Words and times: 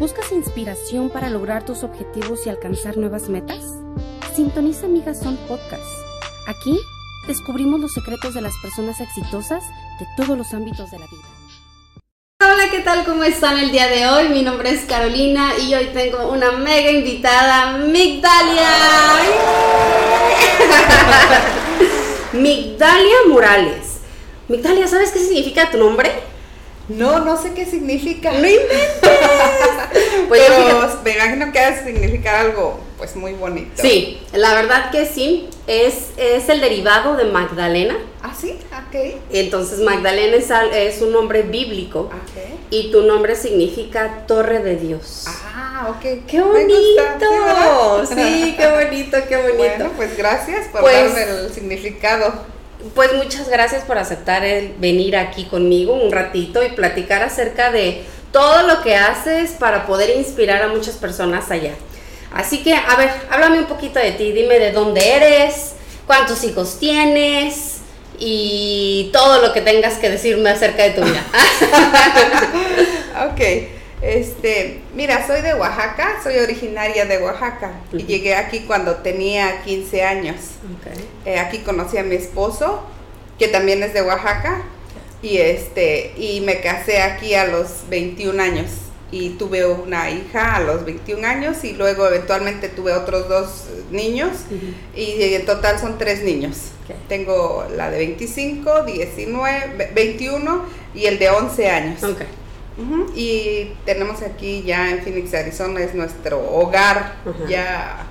¿Buscas 0.00 0.32
inspiración 0.32 1.10
para 1.10 1.28
lograr 1.28 1.66
tus 1.66 1.84
objetivos 1.84 2.46
y 2.46 2.48
alcanzar 2.48 2.96
nuevas 2.96 3.28
metas? 3.28 3.62
Sintoniza 4.34 4.86
Amigas 4.86 5.20
Son 5.20 5.36
Podcast. 5.46 5.84
Aquí 6.46 6.74
descubrimos 7.28 7.80
los 7.80 7.92
secretos 7.92 8.32
de 8.32 8.40
las 8.40 8.54
personas 8.62 8.98
exitosas 8.98 9.62
de 9.98 10.06
todos 10.16 10.38
los 10.38 10.54
ámbitos 10.54 10.90
de 10.90 11.00
la 11.00 11.04
vida. 11.04 11.22
Hola, 12.40 12.70
¿qué 12.70 12.78
tal? 12.78 13.04
¿Cómo 13.04 13.24
están 13.24 13.58
el 13.58 13.72
día 13.72 13.88
de 13.88 14.08
hoy? 14.08 14.30
Mi 14.30 14.42
nombre 14.42 14.70
es 14.70 14.86
Carolina 14.86 15.50
y 15.58 15.74
hoy 15.74 15.90
tengo 15.92 16.32
una 16.32 16.52
mega 16.52 16.90
invitada, 16.90 17.76
Migdalia. 17.76 18.70
Migdalia 22.32 23.16
Morales. 23.28 23.98
Migdalia, 24.48 24.88
¿sabes 24.88 25.10
qué 25.10 25.18
significa 25.18 25.70
tu 25.70 25.76
nombre? 25.76 26.10
No, 26.88 27.18
no 27.18 27.36
sé 27.36 27.52
qué 27.52 27.66
significa. 27.66 28.32
¡No 28.32 28.48
inventes! 28.48 29.09
Pues 30.28 30.42
Pero 30.46 30.88
me 31.04 31.12
imagino 31.14 31.52
que 31.52 31.58
ha 31.58 31.84
significar 31.84 32.34
algo 32.36 32.80
pues 32.98 33.16
muy 33.16 33.32
bonito. 33.32 33.80
Sí, 33.80 34.20
la 34.32 34.54
verdad 34.54 34.90
que 34.90 35.06
sí. 35.06 35.48
Es, 35.66 36.10
es 36.18 36.48
el 36.48 36.60
derivado 36.60 37.16
de 37.16 37.24
Magdalena. 37.24 37.96
¿Ah, 38.22 38.34
sí? 38.38 38.58
Ok. 38.72 39.20
Entonces 39.30 39.78
Magdalena 39.80 40.36
es, 40.36 40.50
es 40.74 41.00
un 41.00 41.12
nombre 41.12 41.42
bíblico. 41.42 42.00
Ok. 42.00 42.58
Y 42.70 42.90
tu 42.90 43.02
nombre 43.02 43.36
significa 43.36 44.24
Torre 44.26 44.58
de 44.60 44.76
Dios. 44.76 45.24
Ah, 45.28 45.88
ok. 45.90 46.26
¡Qué 46.26 46.40
bonito! 46.40 48.06
Sí, 48.06 48.54
qué 48.58 48.70
bonito, 48.70 49.18
qué 49.28 49.36
bonito. 49.42 49.56
Bueno, 49.58 49.90
pues 49.96 50.16
gracias 50.16 50.68
por 50.68 50.82
Pues- 50.82 51.14
darme 51.14 51.22
el 51.44 51.52
significado. 51.52 52.32
Pues 52.94 53.12
muchas 53.12 53.48
gracias 53.50 53.84
por 53.84 53.98
aceptar 53.98 54.42
el 54.42 54.72
venir 54.78 55.14
aquí 55.16 55.44
conmigo 55.44 55.92
un 55.92 56.10
ratito 56.10 56.62
y 56.62 56.70
platicar 56.70 57.22
acerca 57.22 57.70
de 57.70 58.02
todo 58.32 58.66
lo 58.66 58.82
que 58.82 58.96
haces 58.96 59.52
para 59.52 59.86
poder 59.86 60.16
inspirar 60.16 60.62
a 60.62 60.68
muchas 60.68 60.96
personas 60.96 61.50
allá. 61.50 61.74
Así 62.32 62.62
que, 62.62 62.74
a 62.74 62.94
ver, 62.96 63.10
háblame 63.30 63.58
un 63.58 63.66
poquito 63.66 63.98
de 63.98 64.12
ti, 64.12 64.32
dime 64.32 64.58
de 64.58 64.72
dónde 64.72 65.14
eres, 65.14 65.72
cuántos 66.06 66.44
hijos 66.44 66.78
tienes 66.78 67.78
y 68.18 69.10
todo 69.12 69.42
lo 69.42 69.52
que 69.52 69.62
tengas 69.62 69.94
que 69.94 70.10
decirme 70.10 70.50
acerca 70.50 70.84
de 70.84 70.90
tu 70.90 71.02
vida. 71.02 71.24
Ok. 73.20 73.40
Este, 74.02 74.80
mira, 74.94 75.26
soy 75.26 75.42
de 75.42 75.52
Oaxaca, 75.52 76.20
soy 76.22 76.36
originaria 76.38 77.04
de 77.04 77.18
Oaxaca 77.18 77.72
y 77.92 78.04
llegué 78.04 78.34
aquí 78.34 78.60
cuando 78.60 78.96
tenía 78.96 79.60
15 79.62 80.04
años. 80.04 80.36
Eh, 81.26 81.38
aquí 81.38 81.58
conocí 81.58 81.98
a 81.98 82.02
mi 82.02 82.14
esposo, 82.14 82.82
que 83.38 83.48
también 83.48 83.82
es 83.82 83.92
de 83.92 84.00
Oaxaca, 84.00 84.62
y 85.22 85.36
este, 85.38 86.12
y 86.16 86.40
me 86.40 86.60
casé 86.60 87.02
aquí 87.02 87.34
a 87.34 87.46
los 87.46 87.88
21 87.88 88.42
años. 88.42 88.66
Y 89.12 89.30
tuve 89.30 89.66
una 89.66 90.08
hija 90.10 90.54
a 90.54 90.60
los 90.60 90.84
21 90.84 91.26
años 91.26 91.64
y 91.64 91.72
luego 91.72 92.06
eventualmente 92.06 92.68
tuve 92.68 92.92
otros 92.92 93.28
dos 93.28 93.64
niños. 93.90 94.30
Y 94.94 95.34
en 95.34 95.44
total 95.46 95.80
son 95.80 95.98
tres 95.98 96.22
niños. 96.22 96.56
Tengo 97.08 97.66
la 97.76 97.90
de 97.90 97.98
25, 97.98 98.84
19, 98.84 99.74
ve- 99.76 99.90
21 99.94 100.64
y 100.94 101.06
el 101.06 101.18
de 101.18 101.28
11 101.28 101.68
años. 101.70 102.00
Y 103.16 103.72
tenemos 103.84 104.22
aquí 104.22 104.62
ya 104.64 104.90
en 104.90 105.02
Phoenix, 105.02 105.34
Arizona, 105.34 105.80
es 105.80 105.92
nuestro 105.94 106.38
hogar, 106.40 107.16
ya 107.48 108.06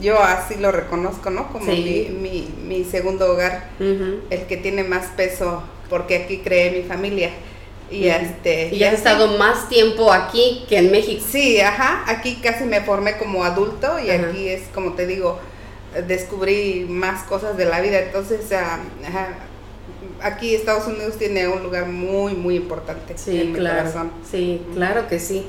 yo 0.00 0.22
así 0.22 0.56
lo 0.56 0.72
reconozco, 0.72 1.30
¿no? 1.30 1.52
Como 1.52 1.66
Sí. 1.66 2.08
mi, 2.20 2.48
mi, 2.66 2.76
mi 2.78 2.84
segundo 2.84 3.32
hogar, 3.32 3.68
el 3.78 4.42
que 4.48 4.56
tiene 4.56 4.84
más 4.84 5.06
peso, 5.16 5.62
porque 5.88 6.16
aquí 6.16 6.38
creé 6.38 6.70
mi 6.70 6.82
familia. 6.82 7.30
Y 7.90 8.06
este... 8.06 8.68
Y 8.72 8.84
has 8.84 8.94
así- 8.94 8.96
estado 8.98 9.36
más 9.38 9.68
tiempo 9.68 10.12
aquí 10.12 10.64
que 10.68 10.78
en 10.78 10.92
México. 10.92 11.24
Sí, 11.28 11.60
ajá, 11.60 12.04
aquí 12.06 12.36
casi 12.42 12.64
me 12.64 12.80
formé 12.82 13.16
como 13.18 13.42
adulto 13.44 13.98
y 13.98 14.10
aquí 14.10 14.48
es 14.48 14.62
como 14.72 14.92
te 14.94 15.06
digo, 15.08 15.38
descubrí 16.06 16.86
más 16.88 17.24
cosas 17.24 17.56
de 17.56 17.64
la 17.64 17.80
vida, 17.80 17.98
entonces 17.98 18.52
ah, 18.52 18.78
ajá, 19.06 19.28
aquí 20.22 20.54
Estados 20.54 20.86
Unidos 20.86 21.16
tiene 21.18 21.48
un 21.48 21.62
lugar 21.64 21.86
muy, 21.86 22.34
muy 22.34 22.54
importante 22.56 23.18
Sí, 23.18 23.40
en 23.40 23.52
mi 23.52 23.58
claro. 23.58 23.78
corazón. 23.80 24.12
Sí, 24.30 24.62
claro 24.74 25.08
que 25.08 25.18
sí. 25.18 25.44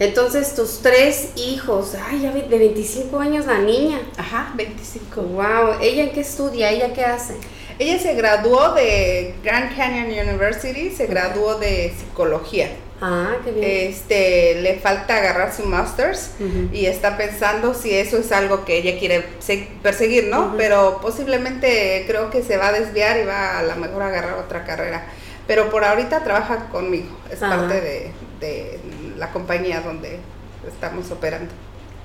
Entonces, 0.00 0.54
tus 0.54 0.80
tres 0.80 1.28
hijos, 1.36 1.94
ay, 2.08 2.22
ya 2.22 2.32
de 2.32 2.58
25 2.58 3.18
años 3.20 3.44
la 3.46 3.58
niña. 3.58 4.00
Ajá, 4.16 4.50
25. 4.56 5.20
Wow, 5.20 5.78
¿ella 5.82 6.10
qué 6.12 6.20
estudia? 6.22 6.70
¿Ella 6.70 6.92
qué 6.94 7.04
hace? 7.04 7.34
Ella 7.78 7.98
se 7.98 8.14
graduó 8.14 8.72
de 8.72 9.34
Grand 9.44 9.76
Canyon 9.76 10.06
University, 10.28 10.90
se 10.90 11.06
graduó 11.06 11.56
de 11.56 11.92
psicología. 11.98 12.70
Ah, 13.02 13.36
qué 13.44 13.50
bien. 13.52 13.66
Este, 13.90 14.60
le 14.62 14.74
falta 14.78 15.16
agarrar 15.16 15.54
su 15.54 15.64
master's 15.64 16.30
y 16.72 16.86
está 16.86 17.16
pensando 17.18 17.72
si 17.74 17.94
eso 17.94 18.18
es 18.18 18.32
algo 18.32 18.64
que 18.66 18.76
ella 18.78 18.98
quiere 18.98 19.24
se- 19.38 19.68
perseguir, 19.82 20.28
¿no? 20.28 20.54
Pero 20.56 20.98
posiblemente 21.02 22.04
creo 22.06 22.30
que 22.30 22.42
se 22.42 22.56
va 22.58 22.68
a 22.68 22.72
desviar 22.72 23.18
y 23.20 23.24
va 23.26 23.58
a 23.58 23.62
lo 23.62 23.76
mejor 23.76 24.02
a 24.02 24.06
agarrar 24.08 24.34
otra 24.38 24.64
carrera. 24.64 25.04
Pero 25.46 25.70
por 25.70 25.84
ahorita 25.84 26.22
trabaja 26.24 26.68
conmigo, 26.70 27.08
es 27.30 27.42
Ajá. 27.42 27.56
parte 27.56 27.80
de, 27.80 28.10
de 28.40 28.78
la 29.20 29.30
compañía 29.30 29.80
donde 29.82 30.18
estamos 30.66 31.10
operando. 31.12 31.52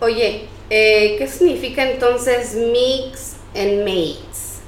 Oye, 0.02 0.46
eh, 0.70 1.16
¿qué 1.18 1.28
significa 1.28 1.90
entonces 1.90 2.54
mix 2.54 3.38
and 3.56 3.80
mates? 3.80 4.60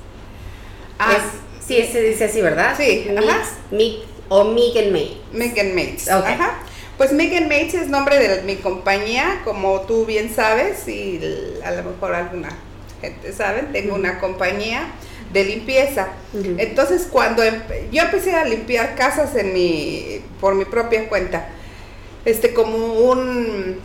Ah, 0.97 1.17
Es- 1.17 1.65
sí, 1.65 1.83
se 1.91 2.01
dice 2.01 2.23
así, 2.25 2.41
¿verdad? 2.41 2.73
Sí, 2.77 3.07
mix, 3.09 3.27
ajá. 3.27 3.41
mix 3.71 3.95
o 4.29 4.45
mix 4.45 4.77
and 4.77 4.91
mate. 4.91 5.17
Megan 5.33 5.75
Mates. 5.75 6.07
Ok. 6.07 6.25
Ajá. 6.25 6.59
Pues 6.97 7.11
Megan 7.11 7.43
Mates 7.43 7.75
es 7.75 7.89
nombre 7.89 8.17
de 8.17 8.41
mi 8.43 8.55
compañía, 8.55 9.41
como 9.43 9.81
tú 9.81 10.05
bien 10.05 10.33
sabes, 10.33 10.87
y 10.87 11.19
a 11.63 11.71
lo 11.71 11.83
mejor 11.83 12.15
alguna 12.15 12.49
gente 13.01 13.31
sabe, 13.33 13.63
tengo 13.71 13.93
una 13.93 14.19
compañía 14.19 14.87
de 15.31 15.43
limpieza. 15.43 16.07
Entonces, 16.57 17.07
cuando 17.11 17.43
empe- 17.43 17.89
yo 17.91 18.01
empecé 18.01 18.33
a 18.33 18.45
limpiar 18.45 18.95
casas 18.95 19.35
en 19.35 19.53
mi, 19.53 20.21
por 20.41 20.55
mi 20.55 20.65
propia 20.65 21.07
cuenta, 21.07 21.49
este, 22.27 22.53
como 22.53 22.77
un 23.09 23.79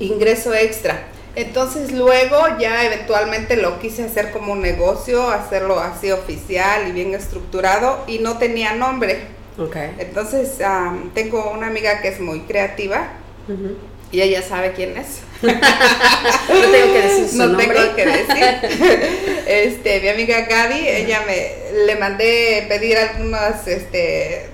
ingreso 0.00 0.52
extra. 0.52 1.04
Entonces 1.36 1.92
luego 1.92 2.36
ya 2.58 2.84
eventualmente 2.84 3.56
lo 3.56 3.78
quise 3.78 4.02
hacer 4.02 4.32
como 4.32 4.52
un 4.52 4.60
negocio, 4.60 5.30
hacerlo 5.30 5.78
así 5.78 6.10
oficial 6.10 6.88
y 6.88 6.92
bien 6.92 7.14
estructurado 7.14 8.04
y 8.08 8.18
no 8.18 8.36
tenía 8.36 8.74
nombre. 8.74 9.20
Ok. 9.58 9.76
Entonces, 9.98 10.60
am, 10.60 11.10
tengo 11.14 11.52
una 11.52 11.68
amiga 11.68 12.02
que 12.02 12.08
es 12.08 12.20
muy 12.20 12.40
creativa 12.40 13.12
y 14.10 14.20
ella 14.20 14.42
sabe 14.42 14.72
quién 14.72 14.96
es. 14.96 15.20
No 15.42 16.70
tengo 16.70 16.92
que 16.92 17.02
decir 17.02 17.28
su 17.28 17.36
no 17.38 17.46
nombre. 17.46 17.66
tengo 17.66 17.96
que 17.96 18.06
decir. 18.06 19.44
este, 19.46 20.00
mi 20.00 20.08
amiga 20.08 20.40
Gaby, 20.42 20.88
ella 20.88 21.22
me 21.26 21.84
le 21.86 21.96
mandé 21.96 22.66
pedir 22.68 22.98
algunas 22.98 23.66
este 23.66 24.51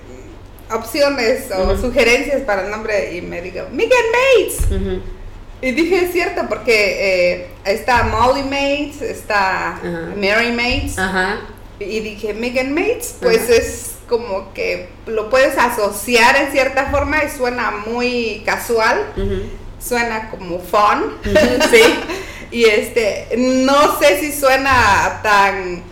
opciones 0.71 1.51
o 1.51 1.77
sugerencias 1.77 2.41
para 2.41 2.65
el 2.65 2.71
nombre 2.71 3.15
y 3.15 3.21
me 3.21 3.41
dijo, 3.41 3.65
Megan 3.71 4.05
Mates. 4.11 5.01
Y 5.61 5.71
dije, 5.71 6.05
es 6.05 6.13
cierto, 6.13 6.43
porque 6.47 7.33
eh, 7.33 7.47
está 7.65 8.03
Molly 8.03 8.43
Mates, 8.43 9.01
está. 9.01 9.79
Mary 10.15 10.51
Mates. 10.51 10.95
Y 11.79 11.99
dije, 12.01 12.33
Megan 12.33 12.73
Mates, 12.73 13.15
pues 13.21 13.49
es 13.49 13.95
como 14.07 14.53
que 14.53 14.89
lo 15.05 15.29
puedes 15.29 15.57
asociar 15.57 16.35
en 16.37 16.51
cierta 16.51 16.87
forma 16.87 17.23
y 17.23 17.29
suena 17.29 17.71
muy 17.71 18.41
casual, 18.45 19.05
suena 19.79 20.29
como 20.29 20.59
fun. 20.59 21.17
Sí. 21.71 21.81
Y 22.51 22.65
este, 22.65 23.27
no 23.37 23.99
sé 23.99 24.19
si 24.19 24.31
suena 24.31 25.19
tan 25.21 25.83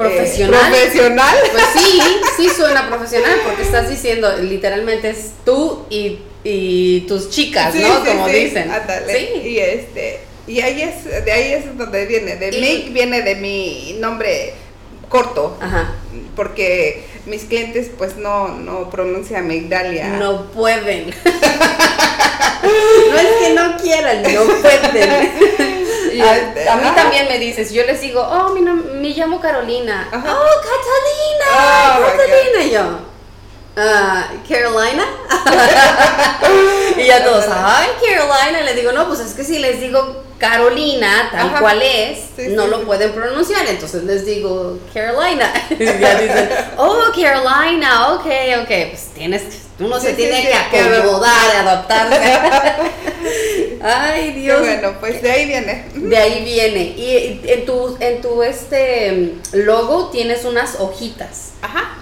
eh, 0.00 0.08
Profesional. 0.16 0.60
profesional. 0.70 1.36
Pues 1.52 1.64
sí, 1.76 2.00
sí 2.36 2.48
suena 2.56 2.88
profesional 2.88 3.38
porque 3.44 3.62
estás 3.62 3.88
diciendo 3.88 4.30
literalmente 4.38 5.10
es 5.10 5.30
tú 5.44 5.84
y, 5.90 6.18
y 6.44 7.00
tus 7.02 7.30
chicas, 7.30 7.72
Sí, 7.74 7.80
¿no? 7.82 8.02
sí, 8.02 8.08
Como 8.10 8.28
sí, 8.28 8.34
dicen. 8.34 8.70
ándale. 8.70 9.12
Sí. 9.18 9.48
Y 9.48 9.58
este, 9.58 10.20
y 10.46 10.60
ahí 10.60 10.82
es, 10.82 11.24
de 11.24 11.32
ahí 11.32 11.52
es 11.52 11.76
donde 11.76 12.06
viene. 12.06 12.36
De 12.36 12.48
Y- 12.56 12.60
Mick 12.60 12.92
viene 12.92 13.22
de 13.22 13.34
mi 13.36 13.96
nombre 14.00 14.54
corto. 15.08 15.56
Ajá. 15.60 15.92
Porque 16.36 17.04
mis 17.26 17.42
clientes 17.44 17.90
pues 17.98 18.16
no, 18.16 18.48
no 18.48 18.88
pronuncian 18.90 19.46
Migdalia. 19.46 20.08
No 20.08 20.46
pueden. 20.52 21.10
no 22.62 23.18
es 23.18 23.26
que 23.40 23.52
no 23.54 23.76
quieran, 23.76 24.22
no 24.22 24.44
pueden. 24.60 25.69
A, 26.22 26.72
a 26.72 26.76
mí 26.76 26.82
ajá. 26.86 26.94
también 26.94 27.28
me 27.28 27.38
dices, 27.38 27.72
yo 27.72 27.84
les 27.84 28.00
digo, 28.00 28.20
oh, 28.22 28.50
mi 28.50 28.60
me 28.62 29.08
llamo 29.10 29.40
Carolina. 29.40 30.08
Ajá. 30.12 30.36
Oh, 30.36 30.60
Catalina, 30.60 31.98
Oh, 31.98 32.16
Catalina. 32.16 32.64
Y 32.64 32.70
yo, 32.70 32.82
"Ah, 33.76 34.26
Carolina. 34.48 35.04
y 36.96 37.06
ya 37.06 37.24
todos, 37.24 37.44
ay, 37.48 37.88
Carolina. 38.04 38.60
Le 38.62 38.74
digo, 38.74 38.92
no, 38.92 39.06
pues 39.08 39.20
es 39.20 39.34
que 39.34 39.44
si 39.44 39.58
les 39.58 39.80
digo 39.80 40.24
Carolina, 40.38 41.28
tal 41.30 41.48
Ajá. 41.48 41.60
cual 41.60 41.82
es, 41.82 42.18
Sí, 42.36 42.48
no 42.48 42.64
sí, 42.64 42.70
lo 42.70 42.80
pueden 42.82 43.12
pronunciar. 43.12 43.66
Entonces 43.66 44.04
les 44.04 44.24
digo 44.24 44.78
Carolina. 44.92 45.52
y 45.70 45.84
ya 45.84 46.14
dicen, 46.20 46.50
oh, 46.78 47.04
Carolina, 47.14 48.12
ok, 48.14 48.26
ok. 48.62 48.68
Pues 48.90 49.10
tienes, 49.14 49.42
Uno 49.80 49.98
se 49.98 50.12
tiene 50.12 50.42
que 50.42 50.54
acomodar, 50.54 51.56
adaptarse. 51.56 52.20
Ay, 53.82 54.32
Dios. 54.32 54.60
bueno, 54.60 54.94
pues 55.00 55.22
de 55.22 55.30
ahí 55.30 55.46
viene. 55.46 55.84
De 55.94 56.16
ahí 56.16 56.44
viene. 56.44 56.82
Y 56.82 57.40
en 57.44 57.64
tu, 57.64 57.96
en 57.98 58.20
tu 58.20 58.42
este 58.42 59.34
logo 59.52 60.10
tienes 60.10 60.44
unas 60.44 60.78
hojitas. 60.80 61.52
Ajá. 61.62 61.96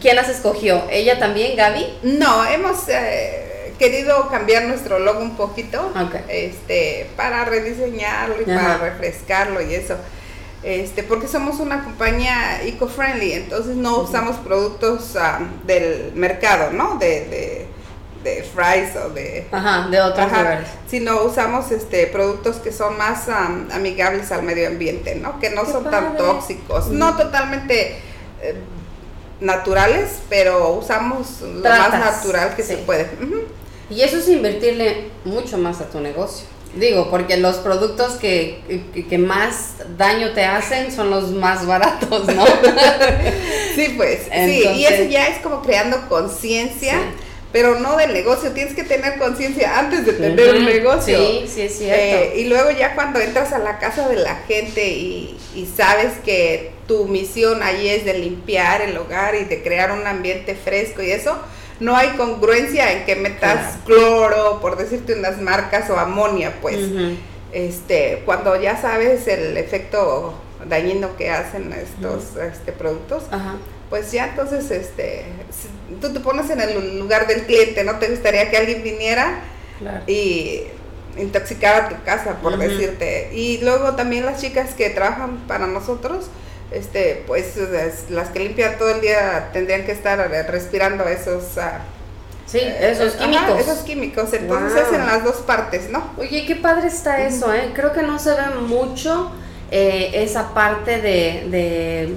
¿Quién 0.00 0.16
las 0.16 0.28
escogió? 0.28 0.84
¿Ella 0.90 1.18
también, 1.18 1.56
Gaby? 1.56 1.98
No, 2.02 2.44
hemos 2.46 2.88
eh, 2.88 3.74
querido 3.78 4.28
cambiar 4.28 4.64
nuestro 4.64 5.00
logo 5.00 5.20
un 5.20 5.36
poquito. 5.36 5.92
Ok. 6.00 6.14
Este, 6.28 7.10
para 7.16 7.44
rediseñarlo 7.44 8.40
y 8.40 8.44
para 8.44 8.78
refrescarlo 8.78 9.60
y 9.60 9.74
eso 9.74 9.96
este, 10.64 11.02
porque 11.02 11.28
somos 11.28 11.60
una 11.60 11.84
compañía 11.84 12.62
eco-friendly, 12.62 13.32
entonces 13.32 13.76
no 13.76 13.98
usamos 13.98 14.36
productos 14.36 15.14
um, 15.14 15.66
del 15.66 16.12
mercado, 16.14 16.72
¿no? 16.72 16.96
De, 16.98 17.26
de, 17.26 17.66
de 18.24 18.42
fries 18.42 18.96
o 18.96 19.10
de... 19.10 19.46
Ajá, 19.52 19.88
de 19.88 20.00
otros 20.00 20.26
lugares. 20.26 20.68
Sino 20.88 21.22
usamos 21.22 21.70
este, 21.70 22.06
productos 22.06 22.56
que 22.56 22.72
son 22.72 22.96
más 22.98 23.28
um, 23.28 23.70
amigables 23.72 24.32
al 24.32 24.42
medio 24.42 24.68
ambiente, 24.68 25.14
¿no? 25.14 25.38
Que 25.38 25.50
no 25.50 25.64
son 25.66 25.90
tan 25.90 26.16
tóxicos, 26.16 26.88
no 26.88 27.16
totalmente... 27.16 27.98
Eh, 28.42 28.56
naturales, 29.40 30.20
pero 30.30 30.74
usamos 30.74 31.40
lo 31.42 31.68
más 31.68 31.90
natural 31.90 32.54
que 32.54 32.62
se 32.62 32.78
puede. 32.78 33.10
Y 33.90 34.00
eso 34.00 34.18
es 34.18 34.28
invertirle 34.28 35.10
mucho 35.24 35.58
más 35.58 35.80
a 35.80 35.90
tu 35.90 36.00
negocio. 36.00 36.46
Digo, 36.76 37.10
porque 37.10 37.36
los 37.36 37.56
productos 37.56 38.14
que, 38.14 38.58
más 39.18 39.74
daño 39.96 40.32
te 40.32 40.44
hacen 40.44 40.90
son 40.90 41.10
los 41.10 41.30
más 41.30 41.66
baratos, 41.66 42.26
¿no? 42.26 42.44
sí, 43.76 43.94
pues, 43.96 44.22
sí, 44.32 44.64
y 44.76 44.84
eso 44.86 45.04
ya 45.04 45.28
es 45.28 45.38
como 45.38 45.62
creando 45.62 46.08
conciencia. 46.08 46.98
Pero 47.52 47.78
no 47.78 47.96
del 47.96 48.12
negocio, 48.12 48.50
tienes 48.50 48.74
que 48.74 48.82
tener 48.82 49.16
conciencia 49.16 49.78
antes 49.78 50.04
de 50.04 50.14
tener 50.14 50.56
un 50.56 50.64
negocio. 50.64 51.16
Sí, 51.16 51.44
sí, 51.46 51.60
es 51.60 51.78
cierto. 51.78 51.94
Eh, 51.94 52.40
y 52.40 52.44
luego 52.46 52.72
ya 52.72 52.96
cuando 52.96 53.20
entras 53.20 53.52
a 53.52 53.60
la 53.60 53.78
casa 53.78 54.08
de 54.08 54.16
la 54.16 54.34
gente 54.48 54.88
y, 54.88 55.38
y 55.54 55.66
sabes 55.66 56.14
que 56.24 56.72
tu 56.88 57.04
misión 57.04 57.62
ahí 57.62 57.88
es 57.88 58.04
de 58.04 58.18
limpiar 58.18 58.82
el 58.82 58.96
hogar 58.96 59.36
y 59.36 59.44
de 59.44 59.62
crear 59.62 59.92
un 59.92 60.04
ambiente 60.04 60.56
fresco 60.56 61.00
y 61.00 61.12
eso, 61.12 61.38
no 61.80 61.96
hay 61.96 62.10
congruencia 62.10 62.92
en 62.92 63.04
que 63.04 63.16
metas 63.16 63.76
cloro, 63.84 64.60
por 64.60 64.76
decirte 64.76 65.14
unas 65.14 65.40
marcas, 65.40 65.90
o 65.90 65.98
amonia, 65.98 66.54
pues. 66.60 66.78
Este, 67.52 68.22
cuando 68.24 68.60
ya 68.60 68.80
sabes 68.80 69.28
el 69.28 69.56
efecto 69.56 70.34
dañino 70.68 71.16
que 71.16 71.30
hacen 71.30 71.72
estos 71.72 72.36
este, 72.36 72.72
productos, 72.72 73.24
pues 73.90 74.10
ya 74.10 74.26
entonces 74.26 74.70
este, 74.70 75.24
tú 76.00 76.12
te 76.12 76.20
pones 76.20 76.50
en 76.50 76.60
el 76.60 76.98
lugar 76.98 77.26
del 77.26 77.42
cliente, 77.42 77.84
¿no? 77.84 77.98
Te 77.98 78.08
gustaría 78.08 78.50
que 78.50 78.56
alguien 78.56 78.82
viniera 78.82 79.40
y 80.06 80.62
intoxicara 81.16 81.88
tu 81.88 82.02
casa, 82.04 82.38
por 82.42 82.58
decirte. 82.58 83.30
Y 83.32 83.58
luego 83.58 83.94
también 83.94 84.26
las 84.26 84.40
chicas 84.40 84.74
que 84.74 84.90
trabajan 84.90 85.46
para 85.46 85.66
nosotros, 85.66 86.26
este, 86.70 87.24
pues 87.26 87.54
las 88.10 88.28
que 88.30 88.40
limpian 88.40 88.78
todo 88.78 88.90
el 88.90 89.00
día 89.00 89.50
tendrían 89.52 89.84
que 89.84 89.92
estar 89.92 90.18
respirando 90.48 91.04
esos... 91.04 91.58
Ah, 91.58 91.80
sí, 92.46 92.60
esos 92.60 93.14
químicos. 93.14 93.60
esos 93.60 93.78
químicos, 93.80 94.32
entonces 94.32 94.82
es 94.86 94.92
en 94.92 95.06
las 95.06 95.24
dos 95.24 95.36
partes, 95.36 95.90
¿no? 95.90 96.10
Oye, 96.16 96.44
qué 96.46 96.56
padre 96.56 96.88
está 96.88 97.24
eso, 97.26 97.52
¿eh? 97.52 97.70
Creo 97.74 97.92
que 97.92 98.02
no 98.02 98.18
se 98.18 98.30
ve 98.30 98.60
mucho 98.60 99.30
eh, 99.70 100.10
esa 100.22 100.52
parte 100.54 101.00
de, 101.00 102.16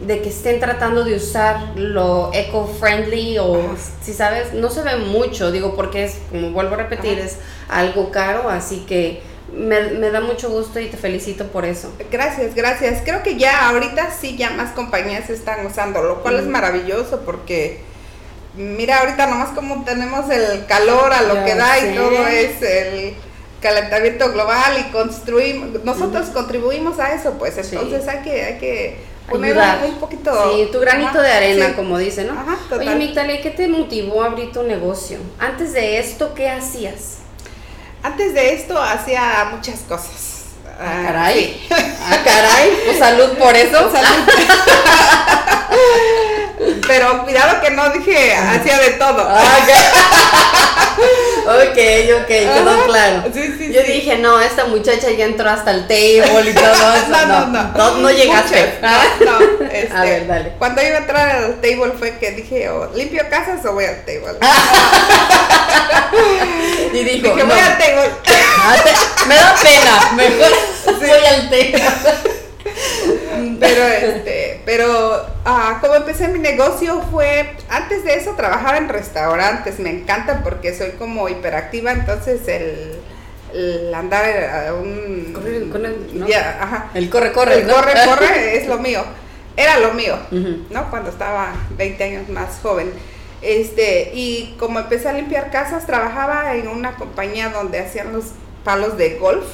de, 0.00 0.22
que 0.22 0.28
estén 0.28 0.60
tratando 0.60 1.04
de 1.04 1.16
usar 1.16 1.76
lo 1.76 2.30
eco-friendly 2.32 3.38
o, 3.38 3.74
si 4.00 4.12
sabes, 4.12 4.54
no 4.54 4.70
se 4.70 4.82
ve 4.82 4.96
mucho, 4.96 5.50
digo, 5.50 5.74
porque 5.74 6.04
es, 6.04 6.18
como 6.30 6.50
vuelvo 6.52 6.74
a 6.74 6.78
repetir, 6.78 7.18
es 7.18 7.36
algo 7.68 8.10
caro, 8.10 8.48
así 8.48 8.84
que 8.88 9.22
me, 9.52 10.10
da 10.10 10.20
mucho 10.20 10.50
gusto 10.50 10.78
y 10.80 10.86
te 10.86 10.96
felicito 10.96 11.46
por 11.46 11.64
eso. 11.64 11.92
Gracias, 12.10 12.54
gracias. 12.54 13.02
Creo 13.04 13.22
que 13.22 13.36
ya 13.36 13.68
ahorita 13.68 14.10
sí 14.10 14.36
ya 14.36 14.50
más 14.50 14.72
compañías 14.72 15.30
están 15.30 15.64
usando, 15.66 16.02
lo 16.02 16.22
cual 16.22 16.38
es 16.38 16.46
maravilloso 16.46 17.22
porque 17.24 17.80
mira 18.56 19.00
ahorita 19.00 19.26
nomás 19.26 19.50
como 19.50 19.84
tenemos 19.84 20.28
el 20.30 20.66
calor 20.66 21.12
a 21.12 21.22
lo 21.22 21.44
que 21.44 21.54
da 21.54 21.78
y 21.78 21.94
todo 21.94 22.26
es 22.26 22.60
el 22.62 23.14
calentamiento 23.60 24.32
global 24.32 24.78
y 24.78 24.92
construimos, 24.92 25.84
nosotros 25.84 26.26
contribuimos 26.26 26.98
a 26.98 27.14
eso, 27.14 27.32
pues 27.38 27.58
entonces 27.58 28.06
hay 28.06 28.22
que, 28.22 28.44
hay 28.44 28.58
que 28.58 28.96
poner 29.28 29.56
un 29.86 29.98
poquito. 29.98 30.32
Sí, 30.52 30.68
tu 30.70 30.78
granito 30.80 31.20
de 31.20 31.30
arena, 31.30 31.74
como 31.74 31.98
dice, 31.98 32.24
¿no? 32.24 32.32
Ajá, 32.32 32.58
Oye, 32.76 32.94
Migdalia, 32.94 33.40
¿qué 33.40 33.50
te 33.50 33.68
motivó 33.68 34.22
a 34.22 34.26
abrir 34.26 34.52
tu 34.52 34.62
negocio? 34.62 35.18
Antes 35.38 35.72
de 35.72 35.98
esto, 35.98 36.34
¿qué 36.34 36.48
hacías? 36.48 37.18
Antes 38.02 38.34
de 38.34 38.54
esto 38.54 38.80
hacía 38.80 39.48
muchas 39.50 39.80
cosas. 39.80 40.44
Ah, 40.80 40.80
ah 40.80 41.02
caray. 41.06 41.68
Ah, 41.70 42.18
caray. 42.24 42.82
Pues 42.84 42.98
salud 42.98 43.36
por 43.38 43.56
eso. 43.56 43.90
Salud. 43.90 44.28
Pero 46.86 47.24
cuidado 47.24 47.60
que 47.60 47.70
no 47.70 47.90
dije 47.90 48.34
hacía 48.34 48.78
de 48.78 48.90
todo. 48.92 49.28
Ah, 49.28 49.58
ok, 51.46 51.78
ok, 52.20 52.26
quedó 52.26 52.84
claro. 52.86 53.22
Yo 53.32 53.82
dije, 53.82 54.18
no, 54.18 54.40
esta 54.40 54.64
muchacha 54.66 55.10
ya 55.10 55.24
entró 55.24 55.48
hasta 55.48 55.70
el 55.70 55.86
table 55.86 56.50
y 56.50 56.54
todo 56.54 56.72
eso. 56.94 57.08
no, 57.10 57.26
no, 57.26 57.46
no. 57.46 57.62
No, 57.72 57.94
no 57.98 58.10
llegaste. 58.10 58.78
No, 58.80 59.38
este, 59.66 59.96
a 59.96 60.02
ver, 60.02 60.26
dale. 60.26 60.52
Cuando 60.58 60.82
iba 60.82 60.96
a 60.96 60.98
entrar 60.98 61.28
al 61.30 61.60
table 61.60 61.92
fue 61.98 62.18
que 62.18 62.32
dije, 62.32 62.68
oh, 62.68 62.90
¿limpio 62.94 63.22
casas 63.30 63.64
o 63.64 63.72
voy 63.72 63.84
al 63.84 64.04
table? 64.04 64.38
y 66.92 67.04
dijo, 67.04 67.34
dije, 67.34 67.44
voy 67.44 67.58
al 67.58 67.78
table. 67.78 68.10
Ah, 68.60 68.76
me 69.26 69.34
da 69.34 69.54
pena, 69.62 70.12
mejor 70.14 70.50
voy 71.00 71.26
al 71.26 71.48
table. 71.50 71.82
pero 73.60 73.84
este, 73.84 74.57
pero 74.68 75.24
ah, 75.46 75.78
como 75.80 75.94
empecé 75.94 76.28
mi 76.28 76.40
negocio 76.40 77.00
fue, 77.10 77.56
antes 77.70 78.04
de 78.04 78.16
eso 78.16 78.34
trabajaba 78.36 78.76
en 78.76 78.90
restaurantes, 78.90 79.78
me 79.78 79.88
encanta 79.88 80.42
porque 80.44 80.74
soy 80.74 80.90
como 80.90 81.26
hiperactiva, 81.30 81.90
entonces 81.92 82.46
el, 82.46 83.94
andar 83.94 84.26
a 84.26 84.74
un... 84.74 85.32
el, 86.92 87.08
corre, 87.08 87.32
corre. 87.32 87.60
El 87.60 87.66
corre, 87.66 87.94
corre 88.04 88.58
es 88.58 88.68
lo 88.68 88.78
mío, 88.78 89.00
era 89.56 89.78
lo 89.78 89.94
mío, 89.94 90.18
¿no? 90.68 90.90
Cuando 90.90 91.08
estaba 91.08 91.54
20 91.78 92.04
años 92.04 92.28
más 92.28 92.60
joven. 92.60 92.92
Este, 93.40 94.10
y 94.12 94.54
como 94.58 94.80
empecé 94.80 95.08
a 95.08 95.14
limpiar 95.14 95.50
casas, 95.50 95.86
trabajaba 95.86 96.56
en 96.56 96.68
una 96.68 96.94
compañía 96.96 97.48
donde 97.48 97.78
hacían 97.78 98.12
los 98.12 98.32
palos 98.64 98.98
de 98.98 99.14
golf. 99.14 99.46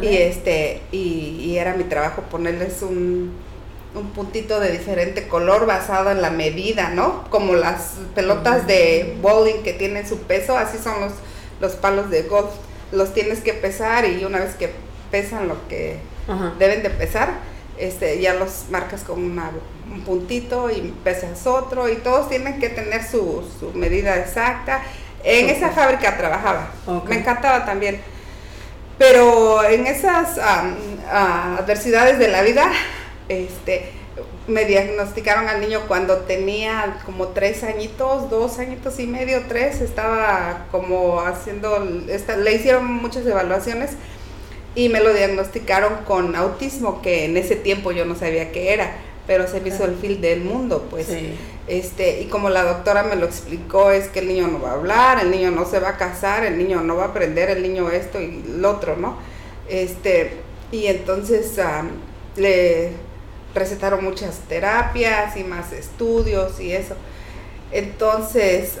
Y 0.00 0.16
este, 0.16 0.80
y, 0.90 1.58
era 1.58 1.74
mi 1.74 1.84
trabajo 1.84 2.22
ponerles 2.30 2.80
un, 2.80 3.32
un, 3.94 4.10
puntito 4.10 4.60
de 4.60 4.70
diferente 4.70 5.28
color 5.28 5.66
basado 5.66 6.10
en 6.10 6.22
la 6.22 6.30
medida, 6.30 6.90
¿no? 6.90 7.24
Como 7.30 7.54
las 7.54 7.94
pelotas 8.14 8.66
de 8.66 9.16
bowling 9.22 9.62
que 9.62 9.72
tienen 9.72 10.06
su 10.08 10.18
peso, 10.18 10.56
así 10.56 10.78
son 10.78 11.00
los, 11.00 11.12
los 11.60 11.72
palos 11.72 12.10
de 12.10 12.22
golf. 12.22 12.50
Los 12.92 13.12
tienes 13.12 13.40
que 13.40 13.54
pesar 13.54 14.04
y 14.04 14.24
una 14.24 14.38
vez 14.38 14.54
que 14.54 14.70
pesan 15.10 15.48
lo 15.48 15.68
que 15.68 15.98
deben 16.58 16.82
de 16.82 16.90
pesar, 16.90 17.30
este, 17.76 18.20
ya 18.20 18.34
los 18.34 18.66
marcas 18.70 19.02
con 19.02 19.20
un 19.20 20.00
puntito 20.04 20.70
y 20.70 20.94
pesas 21.02 21.46
otro 21.46 21.88
y 21.88 21.96
todos 21.96 22.28
tienen 22.28 22.60
que 22.60 22.68
tener 22.68 23.02
su, 23.04 23.44
su 23.58 23.72
medida 23.72 24.16
exacta. 24.18 24.82
En 25.24 25.48
esa 25.48 25.70
fábrica 25.70 26.16
trabajaba, 26.16 26.70
me 27.08 27.16
encantaba 27.16 27.64
también 27.64 28.00
pero 28.98 29.64
en 29.64 29.86
esas 29.86 30.38
adversidades 31.10 32.18
de 32.18 32.28
la 32.28 32.42
vida, 32.42 32.70
este, 33.28 33.90
me 34.46 34.64
diagnosticaron 34.64 35.48
al 35.48 35.60
niño 35.60 35.82
cuando 35.88 36.18
tenía 36.18 37.00
como 37.04 37.28
tres 37.28 37.64
añitos, 37.64 38.30
dos 38.30 38.58
añitos 38.58 38.98
y 39.00 39.06
medio, 39.06 39.42
tres, 39.48 39.80
estaba 39.80 40.66
como 40.70 41.20
haciendo, 41.20 41.78
le 41.80 42.52
hicieron 42.54 42.86
muchas 42.86 43.26
evaluaciones 43.26 43.92
y 44.74 44.88
me 44.88 45.00
lo 45.00 45.12
diagnosticaron 45.12 46.04
con 46.06 46.34
autismo, 46.36 47.00
que 47.00 47.24
en 47.24 47.36
ese 47.36 47.56
tiempo 47.56 47.92
yo 47.92 48.04
no 48.04 48.14
sabía 48.14 48.52
qué 48.52 48.72
era, 48.72 48.92
pero 49.26 49.46
se 49.46 49.60
me 49.60 49.68
hizo 49.68 49.84
el 49.84 49.94
fil 49.96 50.20
del 50.20 50.42
mundo, 50.42 50.86
pues. 50.90 51.08
Este, 51.66 52.20
y 52.20 52.26
como 52.26 52.50
la 52.50 52.62
doctora 52.62 53.04
me 53.04 53.16
lo 53.16 53.24
explicó, 53.24 53.90
es 53.90 54.08
que 54.08 54.18
el 54.18 54.28
niño 54.28 54.48
no 54.48 54.60
va 54.60 54.72
a 54.72 54.74
hablar, 54.74 55.18
el 55.20 55.30
niño 55.30 55.50
no 55.50 55.64
se 55.64 55.80
va 55.80 55.90
a 55.90 55.96
casar, 55.96 56.44
el 56.44 56.58
niño 56.58 56.82
no 56.82 56.96
va 56.96 57.04
a 57.04 57.06
aprender, 57.08 57.48
el 57.48 57.62
niño 57.62 57.90
esto 57.90 58.20
y 58.20 58.42
lo 58.58 58.72
otro, 58.72 58.96
¿no? 58.96 59.16
Este, 59.68 60.32
y 60.70 60.86
entonces 60.88 61.58
le 62.36 62.90
recetaron 63.54 64.04
muchas 64.04 64.38
terapias 64.48 65.36
y 65.36 65.44
más 65.44 65.72
estudios 65.72 66.60
y 66.60 66.72
eso. 66.72 66.96
Entonces, 67.72 68.78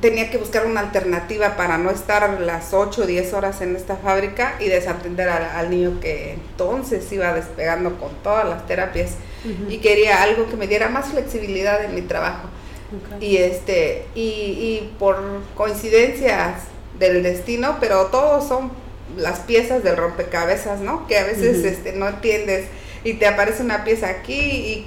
tenía 0.00 0.30
que 0.30 0.38
buscar 0.38 0.66
una 0.66 0.80
alternativa 0.80 1.56
para 1.56 1.78
no 1.78 1.90
estar 1.90 2.40
las 2.40 2.74
8 2.74 3.02
o 3.02 3.06
10 3.06 3.32
horas 3.34 3.60
en 3.60 3.76
esta 3.76 3.96
fábrica 3.96 4.56
y 4.60 4.68
desatender 4.68 5.28
al, 5.28 5.70
niño 5.70 6.00
que 6.00 6.32
entonces 6.32 7.10
iba 7.12 7.32
despegando 7.32 7.98
con 7.98 8.10
todas 8.22 8.48
las 8.48 8.66
terapias 8.66 9.12
y 9.68 9.78
quería 9.78 10.22
algo 10.22 10.48
que 10.48 10.56
me 10.56 10.66
diera 10.66 10.88
más 10.88 11.06
flexibilidad 11.08 11.84
en 11.84 11.94
mi 11.94 12.02
trabajo. 12.02 12.48
Y 13.20 13.36
este, 13.36 14.06
y, 14.14 14.20
y 14.20 14.94
por 14.98 15.18
coincidencias 15.54 16.64
del 16.98 17.22
destino, 17.22 17.76
pero 17.80 18.06
todos 18.06 18.48
son 18.48 18.70
las 19.16 19.40
piezas 19.40 19.84
del 19.84 19.96
rompecabezas, 19.96 20.80
¿no? 20.80 21.06
Que 21.06 21.18
a 21.18 21.24
veces 21.24 21.64
este, 21.64 21.92
no 21.92 22.08
entiendes 22.08 22.66
y 23.04 23.14
te 23.14 23.26
aparece 23.26 23.62
una 23.62 23.84
pieza 23.84 24.08
aquí 24.08 24.34
y 24.34 24.86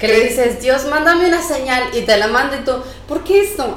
que 0.00 0.08
le 0.08 0.20
dices, 0.20 0.60
Dios, 0.62 0.86
mándame 0.86 1.26
una 1.26 1.42
señal 1.42 1.90
y 1.92 2.00
te 2.00 2.16
la 2.16 2.26
manda 2.26 2.56
y 2.56 2.64
tú, 2.64 2.72
¿por 3.06 3.22
qué 3.22 3.42
esto? 3.42 3.76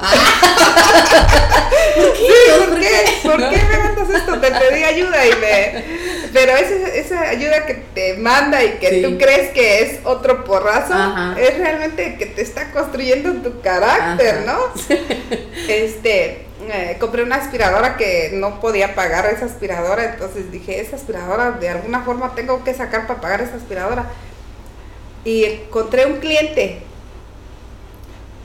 ¿Por 1.96 2.12
qué? 2.14 2.32
¿por, 2.58 2.80
qué? 2.80 3.04
¿Por 3.22 3.50
qué 3.50 3.62
me 3.62 3.78
mandas 3.78 4.08
esto? 4.08 4.40
Te 4.40 4.50
pedí 4.50 4.84
ayuda 4.84 5.26
y 5.26 5.32
me... 5.36 5.84
Pero 6.32 6.52
esa, 6.52 6.88
esa 6.94 7.20
ayuda 7.28 7.66
que 7.66 7.74
te 7.94 8.14
manda 8.14 8.64
y 8.64 8.78
que 8.78 9.02
tú 9.02 9.18
crees 9.18 9.50
que 9.52 9.82
es 9.82 10.00
otro 10.04 10.44
porrazo, 10.44 10.94
es 11.38 11.58
realmente 11.58 12.16
que 12.16 12.24
te 12.26 12.40
está 12.40 12.70
construyendo 12.72 13.30
tu 13.42 13.60
carácter, 13.60 14.44
¿no? 14.46 14.58
Este, 15.68 16.46
eh, 16.70 16.96
compré 16.98 17.22
una 17.22 17.36
aspiradora 17.36 17.96
que 17.96 18.30
no 18.34 18.60
podía 18.60 18.94
pagar 18.94 19.26
esa 19.26 19.46
aspiradora, 19.46 20.04
entonces 20.04 20.50
dije, 20.50 20.80
esa 20.80 20.96
aspiradora 20.96 21.52
de 21.52 21.68
alguna 21.68 22.02
forma 22.02 22.34
tengo 22.34 22.62
que 22.64 22.74
sacar 22.74 23.06
para 23.06 23.20
pagar 23.20 23.40
esa 23.40 23.56
aspiradora 23.56 24.06
y 25.24 25.44
encontré 25.44 26.06
un 26.06 26.18
cliente. 26.18 26.82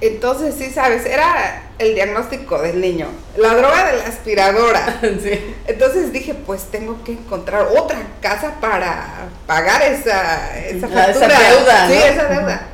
Entonces, 0.02 0.56
sí, 0.58 0.70
sabes, 0.70 1.06
era 1.06 1.64
el 1.78 1.94
diagnóstico 1.94 2.62
del 2.62 2.80
niño, 2.80 3.08
la 3.36 3.54
droga 3.56 3.92
de 3.92 3.98
la 3.98 4.04
aspiradora. 4.06 5.00
Entonces 5.68 6.14
dije, 6.14 6.34
pues 6.34 6.64
tengo 6.72 7.04
que 7.04 7.14
encontrar 7.14 7.68
otra 7.76 8.00
casa 8.22 8.56
para 8.62 9.28
pagar 9.46 9.82
esa, 9.82 10.58
esa 10.58 10.88
factura. 10.88 11.28
Esa 11.28 11.50
deuda. 11.50 11.88
Sí, 11.88 11.94
esa 11.94 12.26
deuda. 12.26 12.68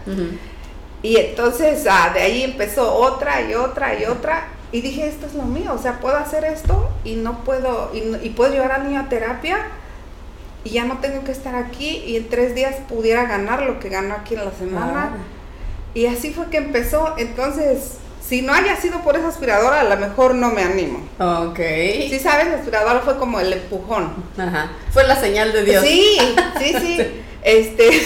Y 1.06 1.18
entonces 1.18 1.86
ah, 1.88 2.10
de 2.12 2.20
ahí 2.20 2.44
empezó 2.44 2.92
otra 2.92 3.40
y 3.42 3.54
otra 3.54 3.94
y 3.94 4.06
otra. 4.06 4.48
Y 4.76 4.82
dije, 4.82 5.08
esto 5.08 5.26
es 5.26 5.36
lo 5.36 5.44
mío, 5.44 5.72
o 5.74 5.78
sea, 5.78 6.02
puedo 6.02 6.18
hacer 6.18 6.44
esto 6.44 6.90
y 7.06 7.16
no 7.16 7.46
puedo, 7.46 7.92
y, 7.94 8.28
y 8.28 8.32
puedo 8.32 8.52
llevar 8.52 8.74
al 8.74 8.90
niño 8.90 9.00
a 9.00 9.08
terapia 9.08 9.58
y 10.66 10.72
ya 10.72 10.84
no 10.84 10.98
tengo 10.98 11.24
que 11.24 11.32
estar 11.32 11.56
aquí 11.56 12.04
y 12.06 12.18
en 12.18 12.28
tres 12.28 12.56
días 12.56 12.76
pudiera 12.90 13.24
ganar 13.24 13.64
lo 13.64 13.80
que 13.80 13.88
gano 13.88 14.14
aquí 14.16 14.34
en 14.34 14.44
la 14.44 14.52
semana. 14.52 15.12
Y 15.94 16.08
así 16.08 16.34
fue 16.34 16.48
que 16.48 16.58
empezó. 16.58 17.14
Entonces, 17.18 18.00
si 18.20 18.42
no 18.42 18.54
haya 18.54 18.76
sido 18.76 19.00
por 19.00 19.16
esa 19.16 19.30
aspiradora, 19.30 19.80
a 19.80 19.86
lo 19.86 19.96
mejor 19.96 20.36
no 20.36 20.50
me 20.50 20.64
animo. 20.64 21.00
Ok. 21.20 21.60
Sí, 22.10 22.20
sabes, 22.20 22.48
la 22.48 22.56
aspiradora 22.56 23.00
fue 23.00 23.18
como 23.18 23.40
el 23.40 23.54
empujón. 23.54 24.12
Ajá. 24.38 24.72
Fue 24.92 25.08
la 25.08 25.16
señal 25.16 25.54
de 25.54 25.64
Dios. 25.64 25.86
Sí, 25.86 26.18
sí, 26.60 26.76
sí. 26.82 27.22
Este. 27.46 27.92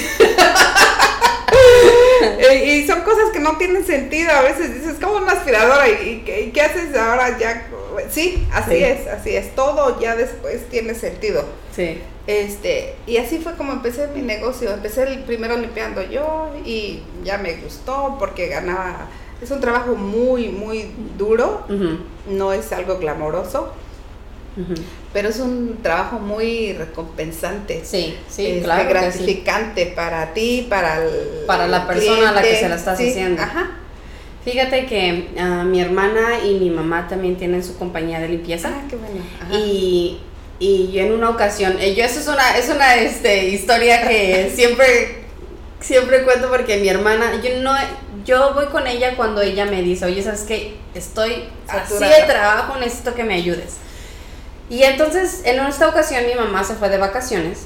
que 3.40 3.46
no 3.46 3.58
tienen 3.58 3.86
sentido. 3.86 4.32
A 4.32 4.42
veces 4.42 4.74
dices, 4.74 4.98
como 5.02 5.18
una 5.18 5.32
aspiradora? 5.32 5.90
¿Y, 5.90 6.22
qué, 6.26 6.62
haces 6.62 6.96
ahora 6.96 7.38
ya? 7.38 7.68
Sí, 8.10 8.48
así 8.52 8.76
es, 8.76 9.08
así 9.08 9.36
es. 9.36 9.56
Todo 9.56 10.00
ya 10.00 10.16
después 10.16 10.68
tiene 10.70 10.94
sentido. 10.94 11.44
Sí. 11.76 12.02
Este, 12.28 12.96
y 13.08 13.18
así 13.18 13.40
fue 13.40 13.56
como 13.56 13.74
empecé 13.74 14.08
mi 14.08 14.22
negocio. 14.22 14.72
Empecé 14.72 15.04
el 15.04 15.24
primero 15.24 15.58
limpiando 15.58 16.02
yo 16.04 16.52
y 16.66 17.02
ya 17.24 17.38
me 17.38 17.56
gustó 17.56 18.18
porque 18.20 18.48
ganaba. 18.48 19.08
Es 19.42 19.52
un 19.52 19.62
trabajo 19.62 19.96
muy, 19.96 20.50
muy 20.50 20.92
duro. 21.18 21.66
No 22.28 22.54
es 22.54 22.72
algo 22.74 22.98
glamoroso. 22.98 23.74
Pero 25.14 25.30
es 25.30 25.40
un 25.40 25.80
trabajo 25.82 26.20
muy 26.20 26.74
recompensante. 26.74 27.82
Sí, 27.86 28.16
sí, 28.28 28.46
este, 28.46 28.64
claro. 28.64 28.90
Gratificante 28.90 29.86
para 29.88 30.34
ti, 30.34 30.68
para 30.70 31.02
Para 31.48 31.68
la 31.68 31.88
persona 31.88 32.30
a 32.30 32.34
la 32.34 32.42
que 32.42 32.56
se 32.56 32.70
la 32.70 32.76
estás 32.76 33.00
haciendo. 33.00 33.42
Ajá. 33.42 33.72
Fíjate 34.44 34.86
que 34.86 35.30
ah, 35.38 35.64
mi 35.64 35.82
hermana 35.82 36.40
y 36.46 36.56
mi 36.56 36.70
mamá 36.70 37.08
también 37.08 37.38
tienen 37.38 37.64
su 37.64 37.78
compañía 37.78 38.20
de 38.20 38.30
limpieza. 38.30 38.70
Ah, 38.74 38.84
qué 38.90 38.96
bueno. 38.96 39.22
Y 39.52 40.20
y 40.60 40.92
yo 40.92 41.04
en 41.04 41.14
una 41.14 41.30
ocasión, 41.30 41.78
eh, 41.80 41.96
yo 41.96 42.04
eso 42.04 42.20
es 42.20 42.28
una, 42.28 42.58
es 42.58 42.68
una 42.70 42.96
este, 42.96 43.48
historia 43.48 44.06
que 44.08 44.52
siempre, 44.56 45.24
siempre 45.80 46.24
cuento 46.24 46.50
porque 46.50 46.78
mi 46.78 46.90
hermana, 46.90 47.42
yo 47.42 47.62
no, 47.62 47.74
yo 48.26 48.54
voy 48.54 48.66
con 48.66 48.86
ella 48.86 49.16
cuando 49.16 49.42
ella 49.42 49.66
me 49.66 49.82
dice, 49.82 50.06
oye, 50.06 50.22
¿sabes 50.22 50.42
qué? 50.42 50.76
Estoy 50.94 51.46
así 51.68 52.04
de 52.04 52.24
trabajo, 52.28 52.78
necesito 52.78 53.16
que 53.16 53.24
me 53.24 53.36
ayudes. 53.36 53.78
Y 54.70 54.84
entonces, 54.84 55.42
en 55.46 55.60
esta 55.60 55.90
ocasión 55.90 56.26
mi 56.28 56.36
mamá 56.36 56.64
se 56.64 56.76
fue 56.76 56.90
de 56.90 56.98
vacaciones 56.98 57.62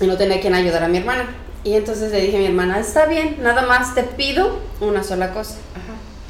y 0.00 0.06
no 0.06 0.16
tenía 0.16 0.40
quien 0.40 0.54
ayudar 0.54 0.84
a 0.84 0.88
mi 0.88 0.98
hermana. 0.98 1.28
Y 1.64 1.74
entonces 1.74 2.12
le 2.12 2.20
dije 2.20 2.36
a 2.36 2.40
mi 2.40 2.46
hermana, 2.46 2.78
está 2.78 3.06
bien, 3.06 3.38
nada 3.40 3.62
más 3.62 3.94
te 3.94 4.02
pido 4.02 4.60
una 4.80 5.02
sola 5.02 5.32
cosa. 5.32 5.56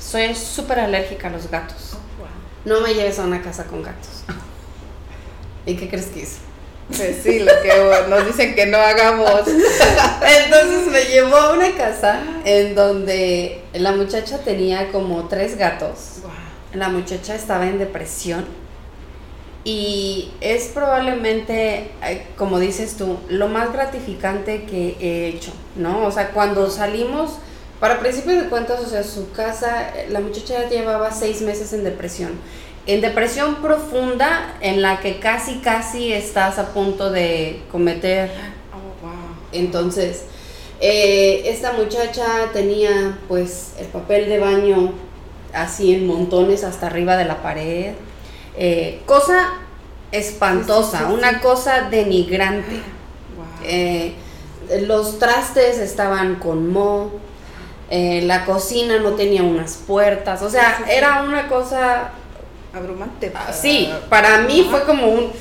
Soy 0.00 0.34
súper 0.34 0.80
alérgica 0.80 1.28
a 1.28 1.30
los 1.30 1.50
gatos. 1.50 1.94
Oh, 1.94 2.68
no 2.68 2.80
me 2.80 2.94
lleves 2.94 3.18
a 3.18 3.24
una 3.24 3.42
casa 3.42 3.64
con 3.64 3.82
gatos. 3.82 4.24
¿Y 5.66 5.76
qué 5.76 5.88
crees 5.88 6.06
que 6.06 6.20
hizo? 6.20 6.38
Pues 6.88 7.16
sí, 7.22 7.40
lo 7.40 7.52
que 7.62 8.08
nos 8.08 8.26
dicen 8.26 8.54
que 8.54 8.66
no 8.66 8.78
hagamos. 8.78 9.40
Entonces 9.46 10.86
me 10.90 11.04
llevó 11.04 11.36
a 11.36 11.52
una 11.54 11.72
casa 11.72 12.20
en 12.44 12.74
donde 12.74 13.64
la 13.74 13.92
muchacha 13.92 14.38
tenía 14.38 14.92
como 14.92 15.26
tres 15.28 15.58
gatos. 15.58 16.20
La 16.72 16.88
muchacha 16.88 17.34
estaba 17.34 17.66
en 17.66 17.78
depresión 17.78 18.63
y 19.64 20.30
es 20.40 20.68
probablemente, 20.68 21.90
eh, 22.02 22.26
como 22.36 22.58
dices 22.58 22.96
tú, 22.96 23.18
lo 23.28 23.48
más 23.48 23.72
gratificante 23.72 24.64
que 24.64 24.96
he 25.00 25.28
hecho, 25.28 25.52
¿no? 25.76 26.06
O 26.06 26.12
sea, 26.12 26.30
cuando 26.30 26.70
salimos, 26.70 27.38
para 27.80 28.00
principios 28.00 28.42
de 28.42 28.48
cuentas, 28.48 28.80
o 28.80 28.86
sea, 28.86 29.02
su 29.02 29.32
casa, 29.32 29.90
la 30.10 30.20
muchacha 30.20 30.62
ya 30.62 30.68
llevaba 30.68 31.10
seis 31.10 31.40
meses 31.40 31.72
en 31.72 31.84
depresión 31.84 32.32
en 32.86 33.00
depresión 33.00 33.56
profunda 33.56 34.56
en 34.60 34.82
la 34.82 35.00
que 35.00 35.18
casi, 35.18 35.56
casi 35.56 36.12
estás 36.12 36.58
a 36.58 36.72
punto 36.74 37.10
de 37.10 37.62
cometer. 37.70 38.30
Oh, 38.72 39.06
wow. 39.06 39.12
Entonces, 39.52 40.24
eh, 40.80 41.42
esta 41.46 41.72
muchacha 41.72 42.50
tenía 42.52 43.18
pues 43.26 43.72
el 43.78 43.86
papel 43.86 44.28
de 44.28 44.38
baño 44.38 44.92
así 45.54 45.94
en 45.94 46.06
montones 46.06 46.64
hasta 46.64 46.88
arriba 46.88 47.16
de 47.16 47.24
la 47.24 47.42
pared. 47.42 47.94
Eh, 48.56 49.02
cosa 49.06 49.54
espantosa, 50.12 51.08
una 51.08 51.40
cosa 51.40 51.88
denigrante. 51.90 52.82
Wow. 53.36 53.46
Eh, 53.64 54.14
los 54.82 55.18
trastes 55.18 55.78
estaban 55.78 56.36
con 56.36 56.70
moho. 56.72 57.20
la 57.90 58.44
cocina 58.44 58.98
no 58.98 59.12
tenía 59.12 59.42
unas 59.42 59.74
puertas, 59.86 60.42
o 60.42 60.50
sea, 60.50 60.84
era 60.88 61.22
una 61.22 61.48
cosa 61.48 62.10
abrumante. 62.74 63.32
Ah, 63.34 63.52
sí, 63.52 63.92
para 64.08 64.38
mí 64.38 64.66
fue 64.70 64.84
como 64.84 65.08
un... 65.08 65.32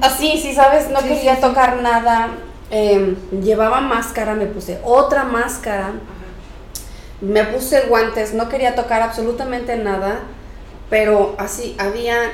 Así, 0.00 0.38
sí, 0.40 0.54
sabes, 0.54 0.88
no 0.90 1.00
quería 1.00 1.40
tocar 1.40 1.82
nada. 1.82 2.30
Em, 2.70 3.16
llevaba 3.42 3.80
máscara, 3.80 4.34
me 4.34 4.46
puse 4.46 4.78
otra 4.84 5.24
máscara. 5.24 5.92
Me 7.20 7.44
puse 7.44 7.82
guantes, 7.82 8.32
no 8.32 8.48
quería 8.48 8.74
tocar 8.74 9.02
absolutamente 9.02 9.76
nada. 9.76 10.20
Pero 10.90 11.34
así, 11.38 11.74
había... 11.78 12.30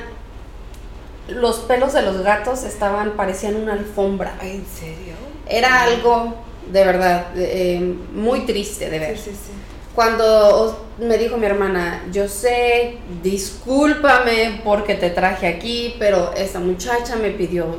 Los 1.29 1.59
pelos 1.59 1.93
de 1.93 2.01
los 2.01 2.21
gatos 2.21 2.63
estaban, 2.63 3.11
parecían 3.11 3.55
una 3.55 3.73
alfombra. 3.73 4.37
¿En 4.41 4.65
serio? 4.65 5.13
Era 5.47 5.83
algo, 5.83 6.35
de 6.71 6.83
verdad, 6.85 7.27
em, 7.37 7.97
muy 8.13 8.41
triste 8.41 8.89
de 8.89 8.99
ver. 8.99 9.17
Sí, 9.17 9.31
sí, 9.31 9.37
sí 9.47 9.51
cuando 9.97 10.79
me 10.99 11.17
dijo 11.17 11.37
mi 11.37 11.47
hermana, 11.47 12.03
yo 12.11 12.27
sé, 12.27 12.99
discúlpame 13.23 14.61
porque 14.63 14.93
te 14.93 15.09
traje 15.09 15.47
aquí, 15.47 15.95
pero 15.97 16.33
esta 16.37 16.59
muchacha 16.59 17.15
me 17.15 17.31
pidió, 17.31 17.77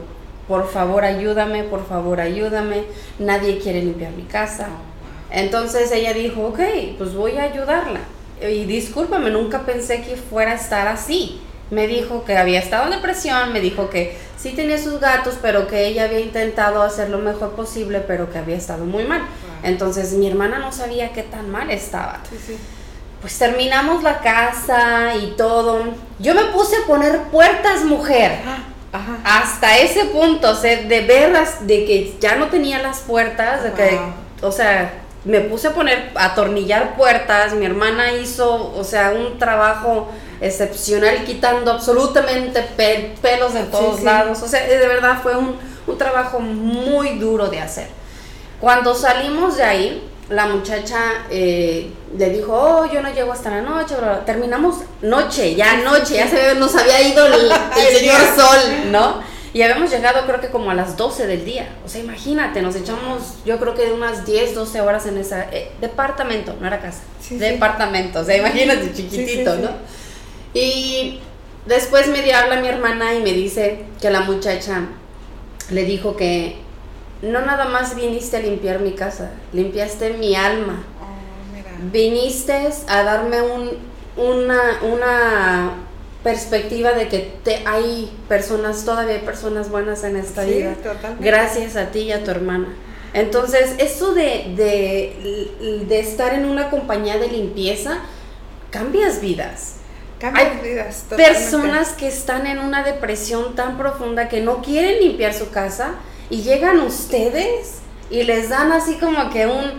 por 0.48 0.68
favor 0.68 1.04
ayúdame, 1.04 1.62
por 1.62 1.86
favor 1.86 2.20
ayúdame, 2.20 2.82
nadie 3.20 3.60
quiere 3.60 3.82
limpiar 3.82 4.10
mi 4.14 4.24
casa. 4.24 4.66
Entonces 5.30 5.92
ella 5.92 6.12
dijo, 6.12 6.48
ok, 6.48 6.58
pues 6.98 7.14
voy 7.14 7.38
a 7.38 7.44
ayudarla. 7.44 8.00
Y 8.42 8.64
discúlpame, 8.64 9.30
nunca 9.30 9.62
pensé 9.66 10.02
que 10.02 10.16
fuera 10.16 10.52
a 10.52 10.54
estar 10.54 10.86
así. 10.88 11.40
Me 11.70 11.86
dijo 11.86 12.24
que 12.24 12.36
había 12.36 12.60
estado 12.60 12.84
en 12.84 12.92
depresión, 12.92 13.52
me 13.52 13.60
dijo 13.60 13.90
que 13.90 14.16
sí 14.38 14.50
tenía 14.50 14.78
sus 14.82 15.00
gatos, 15.00 15.34
pero 15.42 15.66
que 15.66 15.86
ella 15.86 16.04
había 16.04 16.20
intentado 16.20 16.82
hacer 16.82 17.10
lo 17.10 17.18
mejor 17.18 17.50
posible, 17.52 18.00
pero 18.00 18.30
que 18.30 18.38
había 18.38 18.56
estado 18.56 18.86
muy 18.86 19.04
mal. 19.04 19.22
Entonces 19.62 20.12
mi 20.12 20.28
hermana 20.28 20.58
no 20.58 20.72
sabía 20.72 21.12
qué 21.12 21.22
tan 21.22 21.50
mal 21.50 21.70
estaba. 21.70 22.20
Pues 23.20 23.36
terminamos 23.36 24.02
la 24.02 24.20
casa 24.20 25.14
y 25.16 25.34
todo. 25.36 25.82
Yo 26.20 26.34
me 26.34 26.44
puse 26.44 26.76
a 26.76 26.86
poner 26.86 27.22
puertas, 27.24 27.84
mujer. 27.84 28.38
Hasta 29.24 29.76
ese 29.78 30.06
punto, 30.06 30.50
o 30.50 30.54
sea, 30.54 30.82
de 30.82 31.00
verlas, 31.02 31.66
de 31.66 31.84
que 31.84 32.16
ya 32.18 32.36
no 32.36 32.46
tenía 32.46 32.80
las 32.80 33.00
puertas, 33.00 33.62
de 33.62 33.72
que, 33.72 33.98
o 34.40 34.50
sea, 34.50 35.02
me 35.24 35.40
puse 35.40 35.68
a 35.68 35.74
poner, 35.74 36.10
a 36.14 36.26
atornillar 36.26 36.96
puertas. 36.96 37.54
Mi 37.54 37.66
hermana 37.66 38.12
hizo, 38.12 38.72
o 38.74 38.84
sea, 38.84 39.10
un 39.10 39.38
trabajo 39.38 40.08
excepcional, 40.40 41.24
quitando 41.24 41.72
absolutamente 41.72 42.62
pelos 43.20 43.54
de 43.54 43.64
todos 43.64 44.02
lados. 44.02 44.42
O 44.42 44.48
sea, 44.48 44.64
de 44.66 44.86
verdad 44.86 45.18
fue 45.22 45.36
un, 45.36 45.56
trabajo 45.96 46.40
muy 46.40 47.18
duro 47.18 47.48
de 47.48 47.60
hacer. 47.60 47.88
Cuando 48.60 48.94
salimos 48.94 49.56
de 49.56 49.62
ahí, 49.62 50.08
la 50.28 50.46
muchacha 50.46 50.98
eh, 51.30 51.90
le 52.16 52.30
dijo, 52.30 52.52
oh, 52.52 52.92
yo 52.92 53.00
no 53.00 53.10
llego 53.12 53.32
hasta 53.32 53.48
la 53.50 53.62
noche, 53.62 53.94
terminamos 54.26 54.76
noche, 55.00 55.54
ya 55.54 55.78
noche, 55.78 56.16
ya 56.16 56.28
se 56.28 56.54
nos 56.56 56.74
había 56.74 57.00
ido 57.00 57.24
el, 57.26 57.50
señor 57.98 58.20
sol, 58.36 58.90
¿no? 58.90 59.22
Y 59.58 59.62
habíamos 59.62 59.90
llegado 59.90 60.24
creo 60.24 60.40
que 60.40 60.50
como 60.50 60.70
a 60.70 60.74
las 60.74 60.96
12 60.96 61.26
del 61.26 61.44
día. 61.44 61.68
O 61.84 61.88
sea, 61.88 62.00
imagínate, 62.00 62.62
nos 62.62 62.76
echamos 62.76 63.38
yo 63.44 63.58
creo 63.58 63.74
que 63.74 63.86
de 63.86 63.92
unas 63.92 64.24
10, 64.24 64.54
12 64.54 64.80
horas 64.82 65.04
en 65.06 65.18
ese 65.18 65.46
eh, 65.50 65.72
departamento, 65.80 66.54
no 66.60 66.68
era 66.68 66.78
casa, 66.78 67.00
departamento, 67.28 68.20
o 68.20 68.24
sea, 68.24 68.36
imagínate 68.36 68.92
chiquitito, 68.94 69.56
¿no? 69.56 69.70
Y 70.54 71.18
después 71.66 72.06
me 72.06 72.32
habla 72.32 72.60
mi 72.60 72.68
hermana 72.68 73.14
y 73.14 73.20
me 73.20 73.32
dice 73.32 73.86
que 74.00 74.10
la 74.10 74.20
muchacha 74.20 74.82
le 75.70 75.82
dijo 75.82 76.14
que 76.14 76.58
no 77.22 77.40
nada 77.40 77.64
más 77.64 77.96
viniste 77.96 78.36
a 78.36 78.40
limpiar 78.40 78.78
mi 78.78 78.92
casa, 78.92 79.32
limpiaste 79.52 80.10
mi 80.10 80.36
alma. 80.36 80.84
Oh, 81.02 81.90
viniste 81.90 82.68
a 82.86 83.02
darme 83.02 83.42
un, 83.42 83.70
una, 84.16 84.78
una 84.82 85.87
perspectiva 86.22 86.92
de 86.92 87.08
que 87.08 87.38
te, 87.44 87.62
hay 87.66 88.12
personas, 88.28 88.84
todavía 88.84 89.14
hay 89.14 89.20
personas 89.20 89.70
buenas 89.70 90.04
en 90.04 90.16
esta 90.16 90.44
vida. 90.44 90.74
Gracias 91.20 91.76
a 91.76 91.90
ti 91.90 92.00
y 92.00 92.12
a 92.12 92.24
tu 92.24 92.30
hermana. 92.30 92.68
Entonces, 93.14 93.74
eso 93.78 94.12
de, 94.14 94.52
de, 94.56 95.84
de, 95.86 96.00
estar 96.00 96.34
en 96.34 96.44
una 96.44 96.68
compañía 96.70 97.18
de 97.18 97.28
limpieza, 97.28 98.00
cambias 98.70 99.20
vidas. 99.20 99.76
Cambias 100.18 100.62
vidas. 100.62 101.04
Personas 101.16 101.92
que 101.92 102.08
están 102.08 102.46
en 102.46 102.58
una 102.58 102.82
depresión 102.82 103.54
tan 103.54 103.78
profunda 103.78 104.28
que 104.28 104.40
no 104.40 104.60
quieren 104.60 105.00
limpiar 105.00 105.32
su 105.32 105.50
casa 105.50 105.94
y 106.28 106.42
llegan 106.42 106.80
ustedes 106.80 107.78
y 108.10 108.24
les 108.24 108.50
dan 108.50 108.72
así 108.72 108.94
como 108.94 109.30
que 109.30 109.46
un, 109.46 109.72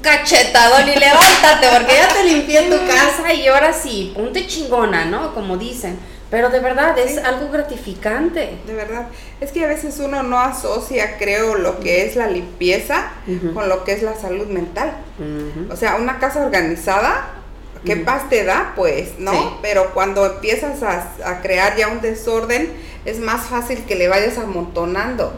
cachetadón 0.00 0.88
y 0.88 0.96
levántate 0.98 1.68
porque 1.72 1.94
ya 1.94 2.08
te 2.08 2.24
limpié 2.24 2.62
tu 2.62 2.86
casa 2.86 3.32
y 3.32 3.46
ahora 3.46 3.72
sí, 3.72 4.12
ponte 4.14 4.46
chingona, 4.46 5.04
¿no? 5.04 5.34
Como 5.34 5.56
dicen. 5.56 5.98
Pero 6.30 6.50
de 6.50 6.60
verdad 6.60 6.98
es 6.98 7.16
algo 7.18 7.50
gratificante. 7.50 8.58
De 8.66 8.74
verdad. 8.74 9.06
Es 9.40 9.50
que 9.50 9.64
a 9.64 9.68
veces 9.68 9.98
uno 9.98 10.22
no 10.22 10.38
asocia, 10.38 11.16
creo, 11.16 11.54
lo 11.54 11.80
que 11.80 12.06
es 12.06 12.16
la 12.16 12.26
limpieza 12.26 13.12
con 13.54 13.68
lo 13.68 13.84
que 13.84 13.92
es 13.92 14.02
la 14.02 14.14
salud 14.14 14.46
mental. 14.46 14.92
O 15.70 15.76
sea, 15.76 15.96
una 15.96 16.18
casa 16.18 16.44
organizada, 16.44 17.30
¿qué 17.84 17.96
paz 17.96 18.28
te 18.28 18.44
da? 18.44 18.74
Pues, 18.76 19.18
¿no? 19.18 19.58
Pero 19.62 19.94
cuando 19.94 20.26
empiezas 20.26 20.82
a, 20.82 21.08
a, 21.24 21.40
crear 21.40 21.76
ya 21.76 21.88
un 21.88 22.02
desorden, 22.02 22.72
es 23.08 23.20
más 23.20 23.46
fácil 23.46 23.84
que 23.84 23.94
le 23.94 24.08
vayas 24.08 24.38
amontonando. 24.38 25.32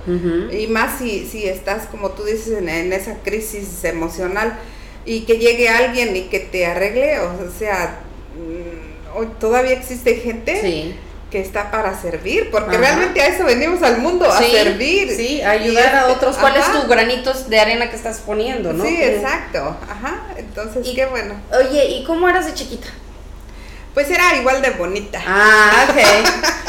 Y 0.50 0.66
más 0.66 0.98
si, 0.98 1.26
si 1.26 1.46
estás, 1.46 1.86
como 1.86 2.10
tú 2.10 2.24
dices, 2.24 2.58
en, 2.58 2.92
esa 2.92 3.16
crisis 3.22 3.84
emocional 3.84 4.58
y 5.04 5.20
que 5.20 5.38
llegue 5.38 5.68
alguien 5.68 6.14
y 6.16 6.22
que 6.22 6.40
te 6.40 6.66
arregle, 6.66 7.20
o 7.20 7.50
sea, 7.56 8.00
mm, 8.34 9.18
hoy 9.18 9.28
todavía 9.38 9.72
existe 9.72 10.16
gente. 10.16 10.96
que 11.30 11.40
está 11.40 11.70
para 11.70 11.96
servir, 11.96 12.50
porque 12.50 12.76
realmente 12.76 13.20
a 13.20 13.28
eso 13.28 13.44
venimos 13.44 13.80
al 13.84 13.98
mundo, 13.98 14.24
a 14.24 14.42
servir. 14.42 15.14
Sí, 15.14 15.40
a 15.40 15.50
ayudar 15.50 15.94
a 15.94 16.08
otros. 16.08 16.36
¿Cuál 16.36 16.56
es 16.56 16.72
tu 16.72 16.88
granitos 16.88 17.48
de 17.48 17.60
arena 17.60 17.88
que 17.88 17.94
estás 17.94 18.18
poniendo, 18.18 18.72
no? 18.72 18.84
Sí, 18.84 19.00
exacto. 19.00 19.76
Ajá, 19.88 20.24
entonces, 20.36 20.88
qué 20.92 21.06
bueno. 21.06 21.34
Oye, 21.56 21.84
¿y 21.84 22.04
cómo 22.04 22.28
eras 22.28 22.46
de 22.46 22.54
chiquita? 22.54 22.88
Pues 23.94 24.10
era 24.10 24.34
igual 24.36 24.60
de 24.62 24.70
bonita. 24.70 25.20
Ah, 25.26 25.86
ok. 25.88 25.96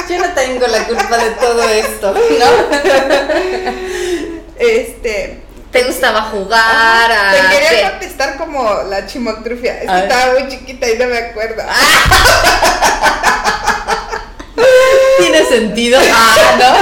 Yo 0.10 0.18
no 0.18 0.34
tengo 0.34 0.66
la 0.68 0.84
culpa 0.86 1.18
de 1.18 1.30
todo 1.32 1.68
esto, 1.70 2.14
¿no? 2.14 2.20
este. 4.60 5.42
¿Te 5.72 5.84
gustaba 5.84 6.24
jugar? 6.24 7.12
A... 7.12 7.32
Te 7.32 7.42
quería 7.56 7.92
contestar 7.92 8.38
como 8.38 8.84
la 8.90 9.06
chimoctrufia. 9.06 9.82
Es 9.82 9.90
que 9.90 10.00
estaba 10.00 10.34
muy 10.34 10.50
chiquita 10.50 10.90
y 10.90 10.98
no 10.98 11.06
me 11.08 11.18
acuerdo. 11.18 11.64
Tiene 15.20 15.46
sentido. 15.46 16.00
Ah, 16.14 16.36
¿no? 16.60 16.76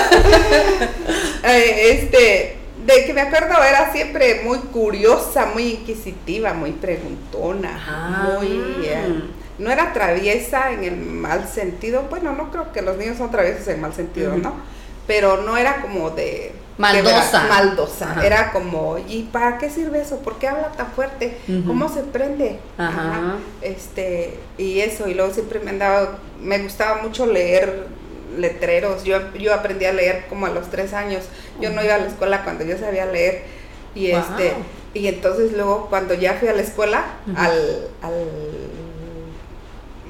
este. 1.49 2.58
De 2.89 3.05
que 3.05 3.13
me 3.13 3.21
acuerdo 3.21 3.61
era 3.63 3.91
siempre 3.91 4.41
muy 4.43 4.57
curiosa, 4.57 5.45
muy 5.53 5.73
inquisitiva, 5.73 6.53
muy 6.53 6.71
preguntona, 6.71 7.79
ah, 7.87 8.39
muy. 8.39 8.47
Eh, 8.83 9.23
no 9.59 9.69
era 9.69 9.93
traviesa 9.93 10.71
en 10.71 10.83
el 10.83 10.95
mal 10.95 11.47
sentido, 11.47 12.07
bueno, 12.09 12.33
no 12.33 12.49
creo 12.49 12.71
que 12.71 12.81
los 12.81 12.97
niños 12.97 13.17
son 13.17 13.29
traviesos 13.29 13.67
en 13.67 13.81
mal 13.81 13.93
sentido, 13.93 14.35
¿no? 14.37 14.53
Pero 15.05 15.43
no 15.43 15.57
era 15.57 15.81
como 15.81 16.09
de... 16.09 16.53
Maldosa. 16.77 17.45
maldosa. 17.49 18.25
Era 18.25 18.51
como, 18.53 18.97
¿y 19.07 19.23
para 19.23 19.57
qué 19.57 19.69
sirve 19.69 20.01
eso? 20.01 20.19
¿Por 20.19 20.39
qué 20.39 20.47
habla 20.47 20.71
tan 20.71 20.87
fuerte? 20.91 21.37
¿Cómo 21.67 21.89
se 21.89 22.03
prende? 22.03 22.59
Ajá. 22.77 23.35
Este, 23.61 24.39
y 24.57 24.79
eso, 24.79 25.09
y 25.09 25.13
luego 25.13 25.33
siempre 25.33 25.59
me 25.59 25.71
andaba, 25.71 26.17
me 26.41 26.57
gustaba 26.59 27.01
mucho 27.01 27.25
leer 27.25 27.87
letreros. 28.37 29.03
Yo, 29.03 29.33
yo 29.35 29.53
aprendí 29.53 29.85
a 29.85 29.93
leer 29.93 30.25
como 30.27 30.45
a 30.45 30.49
los 30.49 30.69
tres 30.69 30.93
años. 30.93 31.23
Yo 31.59 31.69
no 31.71 31.83
iba 31.83 31.95
a 31.95 31.99
la 31.99 32.07
escuela 32.07 32.43
cuando 32.43 32.63
yo 32.63 32.77
sabía 32.77 33.05
leer. 33.05 33.43
Y 33.95 34.11
este, 34.11 34.53
y 34.93 35.07
entonces 35.07 35.53
luego 35.53 35.87
cuando 35.89 36.13
ya 36.13 36.35
fui 36.35 36.47
a 36.47 36.53
la 36.53 36.61
escuela, 36.61 37.05
al, 37.35 37.87
al 38.01 38.27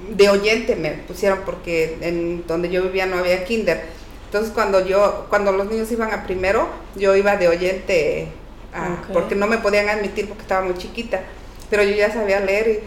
de 0.10 0.30
oyente 0.30 0.76
me 0.76 0.92
pusieron 0.92 1.40
porque 1.46 1.98
en 2.02 2.46
donde 2.48 2.70
yo 2.70 2.84
vivía 2.84 3.06
no 3.06 3.18
había 3.18 3.44
kinder. 3.46 3.84
Entonces 4.26 4.52
cuando 4.54 4.86
yo, 4.86 5.26
cuando 5.30 5.52
los 5.52 5.70
niños 5.70 5.92
iban 5.92 6.12
a 6.14 6.24
primero, 6.24 6.68
yo 6.96 7.16
iba 7.16 7.36
de 7.36 7.48
oyente 7.48 8.28
porque 9.14 9.36
no 9.36 9.48
me 9.48 9.58
podían 9.58 9.90
admitir 9.90 10.28
porque 10.28 10.44
estaba 10.44 10.62
muy 10.62 10.76
chiquita. 10.76 11.22
Pero 11.70 11.84
yo 11.84 11.96
ya 11.96 12.12
sabía 12.12 12.40
leer 12.40 12.70
y, 12.70 12.80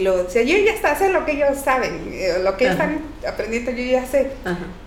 lo 0.00 0.24
decía, 0.24 0.42
yo 0.42 0.56
ya 0.58 0.96
sé 0.96 1.10
lo 1.10 1.24
que 1.24 1.32
ellos 1.32 1.58
saben, 1.62 2.10
eh, 2.12 2.38
lo 2.42 2.56
que 2.56 2.68
están 2.68 3.00
aprendiendo 3.26 3.70
yo 3.70 3.84
ya 3.84 4.06
sé. 4.06 4.30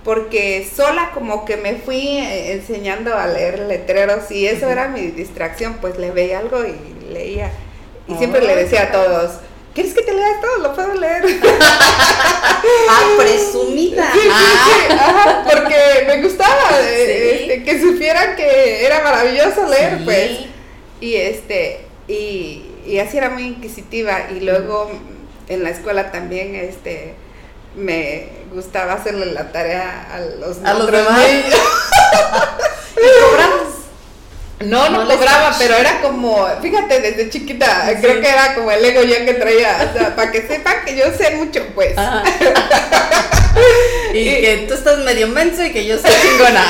Porque 0.03 0.67
sola 0.73 1.11
como 1.13 1.45
que 1.45 1.57
me 1.57 1.75
fui 1.75 2.17
eh, 2.17 2.53
enseñando 2.53 3.15
a 3.15 3.27
leer 3.27 3.59
letreros 3.59 4.31
y 4.31 4.47
eso 4.47 4.69
era 4.69 4.87
mi 4.87 5.07
distracción, 5.07 5.77
pues 5.81 5.97
le 5.97 6.11
veía 6.11 6.39
algo 6.39 6.63
y 6.63 7.11
leía. 7.13 7.51
Y 8.07 8.15
siempre 8.15 8.41
le 8.41 8.55
decía 8.55 8.83
a 8.83 8.91
todos, 8.91 9.39
¿Quieres 9.77 9.93
que 9.93 10.01
te 10.01 10.11
lea 10.11 10.41
todo? 10.41 10.57
Lo 10.63 10.73
puedo 10.73 10.95
leer. 10.95 11.23
ah, 11.51 13.09
presumida. 13.15 14.11
ah. 14.89 15.45
porque 15.45 15.75
me 16.07 16.23
gustaba 16.23 16.81
eh, 16.81 17.41
este, 17.41 17.63
que 17.63 17.79
supieran 17.79 18.35
que 18.35 18.83
era 18.83 19.03
maravilloso 19.03 19.67
leer, 19.67 20.03
pues. 20.03 20.31
Y 20.99 21.13
este, 21.13 21.85
y, 22.07 22.66
así 22.99 23.17
era 23.17 23.29
muy 23.29 23.43
inquisitiva. 23.43 24.29
Y 24.31 24.39
luego 24.39 24.89
en 25.49 25.63
la 25.63 25.69
escuela 25.69 26.11
también, 26.11 26.55
este, 26.55 27.15
me 27.75 28.29
gustaba 28.51 28.93
hacerle 28.93 29.27
la 29.27 29.51
tarea 29.51 30.07
a 30.11 30.19
los, 30.19 30.57
¿A 30.63 30.73
los 30.73 30.91
demás. 30.91 31.25
¿Y 34.59 34.63
no, 34.65 34.89
no, 34.89 35.07
cobraba, 35.07 35.55
pero 35.59 35.75
era 35.75 36.01
como, 36.01 36.47
fíjate, 36.61 36.99
desde 36.99 37.29
chiquita, 37.29 37.95
creo 38.01 38.19
que 38.19 38.27
era 38.29 38.55
como 38.55 38.71
el 38.71 38.83
ego 38.83 39.03
ya 39.03 39.23
que 39.23 39.35
traía, 39.35 39.89
o 39.89 39.97
sea, 39.97 40.15
para 40.15 40.31
que 40.31 40.47
sepan 40.47 40.83
que 40.83 40.95
yo 40.95 41.05
sé 41.15 41.35
mucho, 41.35 41.63
pues. 41.75 41.95
y, 44.13 44.23
que 44.23 44.65
tú 44.67 44.73
estás 44.73 44.99
medio 44.99 45.27
menso 45.27 45.63
y 45.63 45.71
que 45.71 45.85
yo 45.85 45.97
soy 45.97 46.11
chingona. 46.21 46.63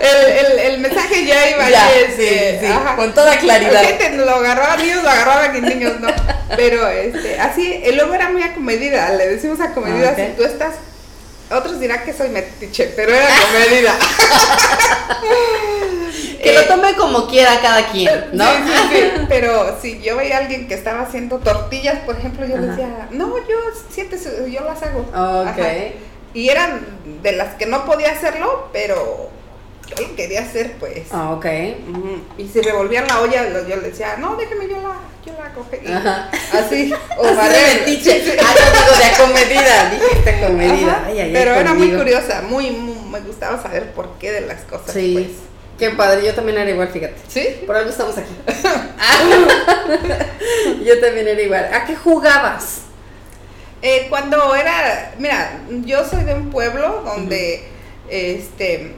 el, 0.00 0.46
el, 0.46 0.58
el, 0.58 0.78
mensaje 0.78 1.24
ya 1.24 1.50
iba 1.50 1.70
ya, 1.70 1.92
este, 1.92 2.60
sí, 2.60 2.66
sí, 2.66 2.72
con 2.96 3.14
toda 3.14 3.38
claridad. 3.38 3.82
Gente, 3.82 4.16
lo 4.16 4.30
agarraban 4.30 4.80
niños, 4.80 5.02
lo 5.02 5.10
agarraban 5.10 5.56
y 5.56 5.60
niños 5.60 6.00
no. 6.00 6.08
Pero 6.56 6.88
este, 6.88 7.38
así, 7.40 7.80
el 7.84 7.96
logo 7.96 8.14
era 8.14 8.30
muy 8.30 8.42
acomedida, 8.42 9.12
le 9.14 9.28
decimos 9.28 9.60
acomedida, 9.60 10.10
ah, 10.10 10.16
si 10.16 10.36
tú 10.36 10.44
estás 10.44 10.74
otros 11.50 11.78
dirán 11.78 12.04
que 12.04 12.12
soy 12.12 12.30
metiche, 12.30 12.92
pero 12.96 13.12
era 13.12 13.28
comedida. 13.28 13.94
que 16.44 16.52
lo 16.52 16.64
tome 16.66 16.94
como 16.94 17.26
quiera 17.26 17.60
cada 17.60 17.88
quien, 17.88 18.10
¿no? 18.32 18.44
Sí, 18.44 18.62
sí, 18.66 18.72
sí. 18.92 19.24
Pero 19.28 19.76
si 19.80 20.00
yo 20.00 20.16
veía 20.16 20.36
a 20.36 20.40
alguien 20.40 20.68
que 20.68 20.74
estaba 20.74 21.02
haciendo 21.02 21.38
tortillas, 21.38 22.00
por 22.00 22.16
ejemplo, 22.16 22.46
yo 22.46 22.56
decía, 22.58 23.08
no, 23.10 23.36
yo 23.38 23.56
siéntese, 23.90 24.50
yo 24.50 24.62
las 24.64 24.82
hago. 24.82 25.00
Ok. 25.00 25.58
Y 26.34 26.48
eran 26.48 26.84
de 27.22 27.32
las 27.32 27.54
que 27.54 27.66
no 27.66 27.84
podía 27.84 28.10
hacerlo, 28.10 28.68
pero 28.72 29.30
yo 29.88 30.08
lo 30.08 30.16
quería 30.16 30.40
hacer, 30.40 30.72
pues. 30.80 31.06
Ah, 31.12 31.30
ok. 31.30 31.46
Y 32.38 32.48
si 32.48 32.60
revolvían 32.60 33.06
la 33.06 33.20
olla, 33.20 33.48
yo 33.66 33.76
le 33.76 33.90
decía, 33.90 34.16
no, 34.18 34.34
déjeme, 34.34 34.68
yo 34.68 34.76
la, 34.82 34.96
yo 35.24 35.32
la 35.40 35.52
cogí. 35.52 35.76
Así, 36.52 36.92
o 37.18 37.24
Así 37.24 37.48
de 37.48 37.74
metiche. 37.74 38.36
Ah, 38.40 38.54
no 38.58 38.80
digo 38.80 38.98
de 38.98 39.04
acomedida, 39.04 39.90
dijiste 39.90 40.30
acomedida. 40.30 41.04
Pero 41.32 41.54
era 41.54 41.74
muy 41.74 41.92
curiosa, 41.92 42.42
muy, 42.42 42.70
muy, 42.72 42.96
me 43.10 43.20
gustaba 43.20 43.62
saber 43.62 43.92
por 43.92 44.18
qué 44.18 44.32
de 44.32 44.40
las 44.42 44.62
cosas, 44.62 44.92
sí. 44.92 45.12
pues. 45.14 45.53
Qué 45.78 45.90
padre, 45.90 46.24
yo 46.24 46.34
también 46.34 46.58
era 46.58 46.70
igual, 46.70 46.88
fíjate. 46.88 47.16
¿Sí? 47.28 47.62
Por 47.66 47.76
algo 47.76 47.90
estamos 47.90 48.16
aquí. 48.16 48.32
yo 50.84 51.00
también 51.00 51.28
era 51.28 51.40
igual. 51.40 51.70
¿A 51.72 51.84
qué 51.84 51.96
jugabas? 51.96 52.82
Eh, 53.82 54.06
cuando 54.08 54.54
era, 54.54 55.14
mira, 55.18 55.60
yo 55.84 56.04
soy 56.04 56.24
de 56.24 56.34
un 56.34 56.50
pueblo 56.50 57.02
donde, 57.04 57.68
este, 58.08 58.94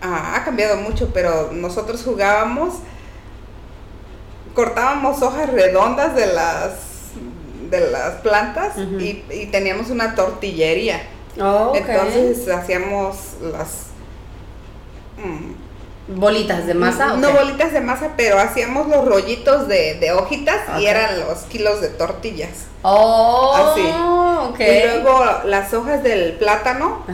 ha 0.00 0.42
cambiado 0.44 0.76
mucho, 0.76 1.10
pero 1.12 1.50
nosotros 1.52 2.02
jugábamos 2.04 2.74
cortábamos 4.58 5.22
hojas 5.22 5.50
redondas 5.50 6.16
de 6.16 6.26
las 6.26 6.72
de 7.70 7.90
las 7.90 8.14
plantas 8.22 8.76
y, 8.98 9.46
teníamos 9.52 9.90
una 9.90 10.14
tortillería. 10.14 11.02
Oh, 11.40 11.72
Entonces 11.76 12.48
hacíamos 12.48 13.34
las 13.40 13.87
bolitas 16.08 16.66
de 16.66 16.74
masa. 16.74 17.16
No 17.16 17.32
bolitas 17.32 17.72
de 17.72 17.80
masa, 17.80 18.12
pero 18.16 18.38
hacíamos 18.38 18.88
los 18.88 19.04
rollitos 19.04 19.68
de, 19.68 20.12
hojitas 20.12 20.80
y 20.80 20.86
eran 20.86 21.20
los 21.20 21.38
kilos 21.44 21.80
de 21.80 21.88
tortillas. 21.88 22.66
Oh, 22.82 23.54
Así. 23.54 23.82
Y 24.62 24.86
luego 24.86 25.24
las 25.44 25.74
hojas 25.74 26.02
del 26.02 26.34
plátano, 26.34 27.04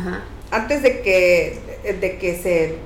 antes 0.51 0.83
de 0.83 1.03
que, 1.03 1.61
de 2.01 2.19
que 2.19 2.41
se 2.41 2.79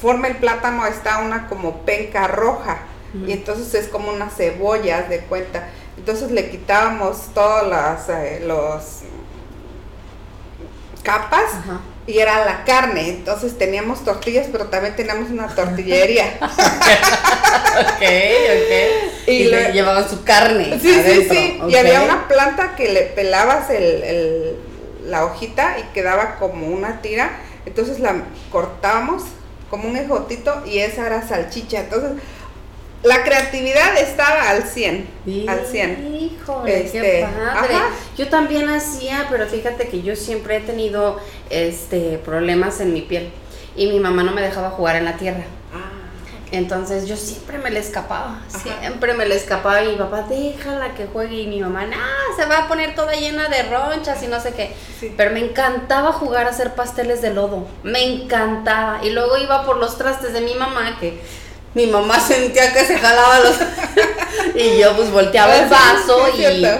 forme 0.00 0.28
el 0.28 0.36
plátano 0.36 0.84
está 0.86 1.18
una 1.18 1.46
como 1.48 1.78
penca 1.82 2.26
roja. 2.26 2.82
Y 3.26 3.32
entonces 3.32 3.74
es 3.74 3.88
como 3.88 4.10
una 4.10 4.30
cebolla, 4.30 5.02
de 5.02 5.20
cuenta. 5.20 5.68
Entonces 5.98 6.30
le 6.30 6.48
quitábamos 6.50 7.28
todas 7.34 7.68
las 7.68 8.08
eh, 8.08 8.42
los 8.46 9.02
capas 11.02 11.52
y 12.06 12.18
era 12.18 12.44
la 12.44 12.64
carne. 12.64 13.08
Entonces 13.08 13.56
teníamos 13.58 14.04
tortillas, 14.04 14.48
pero 14.50 14.66
también 14.66 14.96
teníamos 14.96 15.30
una 15.30 15.48
tortillería. 15.48 16.38
ok, 16.40 18.02
ok. 18.02 19.28
Y, 19.28 19.44
le, 19.44 19.72
llevaban 19.72 20.08
su 20.08 20.24
carne. 20.24 20.78
Sí, 20.80 20.94
sí, 21.04 21.28
sí. 21.30 21.60
Y 21.68 21.76
había 21.76 22.02
una 22.02 22.28
planta 22.28 22.74
que 22.76 22.92
le 22.92 23.02
pelabas 23.02 23.70
el, 23.70 24.56
la 25.06 25.24
hojita 25.24 25.78
y 25.78 25.82
quedaba 25.94 26.36
como 26.36 26.66
una 26.66 27.00
tira. 27.02 27.30
Entonces 27.66 28.00
la 28.00 28.16
cortábamos 28.50 29.22
como 29.70 29.88
un 29.88 29.96
ejotito 29.96 30.62
y 30.66 30.78
esa 30.78 31.06
era 31.06 31.26
salchicha. 31.26 31.80
Entonces 31.80 32.12
la 33.02 33.24
creatividad 33.24 33.96
estaba 33.98 34.50
al 34.50 34.62
100, 34.62 35.08
al 35.48 35.66
100. 35.66 36.14
Híjole, 36.14 36.72
qué 36.90 36.98
este, 36.98 37.28
padre. 37.54 37.74
Yo 38.16 38.28
también 38.28 38.68
hacía, 38.68 39.26
pero 39.28 39.46
fíjate 39.46 39.88
que 39.88 40.02
yo 40.02 40.14
siempre 40.14 40.58
he 40.58 40.60
tenido 40.60 41.18
este 41.50 42.18
problemas 42.24 42.80
en 42.80 42.92
mi 42.92 43.02
piel 43.02 43.30
y 43.74 43.88
mi 43.88 43.98
mamá 43.98 44.22
no 44.22 44.32
me 44.32 44.42
dejaba 44.42 44.70
jugar 44.70 44.96
en 44.96 45.04
la 45.04 45.16
tierra. 45.16 45.44
Ah, 45.74 45.90
Entonces 46.52 47.08
yo 47.08 47.16
siempre 47.16 47.58
me 47.58 47.70
le 47.70 47.80
escapaba, 47.80 48.40
siempre 48.46 49.14
me 49.14 49.26
le 49.26 49.34
escapaba 49.34 49.82
y 49.82 49.88
mi 49.88 49.96
papá, 49.96 50.26
déjala 50.28 50.94
que 50.94 51.06
juegue 51.06 51.42
y 51.42 51.46
mi 51.48 51.60
mamá, 51.60 51.86
no, 51.86 51.96
se 52.36 52.46
va 52.46 52.58
a 52.58 52.68
poner 52.68 52.94
toda 52.94 53.14
llena 53.14 53.48
de 53.48 53.64
ronchas 53.64 54.22
y 54.22 54.28
no 54.28 54.38
sé 54.38 54.52
qué. 54.52 54.74
Pero 55.16 55.32
me 55.32 55.40
encantaba 55.40 56.12
jugar 56.12 56.46
a 56.46 56.50
hacer 56.50 56.74
pasteles 56.74 57.20
de 57.20 57.34
lodo, 57.34 57.66
me 57.82 58.04
encantaba. 58.04 59.00
Y 59.02 59.10
luego 59.10 59.38
iba 59.38 59.64
por 59.64 59.78
los 59.78 59.98
trastes 59.98 60.32
de 60.32 60.40
mi 60.40 60.54
mamá 60.54 60.98
que 61.00 61.20
mi 61.74 61.86
mamá 61.86 62.20
sentía 62.20 62.72
que 62.72 62.84
se 62.84 62.98
jalaba 62.98 63.40
los... 63.40 63.56
y 64.54 64.78
yo 64.78 64.94
pues 64.96 65.10
volteaba 65.10 65.56
el 65.56 65.64
ah, 65.64 65.96
vaso 65.96 66.28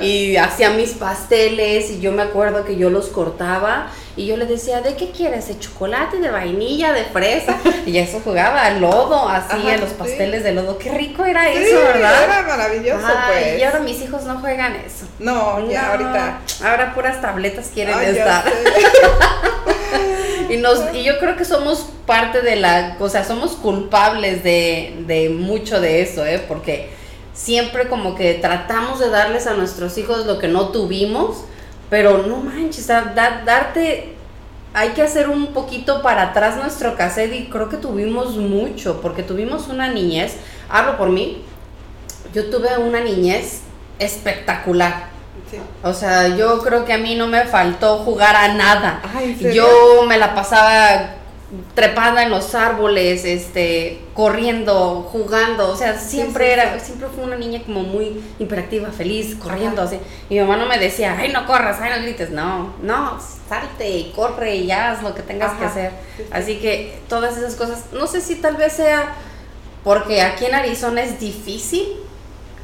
y, 0.02 0.36
hacía 0.36 0.70
mis 0.70 0.90
pasteles 0.90 1.90
y 1.90 2.00
yo 2.00 2.12
me 2.12 2.22
acuerdo 2.22 2.64
que 2.64 2.76
yo 2.76 2.90
los 2.90 3.06
cortaba 3.08 3.88
y 4.14 4.26
yo 4.26 4.36
le 4.36 4.44
decía, 4.44 4.82
¿de 4.82 4.94
qué 4.94 5.10
quieres? 5.10 5.48
¿De 5.48 5.58
chocolate, 5.58 6.18
de 6.18 6.30
vainilla, 6.30 6.92
de 6.92 7.04
fresa? 7.04 7.56
Y 7.86 7.96
eso 7.96 8.20
jugaba 8.22 8.62
al 8.62 8.80
lodo, 8.80 9.26
así, 9.26 9.70
a 9.70 9.78
los 9.78 9.90
pasteles 9.90 10.44
de 10.44 10.52
lodo. 10.52 10.76
Qué 10.76 10.90
rico 10.90 11.24
era 11.24 11.50
eso, 11.50 11.76
¿verdad? 11.76 12.24
Era 12.24 12.42
maravilloso, 12.42 13.06
pues. 13.28 13.58
Y 13.58 13.62
ahora 13.62 13.80
mis 13.80 14.02
hijos 14.02 14.24
no 14.24 14.38
juegan 14.40 14.76
eso. 14.76 15.06
No, 15.18 15.66
ya 15.66 15.92
ahorita. 15.92 16.40
Ahora 16.62 16.94
puras 16.94 17.22
tabletas 17.22 17.70
quieren 17.72 17.98
estar. 18.02 18.44
y, 20.52 21.02
yo 21.02 21.18
creo 21.18 21.36
que 21.36 21.44
somos 21.46 21.86
parte 22.06 22.42
de 22.42 22.56
la, 22.56 22.96
o 23.00 23.08
sea, 23.08 23.24
somos 23.24 23.52
culpables 23.52 24.44
de, 24.44 25.34
mucho 25.34 25.80
de 25.80 26.02
eso, 26.02 26.26
¿eh? 26.26 26.44
Porque 26.46 26.90
siempre 27.32 27.88
como 27.88 28.14
que 28.14 28.34
tratamos 28.34 29.00
de 29.00 29.08
darles 29.08 29.46
a 29.46 29.54
nuestros 29.54 29.96
hijos 29.96 30.26
lo 30.26 30.38
que 30.38 30.48
no 30.48 30.68
tuvimos, 30.68 31.44
pero 31.88 32.26
no 32.26 32.36
manches, 32.38 32.86
darte, 32.86 34.12
hay 34.74 34.90
que 34.90 35.02
hacer 35.02 35.30
un 35.30 35.48
poquito 35.48 36.02
para 36.02 36.22
atrás 36.22 36.56
nuestro 36.56 36.96
cassette 36.96 37.32
y 37.32 37.46
creo 37.46 37.70
que 37.70 37.78
tuvimos 37.78 38.36
mucho, 38.36 39.00
porque 39.00 39.22
tuvimos 39.22 39.68
una 39.68 39.90
niñez, 39.90 40.34
hablo 40.68 40.98
por 40.98 41.08
mí, 41.08 41.42
yo 42.34 42.50
tuve 42.50 42.76
una 42.76 43.00
niñez 43.00 43.60
espectacular. 43.98 45.11
O 45.82 45.92
sea, 45.92 46.28
yo 46.36 46.58
creo 46.60 46.84
que 46.84 46.92
a 46.92 46.98
mí 46.98 47.14
no 47.14 47.26
me 47.26 47.44
faltó 47.44 47.98
jugar 47.98 48.36
a 48.36 48.54
nada. 48.54 49.02
yo 49.52 50.04
me 50.06 50.18
la 50.18 50.34
pasaba 50.34 51.16
trepada 51.74 52.22
en 52.22 52.30
los 52.30 52.54
árboles, 52.54 53.26
este, 53.26 54.00
corriendo, 54.14 55.06
jugando, 55.12 55.70
o 55.70 55.76
sea, 55.76 55.98
siempre 55.98 56.50
era, 56.50 56.80
siempre 56.80 57.08
fue 57.14 57.24
una 57.24 57.36
niña 57.36 57.60
como 57.66 57.82
muy 57.82 58.22
hiperactiva, 58.38 58.90
feliz, 58.90 59.36
corriendo, 59.36 59.82
así. 59.82 59.98
Mi 60.30 60.40
mamá 60.40 60.56
no 60.56 60.66
me 60.66 60.78
decía, 60.78 61.14
ay, 61.18 61.30
no 61.30 61.46
corras, 61.46 61.78
ay, 61.80 61.90
no 61.94 62.02
grites, 62.02 62.30
no, 62.30 62.74
no, 62.80 63.18
salte 63.48 63.90
y 63.90 64.12
corre 64.16 64.56
y 64.56 64.70
haz 64.70 65.02
lo 65.02 65.14
que 65.14 65.20
tengas 65.20 65.52
que 65.58 65.64
hacer. 65.66 65.92
Así 66.30 66.56
que 66.56 67.00
todas 67.06 67.36
esas 67.36 67.54
cosas, 67.54 67.84
no 67.92 68.06
sé 68.06 68.22
si 68.22 68.36
tal 68.36 68.56
vez 68.56 68.72
sea 68.72 69.14
porque 69.84 70.22
aquí 70.22 70.46
en 70.46 70.54
Arizona 70.54 71.02
es 71.02 71.18
difícil 71.20 71.86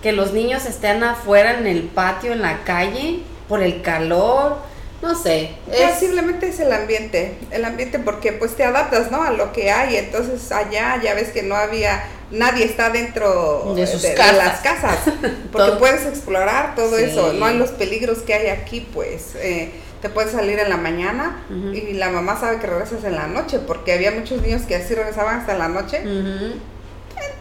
que 0.02 0.12
los 0.12 0.32
niños 0.32 0.66
estén 0.66 1.02
afuera 1.02 1.58
en 1.58 1.66
el 1.66 1.82
patio, 1.82 2.32
en 2.32 2.42
la 2.42 2.64
calle, 2.64 3.20
por 3.48 3.62
el 3.62 3.82
calor, 3.82 4.58
no 5.02 5.14
sé. 5.14 5.50
Es... 5.72 5.98
Simplemente 5.98 6.48
es 6.48 6.60
el 6.60 6.72
ambiente, 6.72 7.36
el 7.50 7.64
ambiente 7.64 7.98
porque 7.98 8.32
pues 8.32 8.56
te 8.56 8.64
adaptas, 8.64 9.10
¿no? 9.10 9.22
A 9.22 9.30
lo 9.30 9.52
que 9.52 9.70
hay, 9.70 9.96
entonces 9.96 10.50
allá 10.52 11.00
ya 11.02 11.14
ves 11.14 11.30
que 11.30 11.42
no 11.42 11.54
había, 11.54 12.04
nadie 12.30 12.64
está 12.64 12.90
dentro 12.90 13.74
de, 13.74 13.86
las 14.16 14.60
casas, 14.60 14.98
porque 15.52 15.72
puedes 15.78 16.06
explorar 16.06 16.74
todo 16.74 16.98
eso, 16.98 17.32
no 17.32 17.46
hay 17.46 17.56
los 17.56 17.70
peligros 17.70 18.18
que 18.18 18.34
hay 18.34 18.48
aquí, 18.48 18.86
pues. 18.92 19.34
Eh, 19.36 19.72
te 20.00 20.08
puedes 20.08 20.30
salir 20.30 20.60
en 20.60 20.68
la 20.70 20.76
mañana 20.76 21.44
y 21.74 21.94
la 21.94 22.08
mamá 22.08 22.38
sabe 22.38 22.60
que 22.60 22.68
regresas 22.68 23.02
en 23.02 23.16
la 23.16 23.26
noche, 23.26 23.58
porque 23.58 23.92
había 23.92 24.12
muchos 24.12 24.40
niños 24.42 24.62
que 24.62 24.76
así 24.76 24.94
regresaban 24.94 25.40
hasta 25.40 25.58
la 25.58 25.66
noche. 25.66 26.02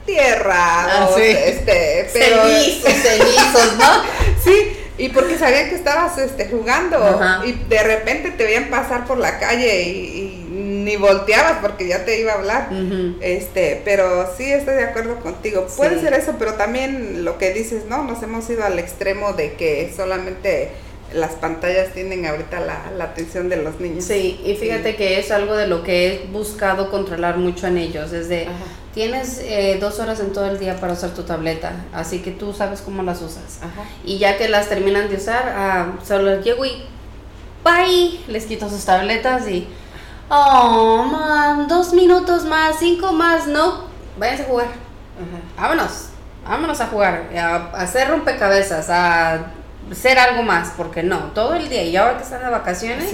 Tierra, 0.07 1.03
ah, 1.03 1.09
este, 1.19 2.09
pero... 2.13 2.41
cenizos, 2.47 3.77
¿no? 3.77 4.03
sí, 4.43 4.77
y 4.97 5.09
porque 5.09 5.37
sabían 5.37 5.69
que 5.69 5.75
estabas 5.75 6.17
este, 6.17 6.47
jugando 6.47 7.19
y 7.45 7.51
de 7.51 7.83
repente 7.83 8.31
te 8.31 8.43
veían 8.45 8.69
pasar 8.69 9.05
por 9.05 9.19
la 9.19 9.37
calle 9.37 9.83
y, 9.83 10.43
ni 10.49 10.95
volteabas 10.95 11.57
porque 11.61 11.87
ya 11.87 12.05
te 12.05 12.19
iba 12.19 12.31
a 12.31 12.35
hablar. 12.35 12.69
este 13.21 13.81
Pero 13.83 14.27
sí 14.37 14.51
estoy 14.51 14.75
de 14.75 14.85
acuerdo 14.85 15.19
contigo. 15.19 15.67
Puede 15.75 15.99
ser 15.99 16.13
eso, 16.13 16.35
pero 16.39 16.53
también 16.53 17.25
lo 17.25 17.37
que 17.37 17.53
dices, 17.53 17.85
¿no? 17.85 18.03
Nos 18.03 18.23
hemos 18.23 18.49
ido 18.49 18.63
al 18.63 18.79
extremo 18.79 19.33
de 19.33 19.53
que 19.53 19.91
solamente 19.95 20.69
las 21.13 21.33
pantallas 21.33 21.93
tienen 21.93 22.25
ahorita 22.25 22.59
la, 22.61 23.03
atención 23.03 23.49
de 23.49 23.57
los 23.57 23.79
niños. 23.79 24.05
Sí, 24.05 24.39
y 24.43 24.55
fíjate 24.55 24.95
que 24.95 25.19
es 25.19 25.31
algo 25.31 25.55
de 25.55 25.67
lo 25.67 25.83
que 25.83 26.07
he 26.07 26.27
buscado 26.27 26.89
controlar 26.89 27.37
mucho 27.37 27.67
en 27.67 27.77
ellos, 27.77 28.11
es 28.13 28.29
de, 28.29 28.47
tienes 28.97 29.37
eh, 29.43 29.77
dos 29.79 29.99
horas 29.99 30.19
en 30.21 30.33
todo 30.33 30.47
el 30.47 30.57
día 30.57 30.79
para 30.79 30.93
usar 30.93 31.11
tu 31.11 31.21
tableta, 31.21 31.71
así 31.93 32.23
que 32.23 32.31
tú 32.31 32.51
sabes 32.51 32.81
cómo 32.81 33.03
las 33.03 33.21
usas. 33.21 33.59
Y 34.03 34.17
ya 34.17 34.39
que 34.39 34.49
las 34.49 34.69
terminan 34.69 35.07
de 35.07 35.17
usar, 35.17 35.53
ah, 35.55 35.91
solo 36.03 36.41
llego 36.41 36.65
y, 36.65 36.83
bye, 37.63 38.19
les 38.27 38.47
quito 38.47 38.67
sus 38.67 38.83
tabletas 38.85 39.47
y, 39.47 39.67
oh, 40.29 41.03
man, 41.03 41.67
dos 41.67 41.93
minutos 41.93 42.45
más, 42.45 42.77
cinco 42.79 43.13
más, 43.13 43.45
no, 43.45 43.83
váyanse 44.17 44.41
a 44.41 44.47
jugar. 44.47 44.67
Vámonos, 45.55 46.07
vámonos 46.43 46.81
a 46.81 46.87
jugar, 46.87 47.29
a 47.37 47.55
hacer 47.79 48.09
rompecabezas, 48.09 48.89
a 48.89 49.51
ser 49.93 50.19
algo 50.19 50.43
más, 50.43 50.73
porque 50.75 51.03
no, 51.03 51.31
todo 51.33 51.55
el 51.55 51.69
día, 51.69 51.83
y 51.83 51.95
ahora 51.95 52.17
que 52.17 52.23
están 52.23 52.43
de 52.43 52.49
vacaciones, 52.49 53.09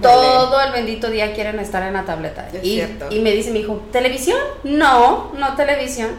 todo 0.00 0.60
el 0.62 0.72
bendito 0.72 1.10
día 1.10 1.34
quieren 1.34 1.58
estar 1.58 1.82
en 1.82 1.94
la 1.94 2.04
tableta. 2.04 2.48
y, 2.62 2.82
y, 3.10 3.20
me 3.20 3.32
dice 3.32 3.50
mi 3.50 3.60
hijo, 3.60 3.82
¿televisión? 3.92 4.38
No, 4.64 5.32
no 5.38 5.54
televisión. 5.54 6.10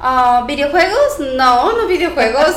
Ah, 0.00 0.44
¿Videojuegos? 0.46 1.18
No, 1.36 1.72
no 1.76 1.88
videojuegos. 1.88 2.54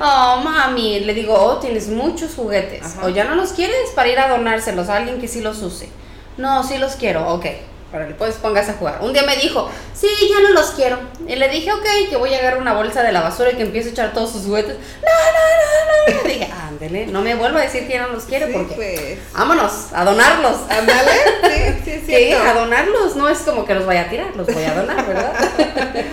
oh, 0.00 0.40
mami, 0.44 1.00
le 1.00 1.14
digo, 1.14 1.34
oh, 1.34 1.56
tienes 1.56 1.88
muchos 1.88 2.34
juguetes. 2.34 2.96
O 3.02 3.08
ya 3.08 3.24
no 3.24 3.34
los 3.34 3.52
quieres 3.52 3.90
para 3.94 4.08
ir 4.08 4.18
a 4.18 4.28
donárselos 4.28 4.88
a 4.88 4.96
alguien 4.96 5.18
que 5.18 5.28
sí 5.28 5.40
los 5.40 5.62
use. 5.62 5.88
No, 6.36 6.62
sí 6.62 6.76
los 6.78 6.96
quiero, 6.96 7.26
ok 7.28 7.46
que 7.92 8.14
pues 8.14 8.34
póngase 8.36 8.70
a 8.70 8.74
jugar. 8.74 8.98
Un 9.02 9.12
día 9.12 9.22
me 9.22 9.36
dijo, 9.36 9.70
sí, 9.94 10.08
ya 10.28 10.40
no 10.40 10.54
los 10.54 10.70
quiero. 10.70 10.98
Y 11.26 11.36
le 11.36 11.48
dije, 11.48 11.72
ok, 11.72 11.84
que 12.08 12.16
voy 12.16 12.32
a 12.34 12.38
agarrar 12.38 12.60
una 12.60 12.72
bolsa 12.72 13.02
de 13.02 13.12
la 13.12 13.20
basura 13.20 13.52
y 13.52 13.56
que 13.56 13.62
empiece 13.62 13.90
a 13.90 13.92
echar 13.92 14.12
todos 14.12 14.32
sus 14.32 14.44
juguetes. 14.44 14.76
No, 14.76 15.10
no, 15.34 16.14
no, 16.14 16.20
no. 16.22 16.28
Y 16.28 16.32
dije, 16.32 16.52
ándele, 16.52 17.06
no 17.06 17.20
me 17.20 17.34
vuelva 17.34 17.60
a 17.60 17.64
decir 17.64 17.86
que 17.86 17.94
ya 17.94 18.06
no 18.06 18.12
los 18.14 18.24
quiere 18.24 18.46
porque 18.48 18.74
pues. 18.74 19.32
vámonos, 19.32 19.92
a 19.92 20.04
donarlos. 20.04 20.58
Ándale, 20.70 21.12
sí, 21.42 21.82
sí, 21.84 22.02
sí. 22.06 22.32
a 22.32 22.54
donarlos, 22.54 23.16
no 23.16 23.28
es 23.28 23.38
como 23.40 23.64
que 23.66 23.74
los 23.74 23.86
vaya 23.86 24.02
a 24.02 24.08
tirar, 24.08 24.34
los 24.34 24.46
voy 24.46 24.64
a 24.64 24.74
donar, 24.74 25.06
¿verdad? 25.06 25.34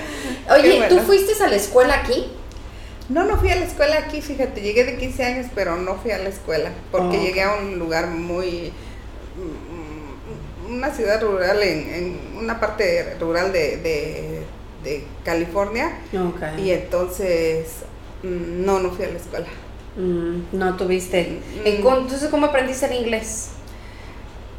Oye, 0.51 0.85
¿tú 0.89 0.99
fuiste 0.99 1.41
a 1.43 1.47
la 1.47 1.55
escuela 1.55 1.95
aquí? 1.95 2.27
No, 3.07 3.23
no 3.23 3.37
fui 3.37 3.49
a 3.49 3.55
la 3.55 3.65
escuela 3.65 3.97
aquí, 3.97 4.21
fíjate, 4.21 4.61
llegué 4.61 4.83
de 4.83 4.97
15 4.97 5.23
años, 5.23 5.47
pero 5.55 5.77
no 5.77 5.95
fui 5.95 6.11
a 6.11 6.19
la 6.19 6.29
escuela, 6.29 6.71
porque 6.91 7.17
oh. 7.17 7.21
llegué 7.21 7.41
a 7.41 7.55
un 7.55 7.79
lugar 7.79 8.07
muy 8.07 8.71
una 10.79 10.91
ciudad 10.91 11.21
rural, 11.21 11.61
en, 11.61 11.93
en 11.93 12.37
una 12.37 12.59
parte 12.59 13.15
rural 13.19 13.53
de, 13.53 13.77
de 14.83 15.03
California. 15.23 15.91
Y 16.57 16.71
entonces, 16.71 17.67
mm, 18.23 18.65
no, 18.65 18.79
no 18.79 18.91
fui 18.91 19.05
a 19.05 19.09
la 19.09 19.17
escuela. 19.17 19.47
Mm, 19.95 20.57
no 20.57 20.75
tuviste. 20.77 21.39
Mm. 21.63 21.67
Entonces, 21.67 22.29
¿cómo 22.29 22.47
aprendiste 22.47 22.85
el 22.85 22.93
inglés? 22.93 23.49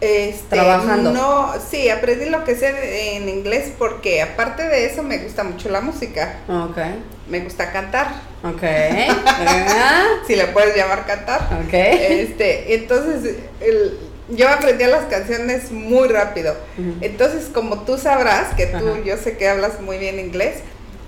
Este, 0.00 0.56
Trabajando. 0.56 1.12
No, 1.12 1.52
sí, 1.70 1.90
aprendí 1.90 2.30
lo 2.30 2.42
que 2.44 2.56
sé 2.56 3.16
en 3.16 3.28
inglés 3.28 3.72
porque 3.78 4.22
aparte 4.22 4.66
de 4.66 4.87
eso 4.87 5.02
me 5.02 5.18
gusta 5.18 5.44
mucho 5.44 5.68
la 5.68 5.83
música. 5.83 6.38
Okay. 6.48 7.04
Me 7.28 7.40
gusta 7.40 7.70
cantar. 7.70 8.14
Ok. 8.42 8.62
si 10.26 10.37
le 10.37 10.46
puedes 10.46 10.74
llamar 10.74 11.04
cantar. 11.04 11.42
Ok. 11.66 11.74
Este, 11.74 12.74
entonces 12.76 13.37
el, 13.61 13.98
yo 14.33 14.49
aprendí 14.49 14.85
las 14.85 15.05
canciones 15.05 15.71
muy 15.71 16.09
rápido. 16.09 16.55
Entonces, 17.01 17.49
como 17.53 17.83
tú 17.83 17.99
sabrás, 17.99 18.55
que 18.55 18.66
tú, 18.66 19.03
yo 19.05 19.16
sé 19.16 19.37
que 19.37 19.49
hablas 19.49 19.81
muy 19.81 19.99
bien 19.99 20.19
inglés, 20.19 20.59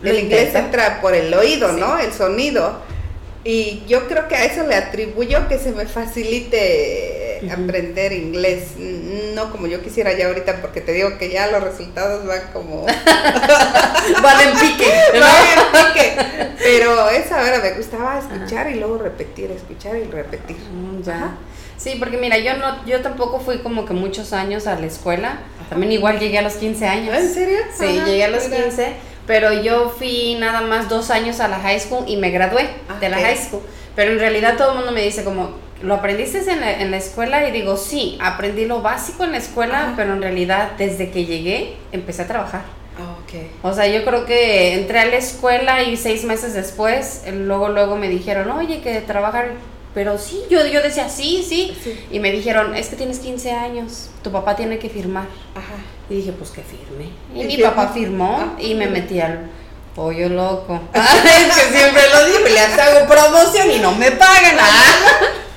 el 0.02 0.18
inglés 0.18 0.54
entra 0.54 1.00
por 1.00 1.14
el 1.14 1.32
oído, 1.32 1.72
¿no? 1.72 1.98
El 1.98 2.12
sonido. 2.12 2.80
Y 3.44 3.82
yo 3.88 4.06
creo 4.06 4.28
que 4.28 4.36
a 4.36 4.44
eso 4.44 4.64
le 4.66 4.76
atribuyo 4.76 5.48
que 5.48 5.58
se 5.58 5.72
me 5.72 5.86
facilite 5.86 7.22
aprender 7.50 8.12
inglés. 8.12 8.76
No 9.34 9.50
como 9.50 9.66
yo 9.66 9.82
quisiera 9.82 10.12
ya 10.12 10.28
ahorita, 10.28 10.60
porque 10.60 10.80
te 10.80 10.92
digo 10.92 11.18
que 11.18 11.30
ya 11.30 11.48
los 11.48 11.62
resultados 11.62 12.24
van 12.26 12.42
como... 12.52 12.86
van 14.22 14.40
en 14.48 14.58
pique. 14.58 14.92
Van 15.18 15.44
en 15.58 15.86
pique. 15.86 16.14
Pero 16.62 17.10
esa 17.10 17.42
hora 17.42 17.58
me 17.60 17.72
gustaba 17.72 18.20
escuchar 18.20 18.70
y 18.70 18.74
luego 18.74 18.98
repetir, 18.98 19.50
escuchar 19.50 19.96
y 19.96 20.04
repetir. 20.04 20.56
Mm, 20.56 21.02
ya. 21.02 21.36
Sí, 21.76 21.96
porque 21.98 22.16
mira, 22.16 22.38
yo 22.38 22.56
no, 22.56 22.84
yo 22.86 23.00
tampoco 23.00 23.40
fui 23.40 23.58
como 23.58 23.84
que 23.84 23.92
muchos 23.92 24.32
años 24.32 24.66
a 24.66 24.78
la 24.78 24.86
escuela. 24.86 25.38
También 25.68 25.92
igual 25.92 26.18
llegué 26.18 26.38
a 26.38 26.42
los 26.42 26.54
15 26.54 26.86
años. 26.86 27.16
¿En 27.16 27.32
serio? 27.32 27.58
Sí, 27.76 28.00
llegué 28.04 28.24
a 28.24 28.28
los 28.28 28.44
15, 28.44 28.92
pero 29.26 29.52
yo 29.62 29.88
fui 29.88 30.36
nada 30.38 30.60
más 30.60 30.88
dos 30.88 31.10
años 31.10 31.40
a 31.40 31.48
la 31.48 31.58
high 31.60 31.80
school 31.80 32.04
y 32.06 32.16
me 32.16 32.30
gradué 32.30 32.68
de 33.00 33.08
la 33.08 33.18
high 33.18 33.36
school. 33.36 33.62
Pero 33.96 34.12
en 34.12 34.18
realidad 34.18 34.56
todo 34.56 34.70
el 34.70 34.76
mundo 34.76 34.92
me 34.92 35.02
dice 35.02 35.24
como, 35.24 35.50
¿lo 35.82 35.94
aprendiste 35.94 36.38
en 36.38 36.60
la, 36.60 36.80
en 36.80 36.90
la 36.90 36.96
escuela? 36.96 37.46
Y 37.48 37.52
digo, 37.52 37.76
sí, 37.76 38.18
aprendí 38.20 38.66
lo 38.66 38.82
básico 38.82 39.24
en 39.24 39.32
la 39.32 39.38
escuela, 39.38 39.94
pero 39.96 40.12
en 40.14 40.22
realidad 40.22 40.72
desde 40.78 41.10
que 41.10 41.24
llegué 41.24 41.76
empecé 41.92 42.22
a 42.22 42.28
trabajar. 42.28 42.62
Ah, 42.98 43.16
okay. 43.24 43.50
O 43.62 43.72
sea, 43.72 43.86
yo 43.86 44.04
creo 44.04 44.26
que 44.26 44.74
entré 44.74 44.98
a 45.00 45.06
la 45.06 45.16
escuela 45.16 45.82
y 45.82 45.96
seis 45.96 46.24
meses 46.24 46.52
después, 46.52 47.22
luego, 47.32 47.70
luego 47.70 47.96
me 47.96 48.08
dijeron, 48.08 48.50
oye, 48.50 48.80
que 48.82 49.00
trabajar 49.00 49.52
pero 49.94 50.18
sí, 50.18 50.42
yo, 50.48 50.64
yo 50.66 50.80
decía, 50.80 51.08
sí, 51.08 51.44
sí, 51.46 51.76
Y 52.10 52.18
me 52.18 52.32
dijeron, 52.32 52.74
es 52.74 52.88
que 52.88 52.96
tienes 52.96 53.18
15 53.18 53.52
años, 53.52 54.08
tu 54.22 54.32
papá 54.32 54.56
tiene 54.56 54.78
que 54.78 54.88
firmar. 54.88 55.26
Ajá. 55.54 55.74
Y 56.08 56.16
dije, 56.16 56.32
pues 56.32 56.50
que 56.50 56.62
firme. 56.62 57.10
Y, 57.34 57.44
mi 57.44 57.62
papá 57.62 57.88
firmó 57.88 58.38
ah, 58.40 58.60
y 58.60 58.74
me 58.74 58.86
metí 58.86 59.20
al 59.20 59.50
pollo 59.94 60.28
loco. 60.28 60.80
es 60.94 61.56
que 61.56 61.78
siempre 61.78 62.02
lo 62.10 62.26
digo, 62.26 62.48
les 62.48 62.78
hago 62.78 63.06
promoción 63.06 63.70
y 63.70 63.78
no 63.78 63.92
me 63.92 64.10
pagan. 64.12 64.56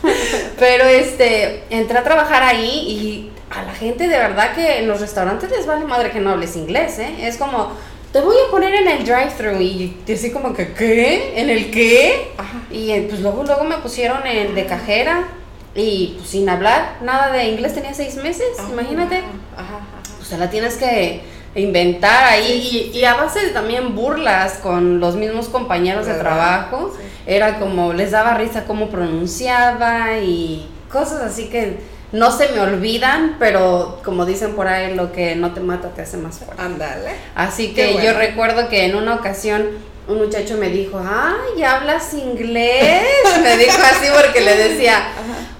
Pero 0.59 0.85
este, 0.85 1.63
entré 1.69 1.97
a 1.97 2.03
trabajar 2.03 2.43
ahí 2.43 2.69
y 2.69 3.31
a 3.49 3.63
la 3.63 3.73
gente 3.73 4.07
de 4.07 4.17
verdad 4.17 4.53
que 4.53 4.79
en 4.79 4.87
los 4.87 4.99
restaurantes 4.99 5.49
les 5.49 5.65
vale 5.65 5.85
madre 5.85 6.11
que 6.11 6.19
no 6.19 6.31
hables 6.31 6.55
inglés, 6.55 6.99
¿eh? 6.99 7.27
Es 7.27 7.37
como, 7.37 7.71
te 8.15 8.21
voy 8.21 8.37
a 8.47 8.49
poner 8.49 8.73
en 8.73 8.87
el 8.87 9.03
drive-thru 9.03 9.59
y 9.59 9.93
así 10.09 10.31
como 10.31 10.53
que, 10.53 10.71
¿qué? 10.71 11.37
¿En 11.37 11.49
el 11.49 11.69
qué? 11.69 12.31
Y 12.71 12.91
eh, 12.91 13.07
pues 13.09 13.19
luego, 13.19 13.43
luego 13.43 13.65
me 13.65 13.75
pusieron 13.79 14.25
en 14.25 14.55
de 14.55 14.65
cajera 14.65 15.27
y 15.75 16.13
pues 16.17 16.29
sin 16.29 16.47
hablar 16.47 16.99
nada 17.01 17.33
de 17.33 17.43
inglés, 17.49 17.73
tenía 17.73 17.93
seis 17.93 18.15
meses, 18.15 18.47
imagínate. 18.71 19.17
Ajá, 19.57 19.81
O 20.21 20.23
sea, 20.23 20.37
la 20.37 20.49
tienes 20.49 20.75
que 20.75 21.23
inventar 21.55 22.23
ahí 22.23 22.89
y, 22.93 23.03
a 23.03 23.15
base 23.15 23.47
de 23.47 23.49
también 23.49 23.95
burlas 23.95 24.59
con 24.59 25.01
los 25.01 25.17
mismos 25.17 25.49
compañeros 25.49 26.05
de 26.05 26.13
trabajo, 26.13 26.93
era 27.25 27.59
como, 27.59 27.91
les 27.91 28.11
daba 28.11 28.35
risa 28.35 28.63
cómo 28.63 28.87
pronunciaba 28.87 30.19
y 30.19 30.69
cosas 30.89 31.21
así 31.21 31.49
que 31.49 31.79
no 32.15 32.31
se 32.31 32.47
me 32.49 32.61
olvidan, 32.61 33.35
pero 33.39 33.99
como 34.03 34.25
dicen 34.25 34.55
por 34.55 34.69
ahí, 34.69 34.95
lo 34.95 35.11
que 35.11 35.35
no 35.35 35.53
te 35.53 35.59
mata 35.59 35.89
te 35.89 36.01
hace 36.01 36.15
más 36.15 36.39
fuerte. 36.39 36.61
Ándale. 36.61 37.11
Así 37.35 37.73
que 37.73 38.01
yo 38.01 38.13
recuerdo 38.13 38.69
que 38.69 38.85
en 38.85 38.95
una 38.95 39.15
ocasión 39.15 39.67
un 40.07 40.19
muchacho 40.19 40.55
me 40.57 40.69
dijo, 40.69 40.97
ay, 40.97 41.61
¿hablas 41.61 42.13
inglés? 42.13 43.03
me 43.43 43.57
dijo 43.57 43.77
así 43.83 44.07
porque 44.15 44.39
le 44.39 44.55
decía, 44.55 45.07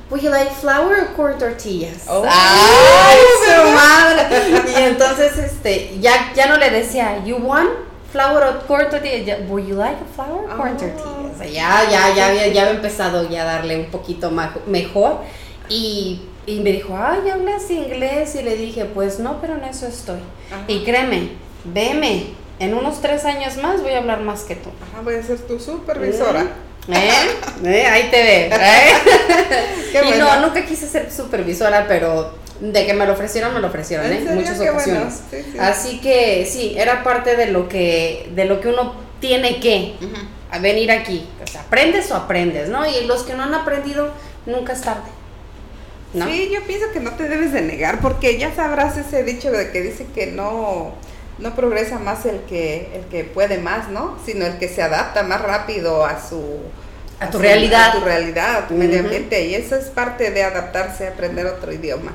Would 0.09 0.21
you 0.21 0.29
like 0.29 0.51
flour 0.51 0.93
or 0.93 1.07
corn 1.15 1.37
tortillas? 1.37 2.05
Oh. 2.07 2.23
¡Ay, 2.25 3.17
su 3.43 3.71
madre! 3.71 4.71
Y 4.77 4.83
entonces, 4.83 5.37
este, 5.37 5.97
ya, 5.99 6.31
ya 6.33 6.45
no 6.45 6.57
le 6.57 6.69
decía, 6.69 7.21
¿you 7.25 7.35
want 7.37 7.69
flour 8.13 8.43
or 8.43 8.65
corn 8.65 8.89
tortillas? 8.89 9.39
Would 9.49 9.67
you 9.67 9.75
like 9.75 9.97
a 9.99 10.05
flour 10.15 10.45
or 10.45 10.55
corn 10.55 10.75
oh. 10.75 10.79
tortillas? 10.79 11.51
ya, 11.51 11.83
ya, 11.89 12.13
ya, 12.15 12.33
ya, 12.33 12.47
ya 12.47 12.61
había 12.61 12.69
empezado 12.69 13.27
ya 13.27 13.41
a 13.41 13.45
darle 13.45 13.77
un 13.77 13.87
poquito 13.87 14.31
mejor. 14.67 15.19
Y 15.67 16.21
y 16.45 16.59
me 16.59 16.71
dijo, 16.71 16.95
ay, 16.97 17.29
¿hablas 17.29 17.69
inglés? 17.71 18.35
Y 18.35 18.43
le 18.43 18.55
dije, 18.55 18.85
pues 18.85 19.19
no, 19.19 19.41
pero 19.41 19.55
en 19.55 19.63
eso 19.63 19.87
estoy. 19.87 20.19
Y 20.67 20.83
créeme, 20.83 21.31
veme, 21.63 22.27
en 22.59 22.73
unos 22.73 23.01
tres 23.01 23.25
años 23.25 23.57
más 23.57 23.81
voy 23.81 23.93
a 23.93 23.97
hablar 23.97 24.21
más 24.21 24.43
que 24.43 24.55
tú. 24.55 24.69
Ajá, 24.91 25.01
voy 25.01 25.15
a 25.15 25.23
ser 25.23 25.39
tu 25.39 25.59
supervisora. 25.59 26.45
¿Eh? 26.87 27.09
¿Eh? 27.63 27.85
Ahí 27.87 28.09
te 28.11 28.23
ve. 28.23 28.49
¿eh? 28.53 30.13
y 30.15 30.19
no, 30.19 30.39
nunca 30.41 30.63
quise 30.65 30.87
ser 30.87 31.11
supervisora, 31.11 31.87
pero 31.87 32.35
de 32.59 32.85
que 32.85 32.93
me 32.93 33.05
lo 33.05 33.13
ofrecieron, 33.13 33.53
me 33.53 33.59
lo 33.59 33.67
ofrecieron, 33.67 34.05
¿eh? 34.11 34.23
Muchas 34.33 34.59
ocasiones. 34.59 35.21
Así 35.59 35.99
que 35.99 36.47
sí, 36.49 36.75
era 36.77 37.03
parte 37.03 37.35
de 37.35 37.47
lo 37.47 37.67
que, 37.67 38.29
de 38.35 38.45
lo 38.45 38.61
que 38.61 38.67
uno 38.69 38.93
tiene 39.19 39.59
que 39.59 39.95
venir 40.61 40.91
aquí. 40.91 41.27
O 41.43 41.47
sea, 41.47 41.61
aprendes 41.61 42.11
o 42.11 42.15
aprendes, 42.15 42.69
¿no? 42.69 42.87
Y 42.87 43.05
los 43.05 43.23
que 43.23 43.33
no 43.33 43.43
han 43.43 43.53
aprendido, 43.55 44.11
nunca 44.45 44.73
es 44.73 44.81
tarde. 44.81 45.09
Sí, 46.23 46.49
yo 46.53 46.61
pienso 46.63 46.91
que 46.93 46.99
no 46.99 47.11
te 47.11 47.27
debes 47.27 47.51
de 47.51 47.61
negar, 47.61 47.99
porque 47.99 48.37
ya 48.37 48.53
sabrás 48.55 48.97
ese 48.97 49.23
dicho 49.23 49.51
de 49.51 49.71
que 49.71 49.81
dice 49.81 50.05
que 50.15 50.27
no, 50.27 50.93
no 51.39 51.55
progresa 51.55 51.99
más 51.99 52.25
el 52.25 52.39
que, 52.41 52.89
el 52.95 53.05
que 53.05 53.23
puede 53.23 53.57
más, 53.57 53.89
¿no? 53.89 54.17
Sino 54.25 54.45
el 54.45 54.57
que 54.57 54.69
se 54.69 54.81
adapta 54.81 55.23
más 55.23 55.41
rápido 55.41 56.05
a 56.05 56.21
su... 56.21 56.41
A, 57.19 57.29
tu 57.29 57.39
realidad. 57.39 57.89
A 57.89 57.93
tu 57.93 58.05
realidad, 58.05 58.55
a 58.55 58.67
tu 58.67 58.73
medio 58.73 58.99
ambiente. 58.99 59.45
Y 59.47 59.55
eso 59.55 59.75
es 59.75 59.85
parte 59.85 60.31
de 60.31 60.43
adaptarse, 60.43 61.07
aprender 61.07 61.45
otro 61.45 61.71
idioma. 61.71 62.13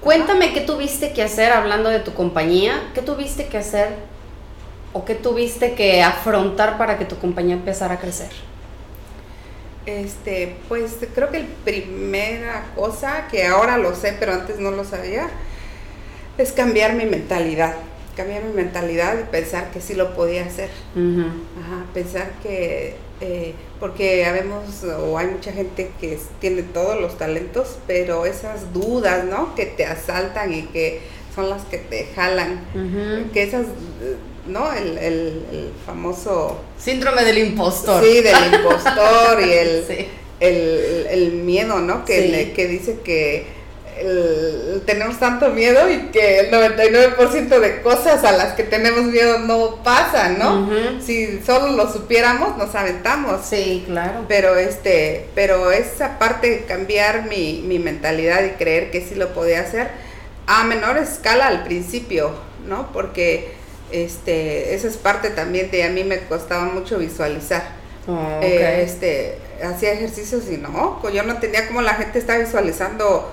Cuéntame 0.00 0.52
qué 0.52 0.60
tuviste 0.60 1.12
que 1.12 1.22
hacer 1.22 1.52
hablando 1.52 1.88
de 1.88 2.00
tu 2.00 2.14
compañía, 2.14 2.90
qué 2.94 3.02
tuviste 3.02 3.46
que 3.46 3.58
hacer 3.58 3.88
o 4.92 5.04
qué 5.04 5.14
tuviste 5.14 5.74
que 5.74 6.02
afrontar 6.02 6.78
para 6.78 6.98
que 6.98 7.04
tu 7.04 7.18
compañía 7.18 7.54
empezara 7.54 7.94
a 7.94 7.98
crecer. 7.98 8.30
Este, 9.88 10.54
pues 10.68 10.96
creo 11.14 11.30
que 11.30 11.38
la 11.38 11.46
primera 11.64 12.72
cosa 12.76 13.26
que 13.30 13.46
ahora 13.46 13.78
lo 13.78 13.94
sé, 13.94 14.14
pero 14.20 14.34
antes 14.34 14.58
no 14.58 14.70
lo 14.70 14.84
sabía, 14.84 15.30
es 16.36 16.52
cambiar 16.52 16.92
mi 16.92 17.06
mentalidad. 17.06 17.74
Cambiar 18.14 18.44
mi 18.44 18.52
mentalidad 18.52 19.18
y 19.18 19.22
pensar 19.30 19.70
que 19.70 19.80
sí 19.80 19.94
lo 19.94 20.14
podía 20.14 20.44
hacer. 20.44 20.68
Ajá, 20.94 21.86
pensar 21.94 22.32
que, 22.42 22.96
eh, 23.22 23.54
porque 23.80 24.26
habemos, 24.26 24.84
o 24.84 25.16
hay 25.16 25.28
mucha 25.28 25.52
gente 25.52 25.90
que 25.98 26.18
tiene 26.38 26.64
todos 26.64 27.00
los 27.00 27.16
talentos, 27.16 27.78
pero 27.86 28.26
esas 28.26 28.74
dudas, 28.74 29.24
¿no? 29.24 29.54
Que 29.54 29.64
te 29.64 29.86
asaltan 29.86 30.52
y 30.52 30.64
que 30.64 31.00
son 31.34 31.48
las 31.48 31.62
que 31.64 31.78
te 31.78 32.08
jalan, 32.14 32.60
que 33.32 33.42
esas 33.42 33.64
¿no? 34.48 34.72
El, 34.72 34.98
el, 34.98 35.72
famoso... 35.84 36.60
Síndrome 36.78 37.24
del 37.24 37.38
impostor. 37.38 38.02
Sí, 38.04 38.20
del 38.20 38.54
impostor 38.54 39.40
y 39.40 39.52
el, 39.52 40.08
el, 41.10 41.32
miedo, 41.32 41.78
¿no? 41.80 42.04
Que, 42.04 42.52
que 42.54 42.66
dice 42.66 43.00
que 43.04 43.58
tenemos 44.86 45.18
tanto 45.18 45.50
miedo 45.50 45.90
y 45.90 46.10
que 46.10 46.40
el 46.40 46.50
99% 46.50 47.58
de 47.58 47.82
cosas 47.82 48.24
a 48.24 48.32
las 48.32 48.54
que 48.54 48.62
tenemos 48.62 49.04
miedo 49.04 49.40
no 49.40 49.82
pasan, 49.82 50.38
¿no? 50.38 50.68
Si 51.00 51.40
solo 51.44 51.72
lo 51.72 51.92
supiéramos, 51.92 52.56
nos 52.56 52.74
aventamos. 52.74 53.44
Sí, 53.44 53.84
claro. 53.86 54.24
Pero 54.28 54.56
este, 54.56 55.26
pero 55.34 55.72
esa 55.72 56.18
parte, 56.18 56.64
cambiar 56.66 57.28
mi, 57.28 57.62
mi 57.66 57.78
mentalidad 57.78 58.44
y 58.44 58.50
creer 58.50 58.90
que 58.90 59.00
sí 59.00 59.14
lo 59.14 59.34
podía 59.34 59.60
hacer 59.60 59.88
a 60.46 60.64
menor 60.64 60.96
escala 60.96 61.46
al 61.48 61.64
principio, 61.64 62.30
¿no? 62.66 62.90
Porque 62.92 63.52
este, 63.90 64.74
esa 64.74 64.88
es 64.88 64.96
parte 64.96 65.30
también 65.30 65.70
de 65.70 65.84
a 65.84 65.90
mí 65.90 66.04
me 66.04 66.20
costaba 66.20 66.64
mucho 66.66 66.98
visualizar. 66.98 67.76
Oh, 68.06 68.40
eh, 68.42 68.82
este, 68.82 69.38
hacía 69.62 69.92
ejercicios 69.92 70.44
y 70.50 70.56
no, 70.56 70.98
pues 71.00 71.14
yo 71.14 71.22
no 71.24 71.34
entendía 71.34 71.66
cómo 71.66 71.82
la 71.82 71.94
gente 71.94 72.18
está 72.18 72.38
visualizando, 72.38 73.30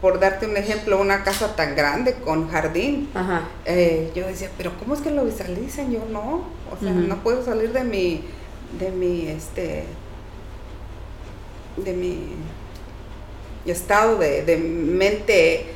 por 0.00 0.18
darte 0.18 0.46
un 0.46 0.56
ejemplo, 0.56 1.00
una 1.00 1.22
casa 1.22 1.54
tan 1.54 1.76
grande 1.76 2.14
con 2.14 2.48
jardín. 2.48 3.08
Eh, 3.64 4.10
yo 4.14 4.26
decía, 4.26 4.50
pero 4.56 4.72
¿cómo 4.78 4.94
es 4.94 5.00
que 5.00 5.10
lo 5.10 5.24
visualizan? 5.24 5.92
Yo 5.92 6.04
no, 6.10 6.44
o 6.70 6.76
sea, 6.80 6.92
no 6.92 7.22
puedo 7.22 7.44
salir 7.44 7.72
de 7.72 7.84
mi, 7.84 8.24
de 8.78 8.90
mi, 8.90 9.28
este, 9.28 9.84
de 11.76 11.92
mi 11.92 12.34
estado 13.64 14.18
de, 14.18 14.42
de 14.42 14.56
mente 14.56 15.75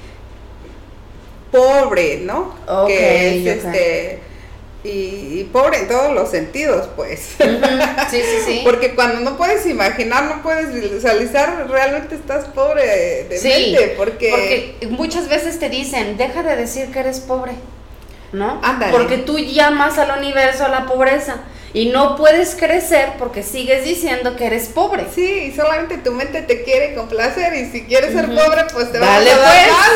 pobre, 1.51 2.19
¿no? 2.19 2.55
que 2.87 3.39
es 3.39 3.47
este 3.47 4.31
y, 4.83 5.45
pobre 5.53 5.81
en 5.81 5.89
todos 5.89 6.15
los 6.15 6.31
sentidos, 6.31 6.89
pues. 6.97 7.35
Sí, 7.39 8.21
sí, 8.23 8.39
sí. 8.47 8.61
Porque 8.65 8.95
cuando 8.95 9.21
no 9.21 9.37
puedes 9.37 9.67
imaginar, 9.67 10.25
no 10.25 10.43
puedes 10.43 10.73
visualizar, 10.73 11.67
realmente 11.69 12.15
estás 12.15 12.47
pobre 12.47 13.27
de 13.29 13.41
mente, 13.43 13.95
porque... 13.97 14.31
porque 14.31 14.87
muchas 14.89 15.29
veces 15.29 15.59
te 15.59 15.69
dicen, 15.69 16.17
deja 16.17 16.43
de 16.43 16.57
decir 16.57 16.91
que 16.91 17.01
eres 17.01 17.21
pobre, 17.21 17.53
¿no? 18.33 18.61
Porque 18.91 19.19
tú 19.19 19.39
llamas 19.39 19.99
al 19.99 20.19
universo 20.19 20.65
a 20.65 20.69
la 20.69 20.87
pobreza. 20.87 21.43
Y 21.73 21.91
no 21.91 22.17
puedes 22.17 22.57
crecer 22.57 23.13
porque 23.19 23.43
sigues 23.45 23.85
diciendo 23.85 24.35
que 24.35 24.47
eres 24.47 24.69
pobre. 24.69 25.07
Sí, 25.15 25.51
y 25.53 25.55
solamente 25.55 25.99
tu 25.99 26.11
mente 26.11 26.43
te 26.43 26.65
quiere 26.65 26.95
complacer 26.95 27.55
y 27.55 27.71
si 27.71 27.85
quieres 27.85 28.13
ser 28.13 28.27
pobre, 28.27 28.65
pues 28.73 28.91
te 28.91 28.99
va 28.99 29.15
a 29.17 29.21
dar 29.21 29.39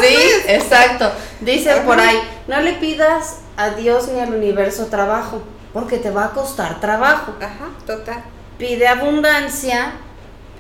pues, 0.01 0.09
Sí, 0.11 0.17
pues. 0.45 0.63
exacto. 0.63 1.11
Dice 1.41 1.75
por 1.85 1.99
ahí, 1.99 2.21
no 2.47 2.61
le 2.61 2.75
pidas 2.75 3.39
a 3.57 3.71
Dios 3.71 4.09
ni 4.09 4.21
al 4.21 4.33
universo 4.33 4.87
trabajo, 4.87 5.43
porque 5.73 5.99
te 5.99 6.11
va 6.11 6.27
a 6.27 6.31
costar 6.31 6.81
trabajo. 6.81 7.35
Ajá, 7.41 7.71
total. 7.87 8.23
Pide 8.57 8.87
abundancia 8.87 9.95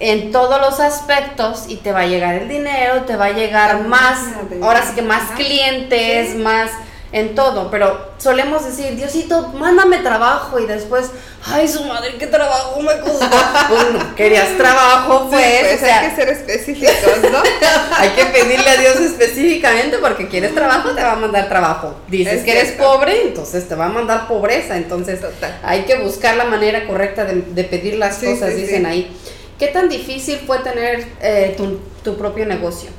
en 0.01 0.33
todos 0.33 0.61
los 0.61 0.81
aspectos 0.81 1.67
y 1.69 1.77
te 1.77 1.93
va 1.93 2.01
a 2.01 2.07
llegar 2.07 2.35
el 2.35 2.49
dinero, 2.49 3.03
te 3.03 3.15
va 3.15 3.27
a 3.27 3.31
llegar 3.33 3.87
más, 3.87 4.19
ahora 4.61 4.83
sí 4.85 4.95
que 4.97 5.03
más 5.03 5.31
clientes, 5.37 6.35
más 6.35 6.73
en 7.13 7.35
todo, 7.37 7.71
pero 7.71 8.13
solemos 8.19 8.65
decir, 8.65 8.97
Diosito, 8.97 9.49
mándame 9.57 9.99
trabajo 9.99 10.59
y 10.59 10.67
después, 10.67 11.11
ay, 11.47 11.69
su 11.69 11.85
madre, 11.85 12.17
qué 12.19 12.27
trabajo 12.27 12.81
me 12.81 12.99
costó. 12.99 13.25
Pues 13.69 14.05
querías 14.17 14.57
trabajo, 14.59 15.29
pues. 15.31 15.61
pues 15.61 15.83
hay 15.85 16.09
que 16.09 16.17
ser 16.17 16.29
específicos, 16.29 17.31
¿no? 17.31 17.39
hay 17.97 18.11
que 18.11 18.27
pedirle 18.27 18.69
a 18.69 18.77
Dios 18.77 18.97
específicamente 18.97 19.99
porque 19.99 20.29
quieres 20.29 20.55
trabajo, 20.55 20.91
te 20.91 21.03
va 21.03 21.13
a 21.13 21.17
mandar 21.17 21.49
trabajo. 21.49 21.95
Dices 22.09 22.43
que 22.43 22.51
eres 22.51 22.73
pobre, 22.73 23.23
entonces 23.23 23.69
te 23.69 23.75
va 23.75 23.87
a 23.87 23.91
mandar 23.91 24.27
pobreza. 24.27 24.77
Entonces 24.77 25.21
hay 25.63 25.85
que 25.85 25.97
buscar 25.97 26.37
la 26.37 26.45
manera 26.45 26.87
correcta 26.87 27.25
de, 27.25 27.65
pedir 27.65 27.97
las 27.97 28.19
cosas, 28.19 28.57
dicen 28.57 28.87
ahí. 28.87 29.17
¿Qué 29.59 29.69
tan 29.69 29.89
difícil 29.89 30.41
fue 30.47 30.59
tener 30.59 31.07
eh, 31.23 31.55
tu, 31.57 31.79
tu 32.03 32.17
propio 32.17 32.45
negocio? 32.45 32.91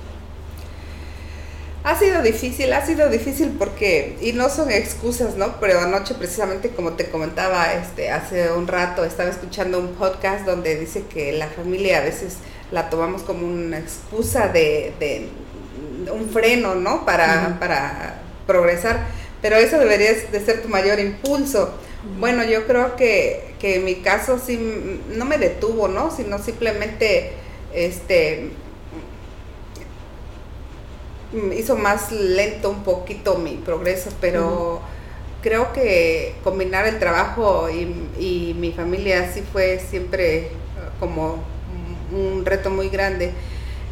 Ha 1.86 1.96
sido 2.00 2.24
difícil, 2.24 2.74
ha 2.74 2.84
sido 2.84 3.12
difícil 3.12 3.54
porque, 3.60 4.18
y 4.20 4.34
no 4.34 4.50
son 4.50 4.72
excusas, 4.72 5.36
¿no? 5.36 5.60
Pero 5.60 5.80
anoche 5.80 6.16
precisamente 6.16 6.70
como 6.70 6.94
te 6.94 7.12
comentaba 7.12 7.74
este, 7.74 8.10
hace 8.10 8.52
un 8.52 8.66
rato, 8.68 9.06
estaba 9.06 9.30
escuchando 9.30 9.78
un 9.78 9.90
podcast 9.90 10.48
donde 10.48 10.78
dice 10.78 11.04
que 11.04 11.32
la 11.34 11.46
familia 11.46 12.00
a 12.00 12.02
veces 12.02 12.38
la 12.72 12.90
tomamos 12.90 13.22
como 13.22 13.46
una 13.46 13.78
excusa 13.78 14.48
de, 14.48 15.30
un 16.12 16.28
freno, 16.32 16.74
¿no? 16.74 17.06
Para, 17.06 17.58
para 17.60 18.20
progresar, 18.48 19.06
pero 19.44 19.56
eso 19.56 19.78
debería 19.78 20.12
de 20.12 20.44
ser 20.44 20.64
tu 20.64 20.70
mayor 20.70 21.00
impulso. 21.00 21.72
Bueno, 22.20 22.44
yo 22.44 22.66
creo 22.66 22.96
que, 22.96 23.54
que 23.60 23.76
en 23.76 23.86
mi 23.86 23.98
caso 23.98 24.42
sí 24.44 25.00
no 25.16 25.26
me 25.26 25.38
detuvo, 25.38 25.88
¿no? 25.88 26.10
Sino 26.10 26.40
simplemente, 26.40 27.34
este, 27.76 28.50
hizo 31.58 31.76
más 31.76 32.12
lento 32.12 32.70
un 32.70 32.84
poquito 32.84 33.38
mi 33.38 33.56
progreso, 33.56 34.12
pero 34.22 34.82
creo 35.42 35.74
que 35.74 36.36
combinar 36.44 36.88
el 36.88 36.98
trabajo 36.98 37.70
y, 37.70 38.56
mi 38.58 38.72
familia 38.72 39.32
sí 39.32 39.44
fue 39.52 39.80
siempre 39.80 40.50
uh, 40.50 41.00
como 41.00 41.44
un 42.12 42.46
reto 42.46 42.70
muy 42.70 42.90
grande. 42.90 43.32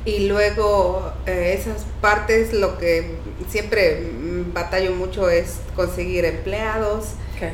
Y 0.06 0.28
luego 0.28 1.14
eh, 1.26 1.56
esas 1.58 1.86
partes, 2.02 2.54
lo 2.54 2.78
que 2.78 3.12
siempre 3.50 4.02
mm, 4.02 4.54
batallo 4.54 4.94
mucho 4.94 5.30
es 5.30 5.58
conseguir 5.76 6.26
empleados, 6.26 7.10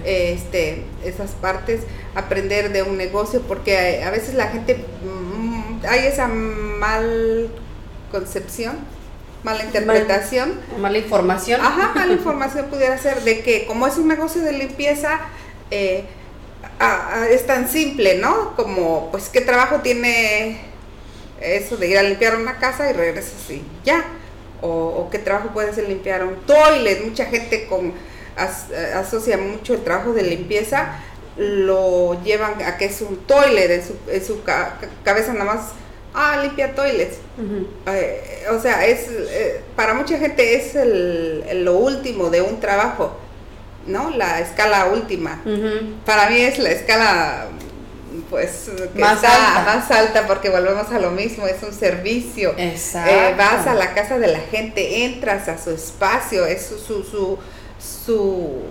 este, 0.06 0.84
esas 1.04 1.32
partes, 1.32 1.82
aprender 2.16 2.72
de 2.72 2.84
un 2.84 2.96
negocio, 2.96 3.42
porque 3.48 4.04
a 4.04 4.12
veces 4.12 4.36
la 4.36 4.48
gente, 4.48 4.76
mm, 4.76 5.86
hay 5.88 6.06
esa 6.06 6.28
mal 6.28 7.50
concepción 8.12 8.78
mala 9.44 9.64
interpretación. 9.64 10.60
mala 10.80 10.98
información. 10.98 11.62
Ajá, 11.62 11.94
mala 11.96 12.14
información 12.20 12.68
pudiera 12.68 12.98
ser 12.98 13.22
de 13.22 13.42
que 13.42 13.66
como 13.66 13.88
es 13.88 13.98
un 13.98 14.08
negocio 14.08 14.42
de 14.42 14.54
limpieza, 14.54 15.20
eh, 15.72 16.06
es 17.32 17.46
tan 17.46 17.70
simple, 17.70 18.18
¿no? 18.18 18.56
Como, 18.56 19.10
pues, 19.12 19.30
¿qué 19.30 19.42
trabajo 19.42 19.78
tiene 19.78 20.62
eso 21.42 21.78
de 21.78 21.88
ir 21.88 21.98
a 21.98 22.04
limpiar 22.04 22.36
una 22.36 22.58
casa 22.58 22.90
y 22.90 22.94
regresas 22.94 23.34
así? 23.44 23.64
Ya. 23.84 24.06
O, 24.62 25.08
qué 25.10 25.20
trabajo 25.20 25.50
puede 25.50 25.74
ser 25.74 25.88
limpiar 25.88 26.24
un 26.26 26.42
toilet. 26.46 27.04
Mucha 27.04 27.26
gente 27.26 27.68
con, 27.68 27.94
asocia 28.96 29.38
mucho 29.38 29.74
el 29.74 29.84
trabajo 29.84 30.14
de 30.14 30.24
limpieza, 30.24 31.00
lo 31.38 32.22
llevan 32.24 32.62
a 32.62 32.78
que 32.78 32.86
es 32.86 33.02
un 33.02 33.18
toilet, 33.26 33.72
en 33.72 33.86
su, 33.86 33.96
en 34.10 34.26
su 34.26 34.42
cabeza 35.04 35.34
nada 35.34 35.46
más 35.46 35.60
ah, 36.20 36.38
limpia 36.42 36.76
toilets. 36.76 37.18
Eh, 37.88 38.46
o 38.52 38.60
sea, 38.60 38.86
es 38.86 39.08
eh, 39.10 39.62
para 39.76 39.94
mucha 39.94 40.18
gente 40.18 40.56
es 40.56 40.76
el, 40.76 41.64
lo 41.64 41.78
último 41.78 42.30
de 42.30 42.42
un 42.42 42.60
trabajo, 42.60 43.18
¿no? 43.88 44.10
La 44.12 44.40
escala 44.40 44.88
última. 44.88 45.42
Para 46.06 46.30
mí 46.30 46.40
es 46.40 46.60
la 46.60 46.72
escala 46.72 47.48
pues 48.30 48.70
más, 48.96 49.24
alta. 49.24 49.64
más 49.66 49.92
alta 49.92 50.28
porque 50.28 50.50
volvemos 50.50 50.92
a 50.92 51.00
lo 51.00 51.12
mismo, 51.12 51.48
es 51.48 51.64
un 51.64 51.74
servicio. 51.74 52.54
Exacto. 52.58 53.12
Eh, 53.12 53.36
vas 53.38 53.66
a 53.68 53.74
la 53.74 53.94
casa 53.94 54.20
de 54.20 54.28
la 54.28 54.40
gente, 54.40 55.06
entras 55.06 55.48
a 55.48 55.58
su 55.58 55.72
espacio, 55.72 56.46
es 56.46 56.66
su 56.66 56.78
su 56.80 57.04
su, 57.04 57.38
su 57.80 58.62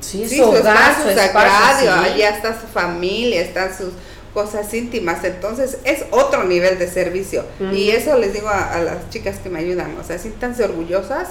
Sí, 0.00 0.28
su, 0.28 0.42
hogar, 0.42 0.94
su 1.02 1.08
espacio, 1.08 1.92
allá 1.92 2.28
está 2.28 2.60
su 2.60 2.66
familia, 2.66 3.40
están 3.40 3.74
sus 3.74 3.94
cosas 4.34 4.74
íntimas, 4.74 5.22
entonces 5.24 5.78
es 5.84 6.04
otro 6.10 6.42
nivel 6.44 6.78
de 6.78 6.88
servicio. 6.88 7.44
Y 7.72 7.90
eso 7.90 8.18
les 8.18 8.34
digo 8.34 8.48
a, 8.48 8.80
las 8.80 9.08
chicas 9.08 9.38
que 9.38 9.48
me 9.48 9.60
ayudan, 9.60 9.96
o 9.98 10.04
sea, 10.04 10.18
siéntanse 10.18 10.64
orgullosas 10.64 11.28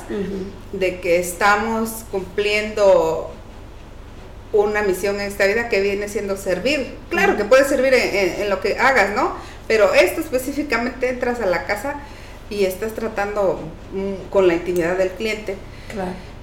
de 0.71 0.99
que 1.01 1.19
estamos 1.19 2.05
cumpliendo 2.11 3.29
una 4.53 4.83
misión 4.83 5.19
en 5.19 5.27
esta 5.27 5.45
vida 5.45 5.67
que 5.67 5.81
viene 5.81 6.07
siendo 6.07 6.37
servir. 6.37 6.95
Claro 7.09 7.35
que 7.35 7.43
puedes 7.43 7.67
servir 7.67 7.93
en, 7.93 8.49
lo 8.49 8.61
que 8.61 8.79
hagas, 8.79 9.13
¿no? 9.15 9.35
Pero 9.67 9.93
esto 9.93 10.21
específicamente 10.21 11.09
entras 11.09 11.41
a 11.41 11.45
la 11.45 11.65
casa 11.65 11.95
y 12.49 12.65
estás 12.65 12.93
tratando 12.93 13.59
mm, 13.93 14.29
con 14.29 14.47
la 14.47 14.53
intimidad 14.53 14.97
del 14.97 15.09
cliente. 15.09 15.57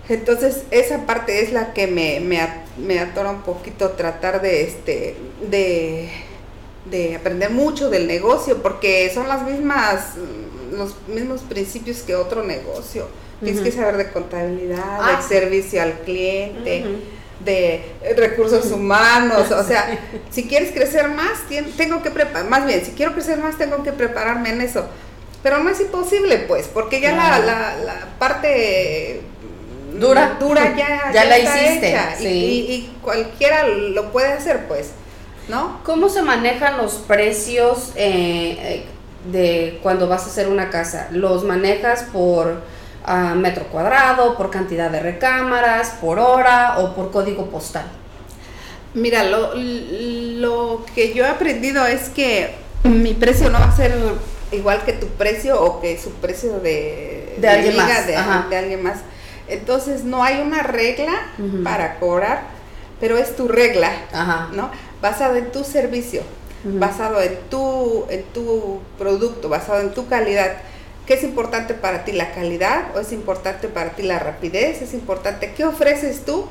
Entonces, 0.09 0.65
esa 0.73 1.07
parte 1.07 1.41
es 1.41 1.53
la 1.53 1.73
que 1.73 1.87
me, 1.87 2.21
me, 2.21 2.41
me 2.77 2.99
atora 2.99 3.31
un 3.31 3.43
poquito 3.43 3.91
tratar 3.91 4.43
de, 4.43 4.65
este, 4.65 5.15
de 5.49 6.11
de 6.85 7.17
aprender 7.17 7.51
mucho 7.51 7.91
del 7.91 8.07
negocio, 8.07 8.63
porque 8.63 9.11
son 9.13 9.29
las 9.29 9.43
mismas, 9.45 10.15
los 10.73 10.95
mismos 11.09 11.43
principios 11.43 11.99
que 11.99 12.15
otro 12.15 12.43
negocio. 12.43 13.09
Tienes 13.43 13.63
que 13.63 13.73
saber 13.73 13.97
de 13.97 14.11
contabilidad, 14.11 14.77
de 14.77 15.13
ah, 15.15 15.23
servicio 15.27 15.81
al 15.81 16.01
cliente, 16.01 16.85
de 17.43 17.83
recursos 18.17 18.67
humanos. 18.71 19.51
O 19.51 19.65
sea, 19.65 19.99
si 20.31 20.47
quieres 20.47 20.73
crecer 20.73 21.09
más, 21.09 21.41
tengo 21.77 22.03
que 22.03 22.11
preparar, 22.11 22.49
más 22.51 22.67
bien, 22.67 22.85
si 22.85 22.93
quiero 22.93 23.15
crecer 23.15 23.39
más, 23.39 23.57
tengo 23.57 23.83
que 23.83 23.93
prepararme 23.93 24.51
en 24.51 24.61
eso. 24.61 24.85
Pero 25.43 25.59
no 25.63 25.71
es 25.71 25.81
imposible, 25.81 26.45
pues, 26.47 26.69
porque 26.69 27.01
ya 27.01 27.17
la, 27.17 27.39
la, 27.39 28.09
parte 28.19 29.23
dura, 29.99 30.37
dura 30.39 30.75
ya, 30.77 31.11
ya, 31.15 31.25
la 31.25 31.39
hiciste. 31.39 31.97
y, 32.21 32.27
y, 32.29 32.97
cualquiera 33.03 33.67
lo 33.67 34.13
puede 34.13 34.29
hacer, 34.29 34.67
pues. 34.69 34.91
¿No? 35.51 35.81
¿Cómo 35.85 36.09
se 36.09 36.23
manejan 36.23 36.79
los 36.79 36.95
precios 36.95 37.93
eh, 37.97 38.85
de 39.31 39.79
cuando 39.83 40.09
vas 40.09 40.23
a 40.23 40.27
hacer 40.27 40.49
una 40.49 40.71
casa? 40.71 41.09
¿Los 41.11 41.45
manejas 41.45 42.05
por 42.13 42.63
ah, 43.05 43.35
metro 43.35 43.65
cuadrado, 43.65 44.37
por 44.37 44.51
cantidad 44.51 44.91
de 44.91 45.01
recámaras, 45.01 45.91
por 46.01 46.19
hora 46.19 46.79
o 46.79 46.95
por 46.95 47.11
código 47.11 47.47
postal? 47.47 47.85
Mira, 48.95 49.25
lo, 49.25 49.53
lo 49.55 50.85
que 50.95 51.13
yo 51.13 51.25
he 51.25 51.29
aprendido 51.29 51.87
es 51.87 52.09
que 52.09 52.55
mi 52.85 53.15
precio 53.15 53.51
no 53.51 53.59
va 53.59 53.67
a 53.67 53.77
ser 53.77 53.95
igual 54.53 54.83
que 54.85 54.93
tu 54.93 55.07
precio 55.09 55.61
o 55.63 55.81
que 55.81 55.99
su 55.99 56.11
precio 56.15 56.59
de, 56.61 57.37
de, 57.39 57.49
alguien, 57.49 57.77
más. 57.77 58.07
De, 58.07 58.17
alguien 58.57 58.83
más. 58.83 58.99
Entonces 59.49 60.05
no 60.05 60.23
hay 60.23 60.41
una 60.41 60.63
regla 60.63 61.13
para 61.63 61.99
cobrar, 61.99 62.43
pero 63.01 63.17
es 63.17 63.37
tu 63.37 63.49
regla, 63.49 63.93
¿no? 64.53 64.71
Basado 65.01 65.37
en 65.37 65.51
tu 65.53 65.65
servicio, 65.65 66.23
basado 66.65 67.21
en 67.23 67.39
tu, 67.49 68.07
en 68.11 68.23
tu 68.35 68.81
producto, 68.99 69.49
basado 69.49 69.81
en 69.81 69.93
tu 69.93 70.09
calidad. 70.09 70.59
¿Qué 71.07 71.15
es 71.15 71.25
importante 71.25 71.75
para 71.75 72.05
ti? 72.05 72.13
¿La 72.13 72.33
calidad 72.33 72.95
o 72.95 73.01
es 73.01 73.13
importante 73.13 73.69
para 73.69 73.91
ti 73.91 74.03
la 74.03 74.19
rapidez? 74.19 74.83
¿Es 74.83 74.95
importante 74.95 75.53
qué 75.57 75.65
ofreces 75.65 76.25
tú? 76.25 76.47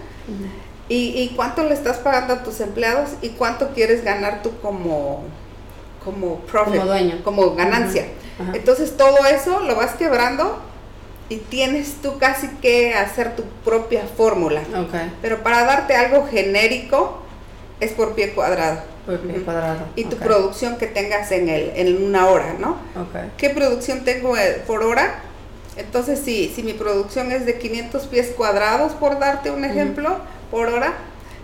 y, 0.89 1.31
cuánto 1.35 1.63
le 1.63 1.73
estás 1.73 1.97
pagando 1.97 2.33
a 2.33 2.43
tus 2.43 2.59
empleados? 2.59 3.11
¿Y 3.21 3.29
cuánto 3.29 3.69
quieres 3.69 4.03
ganar 4.03 4.41
tú 4.41 4.51
como, 4.61 5.23
como 6.03 6.39
profit? 6.41 6.75
Como 6.77 6.85
dueño. 6.85 7.23
Como 7.23 7.55
ganancia. 7.55 8.05
Entonces 8.53 8.95
todo 8.97 9.25
eso 9.25 9.59
lo 9.61 9.75
vas 9.75 9.93
quebrando 9.95 10.59
y 11.29 11.37
tienes 11.37 11.95
tú 12.01 12.17
casi 12.17 12.47
que 12.61 12.93
hacer 12.95 13.35
tu 13.35 13.43
propia 13.63 14.03
fórmula. 14.17 14.61
Okay. 14.61 15.13
Pero 15.21 15.43
para 15.43 15.63
darte 15.63 15.95
algo 15.95 16.27
genérico 16.27 17.21
es 17.79 17.91
por 17.91 18.15
pie 18.15 18.31
cuadrado. 18.31 18.81
Por 19.05 19.19
pie 19.19 19.41
cuadrado. 19.41 19.87
Y 19.95 20.05
tu 20.05 20.17
producción 20.17 20.77
que 20.77 20.87
tengas 20.87 21.31
en, 21.31 21.49
el, 21.49 21.71
en 21.75 22.03
una 22.03 22.27
hora, 22.27 22.55
¿no? 22.59 22.77
Okay. 23.09 23.31
¿Qué 23.37 23.49
producción 23.49 24.03
tengo 24.03 24.37
eh, 24.37 24.61
por 24.67 24.83
hora? 24.83 25.21
Entonces, 25.77 26.19
si, 26.19 26.49
si 26.49 26.61
mi 26.63 26.73
producción 26.73 27.31
es 27.31 27.45
de 27.45 27.57
500 27.57 28.07
pies 28.07 28.33
cuadrados, 28.35 28.93
por 28.93 29.19
darte 29.19 29.49
un 29.49 29.63
ejemplo, 29.63 30.17
por 30.51 30.67
hora, 30.67 30.93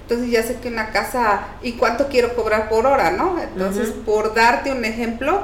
entonces 0.01 0.29
ya 0.29 0.43
sé 0.43 0.57
que 0.57 0.67
una 0.67 0.91
casa, 0.91 1.47
¿y 1.63 1.73
cuánto 1.73 2.09
quiero 2.09 2.35
cobrar 2.35 2.69
por 2.69 2.85
hora, 2.85 3.11
no? 3.11 3.41
Entonces, 3.41 3.89
por 4.05 4.35
darte 4.35 4.71
un 4.71 4.85
ejemplo, 4.85 5.43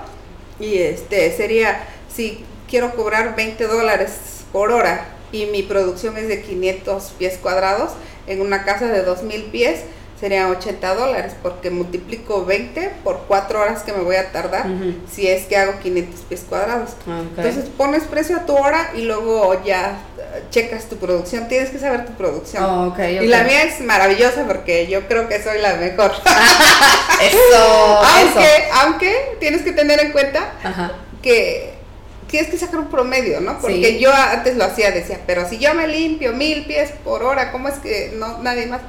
y 0.60 0.78
este 0.78 1.36
sería, 1.36 1.84
si 2.14 2.46
quiero 2.70 2.94
cobrar 2.96 3.36
20 3.36 3.66
dólares 3.66 4.44
por 4.52 4.72
hora 4.72 5.06
y 5.32 5.46
mi 5.48 5.64
producción 5.64 6.18
es 6.18 6.28
de 6.28 6.42
500 6.42 7.14
pies 7.18 7.40
cuadrados, 7.42 7.94
en 8.28 8.42
una 8.42 8.64
casa 8.64 8.86
de 8.88 9.02
2000 9.04 9.46
pies, 9.46 9.82
serían 10.22 10.52
80 10.52 10.94
dólares 10.94 11.34
porque 11.42 11.72
multiplico 11.72 12.46
20 12.46 12.92
por 13.04 13.26
4 13.28 13.60
horas 13.60 13.82
que 13.82 13.92
me 13.92 14.04
voy 14.04 14.18
a 14.18 14.32
tardar 14.32 14.68
si 15.12 15.28
es 15.28 15.48
que 15.48 15.58
hago 15.58 15.80
500 15.80 16.22
pies 16.22 16.46
cuadrados. 16.48 16.92
Entonces 17.08 17.66
pones 17.76 18.04
precio 18.04 18.38
a 18.38 18.46
tu 18.46 18.56
hora 18.56 18.92
y 18.96 19.02
luego 19.02 19.60
ya 19.66 19.98
eh, 20.20 20.44
checas 20.52 20.86
tu 20.86 20.98
producción. 20.98 21.48
Tienes 21.48 21.72
que 21.72 21.80
saber 21.80 22.06
tu 22.06 22.14
producción. 22.14 22.64
Oh, 22.64 22.96
y 23.04 23.26
la 23.26 23.44
mía 23.44 23.64
es 23.64 23.82
maravillosa 23.82 24.46
porque 24.46 24.86
yo 24.88 25.08
creo 25.08 25.28
que 25.28 25.42
soy 25.42 25.60
la 25.60 25.74
mejor. 25.74 26.12
eso, 27.22 28.02
aunque, 28.04 28.50
aunque 28.84 29.38
tienes 29.40 29.64
que 29.64 29.72
tener 29.72 30.00
en 30.02 30.12
cuenta 30.12 30.52
que 31.24 31.74
tienes 32.28 32.52
que 32.52 32.58
sacar 32.58 32.80
un 32.80 32.90
promedio, 32.90 33.42
¿no? 33.42 33.60
Porque 33.60 34.00
yo 34.00 34.14
antes 34.14 34.56
lo 34.56 34.66
hacía, 34.66 34.92
decía, 34.92 35.20
pero 35.26 35.50
si 35.50 35.58
yo 35.58 35.74
me 35.74 35.88
limpio 35.88 36.32
mil 36.32 36.64
pies 36.66 36.92
por 37.04 37.24
hora, 37.24 37.52
¿cómo 37.52 37.68
es 37.68 37.80
que 37.80 38.14
no 38.16 38.38
nadie 38.38 38.68
más? 38.68 38.82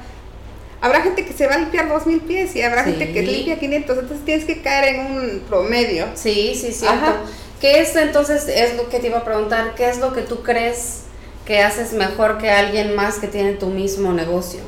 Habrá 0.83 1.01
gente 1.01 1.23
que 1.23 1.31
se 1.31 1.47
va 1.47 1.55
a 1.55 1.59
limpiar 1.59 1.87
dos 1.87 2.05
mil 2.05 2.19
pies 2.19 2.57
y 2.57 2.61
habrá 2.61 2.83
gente 2.83 3.13
que 3.13 3.21
limpia 3.21 3.57
500, 3.57 3.99
entonces 3.99 4.25
tienes 4.25 4.43
que 4.43 4.61
caer 4.61 4.95
en 4.95 5.05
un 5.05 5.39
promedio. 5.47 6.07
Sí, 6.13 6.55
sí, 6.59 6.73
cierto. 6.73 7.23
¿Qué 7.61 7.79
es 7.79 7.95
entonces, 7.95 8.49
es 8.49 8.75
lo 8.75 8.89
que 8.89 8.99
te 8.99 9.07
iba 9.07 9.19
a 9.19 9.23
preguntar, 9.23 9.75
qué 9.75 9.89
es 9.89 9.99
lo 9.99 10.11
que 10.11 10.23
tú 10.23 10.43
crees 10.43 11.03
que 11.45 11.61
haces 11.61 11.93
mejor 11.93 12.37
que 12.37 12.51
alguien 12.51 12.95
más 12.95 13.15
que 13.15 13.27
tiene 13.27 13.53
tu 13.53 13.67
mismo 13.67 14.11
negocio? 14.11 14.59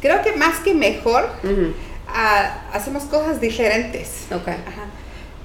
Creo 0.00 0.22
que 0.22 0.30
más 0.36 0.60
que 0.60 0.74
mejor, 0.74 1.28
hacemos 2.72 3.02
cosas 3.04 3.40
diferentes. 3.40 4.26
Ok. 4.32 4.46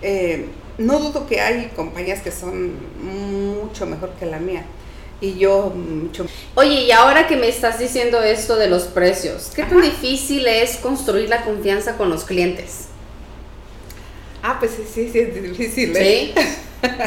Eh, 0.03 0.45
no 0.77 0.99
dudo 0.99 1.25
que 1.25 1.41
hay 1.41 1.71
compañías 1.75 2.21
que 2.21 2.31
son 2.31 2.75
mucho 3.01 3.87
mejor 3.87 4.11
que 4.19 4.27
la 4.27 4.37
mía 4.37 4.63
y 5.21 5.37
yo 5.37 5.69
mucho. 5.69 6.25
Oye, 6.55 6.81
y 6.81 6.91
ahora 6.91 7.27
que 7.27 7.37
me 7.37 7.47
estás 7.47 7.79
diciendo 7.79 8.21
esto 8.21 8.55
de 8.55 8.67
los 8.67 8.83
precios, 8.83 9.51
¿qué 9.55 9.63
tan 9.63 9.81
difícil 9.81 10.47
es 10.47 10.77
construir 10.77 11.29
la 11.29 11.43
confianza 11.43 11.95
con 11.95 12.09
los 12.09 12.25
clientes? 12.25 12.87
Ah, 14.41 14.57
pues 14.59 14.71
sí, 14.71 14.83
sí, 14.91 15.09
sí 15.13 15.19
es 15.19 15.41
difícil. 15.41 15.95
¿eh? 15.95 16.33
Sí. 16.35 16.41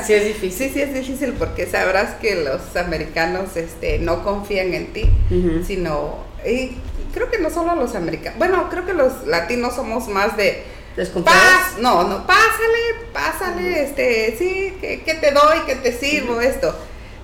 Sí 0.06 0.12
es 0.12 0.24
difícil. 0.24 0.52
Sí, 0.70 0.70
sí 0.72 0.80
es 0.80 0.94
difícil 0.94 1.32
porque 1.32 1.66
sabrás 1.66 2.14
que 2.20 2.36
los 2.36 2.76
americanos 2.76 3.56
este, 3.56 3.98
no 3.98 4.22
confían 4.22 4.72
en 4.72 4.92
ti, 4.92 5.10
sino, 5.66 6.18
y 6.46 6.76
creo 7.12 7.28
que 7.28 7.38
no 7.38 7.50
solo 7.50 7.74
los 7.74 7.96
americanos, 7.96 8.38
bueno, 8.38 8.68
creo 8.70 8.86
que 8.86 8.94
los 8.94 9.26
latinos 9.26 9.74
somos 9.74 10.06
más 10.06 10.36
de... 10.36 10.62
No, 11.80 12.04
no, 12.04 12.24
pásale, 12.24 13.08
pásale, 13.12 13.82
este, 13.82 14.36
sí, 14.38 14.76
que, 14.80 15.14
te 15.20 15.32
doy, 15.32 15.58
que 15.66 15.74
te 15.74 15.90
sirvo 15.92 16.40
esto 16.40 16.72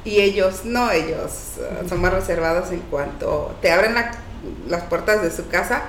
y 0.04 0.20
ellos 0.20 0.64
no, 0.64 0.90
ellos 0.90 1.30
uh, 1.58 1.88
son 1.88 2.00
más 2.00 2.12
reservados 2.12 2.70
en 2.70 2.80
cuanto 2.80 3.54
te 3.60 3.70
abren 3.70 3.94
las 4.68 4.82
puertas 4.84 5.22
de 5.22 5.30
su 5.30 5.48
casa, 5.48 5.82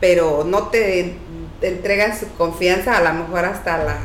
pero 0.00 0.44
no 0.44 0.68
te, 0.68 1.16
entregan 1.60 2.18
su 2.18 2.28
confianza 2.34 2.96
a 2.96 3.00
lo 3.00 3.24
mejor 3.24 3.44
hasta 3.44 3.78
la 3.78 3.96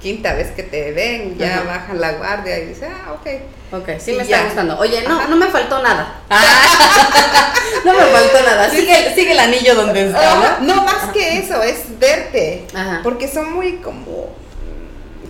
quinta 0.00 0.34
vez 0.34 0.50
que 0.52 0.62
te 0.62 0.92
ven, 0.92 1.36
ya 1.38 1.62
bajan 1.62 2.00
la 2.00 2.12
guardia 2.12 2.58
y 2.58 2.66
dicen, 2.66 2.92
ah, 2.92 3.12
ok. 3.12 3.80
Ok, 3.80 3.98
sí 3.98 4.12
me 4.12 4.22
está 4.22 4.44
gustando. 4.44 4.78
Oye, 4.78 5.02
no, 5.08 5.26
no 5.28 5.36
me 5.36 5.46
faltó 5.46 5.82
nada. 5.82 6.20
no 7.84 7.92
me 7.92 8.04
faltó 8.04 8.42
nada. 8.44 8.70
Sigue, 8.70 9.14
sigue 9.14 9.32
el 9.32 9.40
anillo 9.40 9.74
donde 9.74 10.06
está. 10.06 10.58
¿no? 10.60 10.74
no, 10.74 10.82
más 10.84 11.10
que 11.12 11.38
eso, 11.38 11.62
es 11.62 11.98
verte. 11.98 12.66
Porque 13.02 13.26
son 13.28 13.52
muy 13.52 13.76
como 13.78 14.28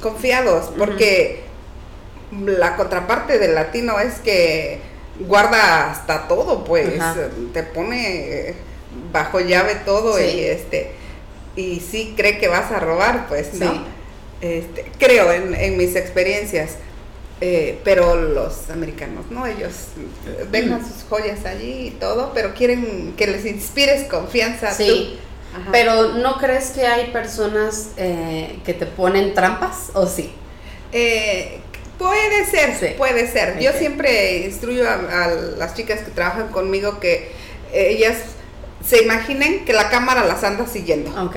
confiados, 0.00 0.70
porque 0.76 1.43
la 2.44 2.76
contraparte 2.76 3.38
del 3.38 3.54
latino 3.54 3.98
es 4.00 4.14
que 4.20 4.80
guarda 5.20 5.90
hasta 5.90 6.26
todo, 6.28 6.64
pues, 6.64 7.00
te 7.52 7.62
pone 7.62 8.54
bajo 9.12 9.40
llave 9.40 9.76
todo 9.84 10.20
y 10.20 10.40
este 10.40 10.92
y 11.56 11.80
sí 11.80 12.14
cree 12.16 12.38
que 12.38 12.48
vas 12.48 12.72
a 12.72 12.80
robar, 12.80 13.26
pues, 13.28 13.54
¿no? 13.54 13.84
Este, 14.40 14.84
creo 14.98 15.32
en, 15.32 15.76
mis 15.76 15.96
experiencias. 15.96 16.76
Eh, 17.40 17.80
pero 17.84 18.14
los 18.14 18.70
americanos, 18.70 19.26
¿no? 19.30 19.46
Ellos 19.46 19.72
dejan 20.50 20.86
sus 20.86 21.04
joyas 21.08 21.44
allí 21.44 21.88
y 21.88 21.90
todo, 21.90 22.32
pero 22.32 22.54
quieren 22.54 23.14
que 23.16 23.26
les 23.26 23.44
inspires 23.44 24.04
confianza. 24.04 24.72
Sí. 24.72 25.18
Pero 25.70 26.14
¿no 26.14 26.38
crees 26.38 26.70
que 26.70 26.86
hay 26.86 27.10
personas 27.10 27.90
eh, 27.96 28.58
que 28.64 28.74
te 28.74 28.86
ponen 28.86 29.34
trampas 29.34 29.90
o 29.94 30.06
sí? 30.06 30.32
Eh, 30.90 31.60
Puede 31.98 32.44
ser, 32.44 32.96
puede 32.96 33.30
ser. 33.30 33.58
Yo 33.58 33.72
siempre 33.72 34.38
instruyo 34.38 34.88
a, 34.88 35.28
las 35.56 35.74
chicas 35.74 36.00
que 36.00 36.10
trabajan 36.10 36.48
conmigo 36.48 36.98
que 37.00 37.32
ellas 37.72 38.16
se 38.84 39.02
imaginen 39.02 39.64
que 39.64 39.72
la 39.72 39.88
cámara 39.88 40.24
las 40.24 40.42
anda 40.44 40.66
siguiendo. 40.66 41.10
Ok. 41.22 41.36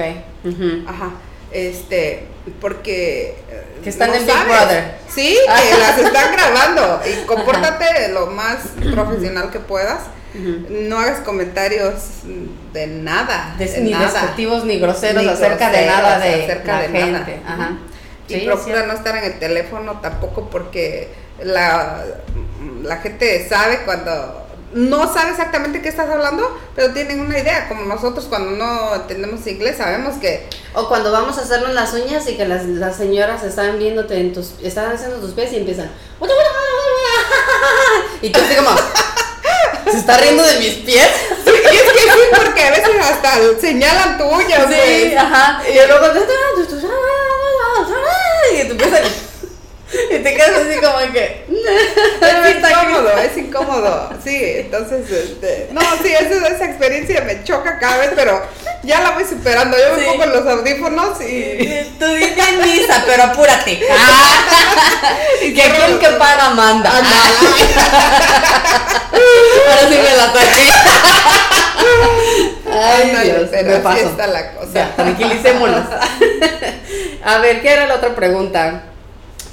Ajá. 0.88 1.12
Este, 1.52 2.24
porque... 2.60 3.36
Que 3.84 3.90
están 3.90 4.14
en 4.14 4.26
Big 4.26 4.46
Brother. 4.46 4.96
Sí, 5.08 5.38
que 5.72 5.78
las 5.78 5.98
están 5.98 6.34
grabando. 6.34 7.02
Y 7.06 7.26
compórtate 7.26 8.10
lo 8.10 8.28
más 8.28 8.58
profesional 8.92 9.52
que 9.52 9.60
puedas. 9.60 10.02
No 10.70 11.00
hagas 11.00 11.22
comentarios 11.22 11.94
de 12.74 12.88
nada. 12.88 13.56
ni 13.58 13.94
despectivos 13.94 14.66
ni 14.66 14.78
groseros 14.78 15.26
acerca 15.26 15.72
de 15.72 15.86
nada 15.86 16.20
de 16.20 16.44
acerca 16.44 16.82
de 16.82 16.90
gente. 16.90 17.40
Ajá 17.46 17.78
y 18.28 18.46
procura 18.46 18.86
no 18.86 18.94
estar 18.94 19.16
en 19.18 19.24
el 19.24 19.40
teléfono 19.40 20.00
tampoco 20.02 20.50
porque 20.50 21.10
la, 21.42 22.04
la 22.84 22.98
gente 22.98 23.48
sabe 23.48 23.80
cuando 23.86 24.48
no 24.74 25.12
sabe 25.12 25.32
exactamente 25.32 25.82
qué 25.82 25.90
estás 25.90 26.10
hablando, 26.10 26.60
pero 26.76 26.94
tienen 26.94 27.22
una 27.22 27.40
idea, 27.40 27.68
como 27.68 27.86
nosotros 27.86 28.26
cuando 28.26 28.52
no 28.52 28.96
entendemos 28.96 29.46
inglés 29.48 29.78
sabemos 29.78 30.16
que... 30.18 30.48
O 30.74 30.88
cuando 30.90 31.12
vamos 31.12 31.38
a 31.38 31.42
hacernos 31.42 31.74
las 31.74 31.94
uñas 31.94 32.28
y 32.28 32.36
que 32.36 32.46
las, 32.46 32.66
las 32.66 32.98
señoras 32.98 33.44
están 33.44 33.80
viéndote 33.80 34.20
en 34.20 34.34
tus... 34.34 34.56
están 34.62 34.92
haciendo 34.92 35.18
tus 35.18 35.32
pies 35.32 35.54
y 35.54 35.58
empiezan... 35.58 35.90
Y 38.22 38.30
tú 38.30 38.40
así 38.40 38.56
como... 38.56 38.70
¿Se 39.92 39.98
está 40.00 40.18
riendo 40.18 40.44
de 40.44 40.60
mis 40.60 40.74
pies? 40.74 41.08
Sí, 41.46 41.52
y 41.52 41.76
es 41.76 41.82
que 41.84 42.00
sí, 42.00 42.20
porque 42.36 42.64
a 42.64 42.72
veces 42.72 42.90
hasta 43.02 43.60
señalan 43.60 44.18
tu 44.18 44.26
uña, 44.26 44.68
Sí, 44.68 45.06
pues. 45.08 45.18
ajá. 45.18 45.62
Y 45.70 45.88
luego 45.88 46.14
y 50.10 50.20
te 50.20 50.36
quedas 50.36 50.52
así 50.52 50.80
como 50.80 51.14
que 51.14 51.46
es 52.22 52.58
incómodo, 52.58 53.18
es 53.18 53.38
incómodo. 53.38 54.10
Sí, 54.24 54.38
entonces 54.58 55.10
este, 55.10 55.70
no, 55.72 55.82
sí, 56.02 56.14
esa 56.14 56.66
experiencia 56.66 57.22
me 57.22 57.44
choca 57.44 57.80
cada 57.80 57.98
vez, 57.98 58.12
pero 58.16 58.42
ya 58.84 59.02
la 59.02 59.12
voy 59.12 59.24
superando. 59.24 59.78
Yo 59.78 59.96
me 59.96 60.04
pongo 60.06 60.26
los 60.26 60.46
audífonos 60.46 61.22
y 61.22 61.96
tú 62.00 62.06
dices 62.06 62.58
misa, 62.64 63.04
pero 63.06 63.24
apúrate. 63.24 63.72
y 65.42 65.54
que 65.54 65.62
quien 65.62 66.00
que 66.00 66.10
paga 66.18 66.50
manda. 66.52 66.90
Ahora 66.90 67.04
sí 69.90 69.96
me 69.96 70.16
la 70.18 70.34
saqué. 70.34 70.68
Ay, 72.78 73.16
Dios, 73.24 73.50
pero 73.52 73.80
me 73.80 73.90
así 73.90 74.06
está 74.06 74.28
la 74.28 74.54
cosa. 74.54 74.72
Ya, 74.74 74.96
tranquilicémonos. 74.96 75.86
A 77.24 77.40
ver, 77.40 77.62
¿qué 77.62 77.74
era 77.74 77.88
la 77.88 77.96
otra 77.96 78.16
pregunta? 78.16 78.84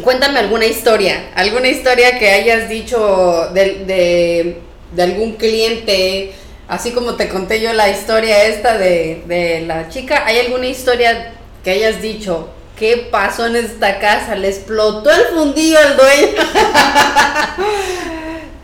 Cuéntame 0.03 0.41
alguna 0.41 0.67
historia, 0.67 1.31
alguna 1.35 1.69
historia 1.69 2.19
que 2.19 2.29
hayas 2.29 2.69
dicho 2.69 3.49
de, 3.53 4.61
algún 4.99 5.35
cliente, 5.35 6.33
así 6.67 6.91
como 6.91 7.15
te 7.15 7.29
conté 7.29 7.61
yo 7.61 7.73
la 7.73 7.89
historia 7.89 8.45
esta 8.45 8.77
de, 8.77 9.65
la 9.67 9.89
chica, 9.89 10.25
¿hay 10.27 10.39
alguna 10.41 10.67
historia 10.67 11.35
que 11.63 11.71
hayas 11.71 12.03
dicho? 12.03 12.49
¿Qué 12.77 13.09
pasó 13.11 13.47
en 13.47 13.55
esta 13.55 14.01
casa? 14.01 14.35
¿Le 14.35 14.49
explotó 14.49 15.13
el 15.13 15.27
fundillo 15.27 15.79
al 15.79 15.97
dueño? 15.97 16.29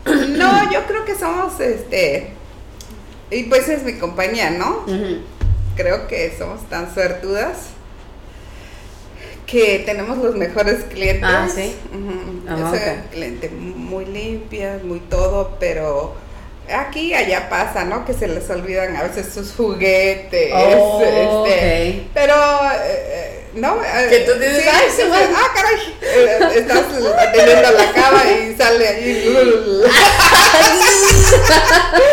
no, 0.37 0.71
yo 0.71 0.85
creo 0.85 1.05
que 1.05 1.15
somos, 1.15 1.57
este, 1.61 2.33
y 3.31 3.43
pues 3.43 3.67
es 3.69 3.83
mi 3.83 3.93
compañía, 3.93 4.49
¿no? 4.51 4.85
Creo 5.75 6.07
que 6.07 6.33
somos 6.37 6.67
tan 6.69 6.93
suertudas 6.93 7.57
que 9.47 9.83
tenemos 9.85 10.17
los 10.17 10.35
mejores 10.35 10.83
clientes. 10.85 11.23
Ah, 11.29 11.47
sí. 11.53 11.75
Ok. 12.49 13.11
cliente 13.11 13.49
muy 13.49 14.05
limpia, 14.05 14.79
muy 14.83 14.99
todo, 14.99 15.57
pero 15.59 16.15
aquí 16.73 17.13
allá 17.13 17.49
pasa, 17.49 17.83
¿no? 17.83 18.05
Que 18.05 18.13
se 18.13 18.27
les 18.27 18.49
olvidan 18.49 18.95
a 18.95 19.03
veces 19.03 19.33
sus 19.33 19.51
juguetes. 19.53 20.51
Oh, 20.53 21.01
este. 21.03 22.07
Pero, 22.13 22.33
eh, 22.85 23.45
¿no? 23.55 23.81
Eh, 23.83 24.07
Que 24.09 24.19
tú 24.19 24.39
dices, 24.39 24.63
sí, 24.63 24.69
"Ay, 24.71 24.87
sí, 24.95 25.01
va". 25.09 25.17
ah, 25.35 25.51
caray. 25.53 25.75
Eh, 26.01 26.39
estás 26.59 26.83
atendiendo 27.17 27.71
la 27.71 27.91
cama 27.93 28.23
y 28.31 28.55
sale 28.55 28.87
ahí. 28.87 29.35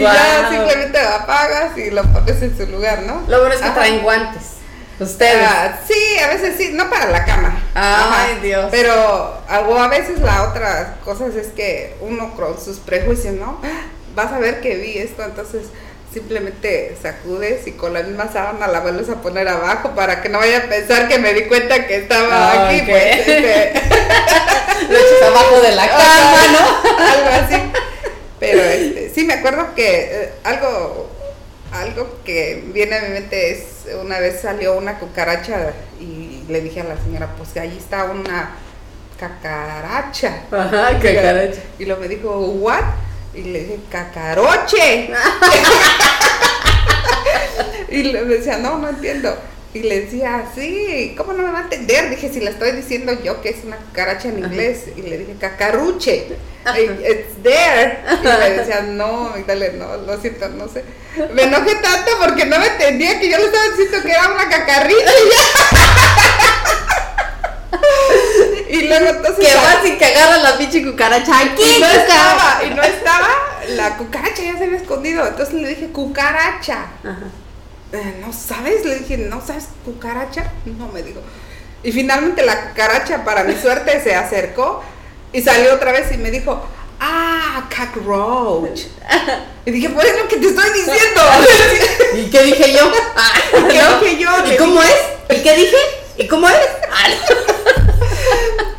y 0.00 0.04
ya 0.04 0.48
simplemente 0.50 1.02
lo 1.02 1.08
apagas 1.10 1.78
y 1.78 1.90
lo 1.90 2.02
pones 2.04 2.42
en 2.42 2.56
su 2.56 2.66
lugar, 2.66 3.02
¿no? 3.02 3.22
Lo 3.28 3.38
bueno 3.40 3.54
es 3.54 3.60
que 3.60 3.66
Ajá. 3.66 3.74
traen 3.74 4.00
guantes. 4.02 4.42
Ustedes. 4.98 5.46
Ah, 5.48 5.78
sí, 5.88 6.18
a 6.18 6.28
veces 6.28 6.56
sí, 6.58 6.70
no 6.74 6.90
para 6.90 7.06
la 7.06 7.24
cama. 7.24 7.58
Ay, 7.74 8.38
Dios. 8.42 8.66
Pero 8.70 8.92
a- 9.48 9.60
o 9.60 9.78
a 9.78 9.88
veces 9.88 10.18
la 10.20 10.42
otra 10.42 10.96
cosa 11.04 11.24
es 11.28 11.46
que 11.48 11.96
uno 12.00 12.34
con 12.36 12.60
sus 12.62 12.78
prejuicios, 12.78 13.34
¿no? 13.34 13.60
Vas 14.14 14.30
a 14.32 14.38
ver 14.38 14.60
que 14.60 14.74
vi 14.76 14.98
esto, 14.98 15.22
entonces 15.22 15.62
simplemente 16.12 16.96
sacudes 17.00 17.66
y 17.66 17.72
con 17.72 17.94
la 17.94 18.02
misma 18.02 18.28
sábana 18.32 18.66
la 18.66 18.80
vuelves 18.80 19.08
a 19.08 19.22
poner 19.22 19.48
abajo 19.48 19.90
para 19.94 20.20
que 20.20 20.28
no 20.28 20.38
vaya 20.38 20.58
a 20.58 20.62
pensar 20.62 21.08
que 21.08 21.18
me 21.18 21.32
di 21.32 21.44
cuenta 21.44 21.86
que 21.86 21.96
estaba 21.96 22.28
Ah, 22.52 22.66
aquí, 22.68 22.82
pues 22.82 23.18
este, 23.20 23.72
Lo 24.90 24.98
echas 24.98 25.28
abajo 25.28 25.60
de 25.60 25.72
la 25.72 25.88
cama, 25.88 26.40
¿no? 26.52 27.04
algo 27.06 27.46
así. 27.46 27.62
Pero 28.40 28.60
este, 28.62 29.10
sí 29.14 29.24
me 29.24 29.34
acuerdo 29.34 29.74
que 29.74 29.98
eh, 30.10 30.32
algo 30.44 31.08
algo 31.72 32.18
que 32.24 32.64
viene 32.74 32.96
a 32.96 33.02
mi 33.02 33.10
mente 33.10 33.52
es 33.52 33.86
una 34.02 34.18
vez 34.18 34.40
salió 34.40 34.76
una 34.76 34.98
cucaracha 34.98 35.72
y 36.00 36.42
le 36.48 36.60
dije 36.62 36.80
a 36.80 36.84
la 36.84 36.96
señora, 36.96 37.28
pues 37.36 37.56
allí 37.56 37.76
está 37.78 38.04
una 38.04 38.56
cacaracha. 39.18 40.42
Ajá, 40.50 40.98
qué 40.98 41.14
caracha. 41.14 41.60
Y 41.78 41.84
luego 41.84 42.00
me 42.00 42.08
dijo, 42.08 42.38
¿what? 42.38 42.82
Y 43.34 43.42
le 43.42 43.60
dije, 43.60 43.78
cacaroche. 43.90 45.10
y 47.88 48.02
le 48.04 48.24
decía, 48.24 48.58
no, 48.58 48.78
no 48.78 48.88
entiendo. 48.88 49.36
Y 49.72 49.80
le 49.80 50.00
decía, 50.00 50.46
sí, 50.52 51.14
¿cómo 51.16 51.32
no 51.32 51.44
me 51.44 51.52
va 51.52 51.60
a 51.60 51.62
entender? 51.62 52.10
Dije, 52.10 52.28
si 52.32 52.40
le 52.40 52.50
estoy 52.50 52.72
diciendo 52.72 53.12
yo 53.22 53.40
que 53.40 53.50
es 53.50 53.64
una 53.64 53.76
cucaracha 53.76 54.28
en 54.28 54.38
inglés. 54.38 54.86
Y 54.96 55.02
le 55.02 55.18
dije, 55.18 55.36
cacaruche. 55.38 56.26
Y, 56.76 56.80
It's 56.80 57.40
there. 57.44 58.00
Y 58.20 58.26
me 58.26 58.50
decía, 58.50 58.82
no, 58.82 59.32
y 59.38 59.44
dale, 59.44 59.74
no, 59.74 59.96
lo 59.96 60.20
siento, 60.20 60.48
no 60.48 60.66
sé. 60.66 60.82
Me 61.34 61.44
enojé 61.44 61.76
tanto 61.76 62.10
porque 62.20 62.46
no 62.46 62.58
me 62.58 62.66
entendía 62.66 63.20
que 63.20 63.30
yo 63.30 63.38
le 63.38 63.44
estaba 63.44 63.64
diciendo 63.68 63.98
que 64.02 64.10
era 64.10 64.28
una 64.32 64.48
cacarrita. 64.48 65.10
Y 68.68 68.88
luego 68.88 69.06
entonces... 69.06 69.48
Que 69.48 69.54
vas 69.54 69.84
y 69.84 69.98
que 69.98 70.04
agarras 70.04 70.42
la 70.42 70.58
pinche 70.58 70.84
cucaracha 70.84 71.38
aquí, 71.40 71.62
Y 71.76 71.80
no 71.80 71.86
estaba, 71.86 72.60
y 72.64 72.70
no 72.70 72.82
estaba, 72.82 73.28
la 73.68 73.96
cucaracha 73.96 74.42
ya 74.42 74.58
se 74.58 74.64
había 74.64 74.78
escondido. 74.78 75.26
Entonces 75.26 75.54
le 75.54 75.68
dije, 75.68 75.88
cucaracha. 75.88 76.86
Ajá. 77.04 77.26
"Eh, 77.92 78.18
¿No 78.24 78.32
sabes? 78.32 78.84
Le 78.84 78.96
dije, 79.00 79.16
¿no 79.18 79.44
sabes 79.44 79.64
cucaracha? 79.84 80.50
No 80.78 80.88
me 80.88 81.02
dijo. 81.02 81.20
Y 81.82 81.92
finalmente 81.92 82.42
la 82.44 82.68
cucaracha, 82.70 83.24
para 83.24 83.44
mi 83.44 83.54
suerte, 83.56 84.00
se 84.02 84.14
acercó 84.14 84.82
y 85.32 85.40
salió 85.42 85.74
otra 85.74 85.92
vez 85.92 86.12
y 86.12 86.18
me 86.18 86.30
dijo, 86.30 86.62
ah, 87.00 87.68
cockroach. 87.74 88.82
Y 89.64 89.70
dije, 89.70 89.88
pues 89.90 90.06
es 90.08 90.18
lo 90.18 90.28
que 90.28 90.36
te 90.36 90.46
estoy 90.48 90.70
diciendo. 90.70 91.20
¿Y 92.16 92.30
qué 92.30 92.42
dije 92.44 92.72
yo? 92.74 92.92
Ah, 93.16 93.32
¿Qué 93.70 93.78
¿no? 93.78 94.00
dije 94.00 94.18
yo? 94.18 94.30
¿Y 94.52 94.56
cómo 94.56 94.80
dije. 94.82 94.94
es? 95.28 95.38
¿Y 95.38 95.42
qué 95.42 95.56
dije? 95.56 95.76
¿Y 96.18 96.28
cómo 96.28 96.48
es? 96.48 96.56
Ah, 96.90 97.08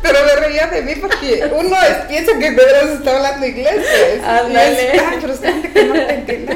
Pero 0.02 0.18
me 0.24 0.36
reía 0.36 0.66
de 0.66 0.82
mí 0.82 0.94
porque 0.96 1.48
uno 1.54 1.76
es- 1.82 2.06
piensa 2.08 2.32
que 2.38 2.50
de 2.50 2.56
veras 2.56 2.84
está 2.90 3.16
hablando 3.16 3.46
inglés. 3.46 3.74
Pues. 3.76 4.52
Y 4.52 4.56
es 4.56 5.02
tan 5.02 5.20
frustrante 5.22 5.72
que 5.72 5.84
no 5.84 5.94
te. 5.94 6.46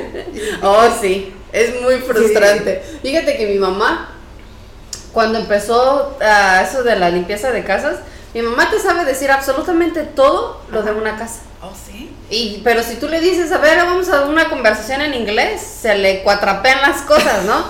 Oh, 0.63 0.89
sí, 1.01 1.33
es 1.53 1.81
muy 1.81 1.97
frustrante. 1.97 2.83
Fíjate 3.03 3.37
que 3.37 3.47
mi 3.47 3.59
mamá, 3.59 4.11
cuando 5.13 5.39
empezó 5.39 6.17
ah, 6.21 6.65
eso 6.69 6.83
de 6.83 6.97
la 6.97 7.11
limpieza 7.11 7.51
de 7.51 7.65
casas, 7.65 7.99
mi 8.35 8.43
mamá 8.43 8.71
te 8.71 8.79
sabe 8.79 9.05
decir 9.05 9.31
absolutamente 9.31 10.03
todo 10.03 10.61
lo 10.71 10.83
de 10.83 10.93
una 10.93 11.17
casa. 11.17 11.41
Oh, 11.63 11.73
sí. 11.75 12.15
Y, 12.29 12.61
pero 12.63 12.83
si 12.83 12.97
tú 12.97 13.09
le 13.09 13.21
dices, 13.21 13.51
a 13.53 13.59
ver, 13.59 13.79
vamos 13.79 14.09
a 14.11 14.27
una 14.27 14.49
conversación 14.51 15.01
en 15.01 15.15
inglés, 15.15 15.63
se 15.63 15.97
le 15.97 16.23
cuatrapean 16.23 16.83
las 16.83 17.03
cosas, 17.03 17.45
¿no? 17.45 17.65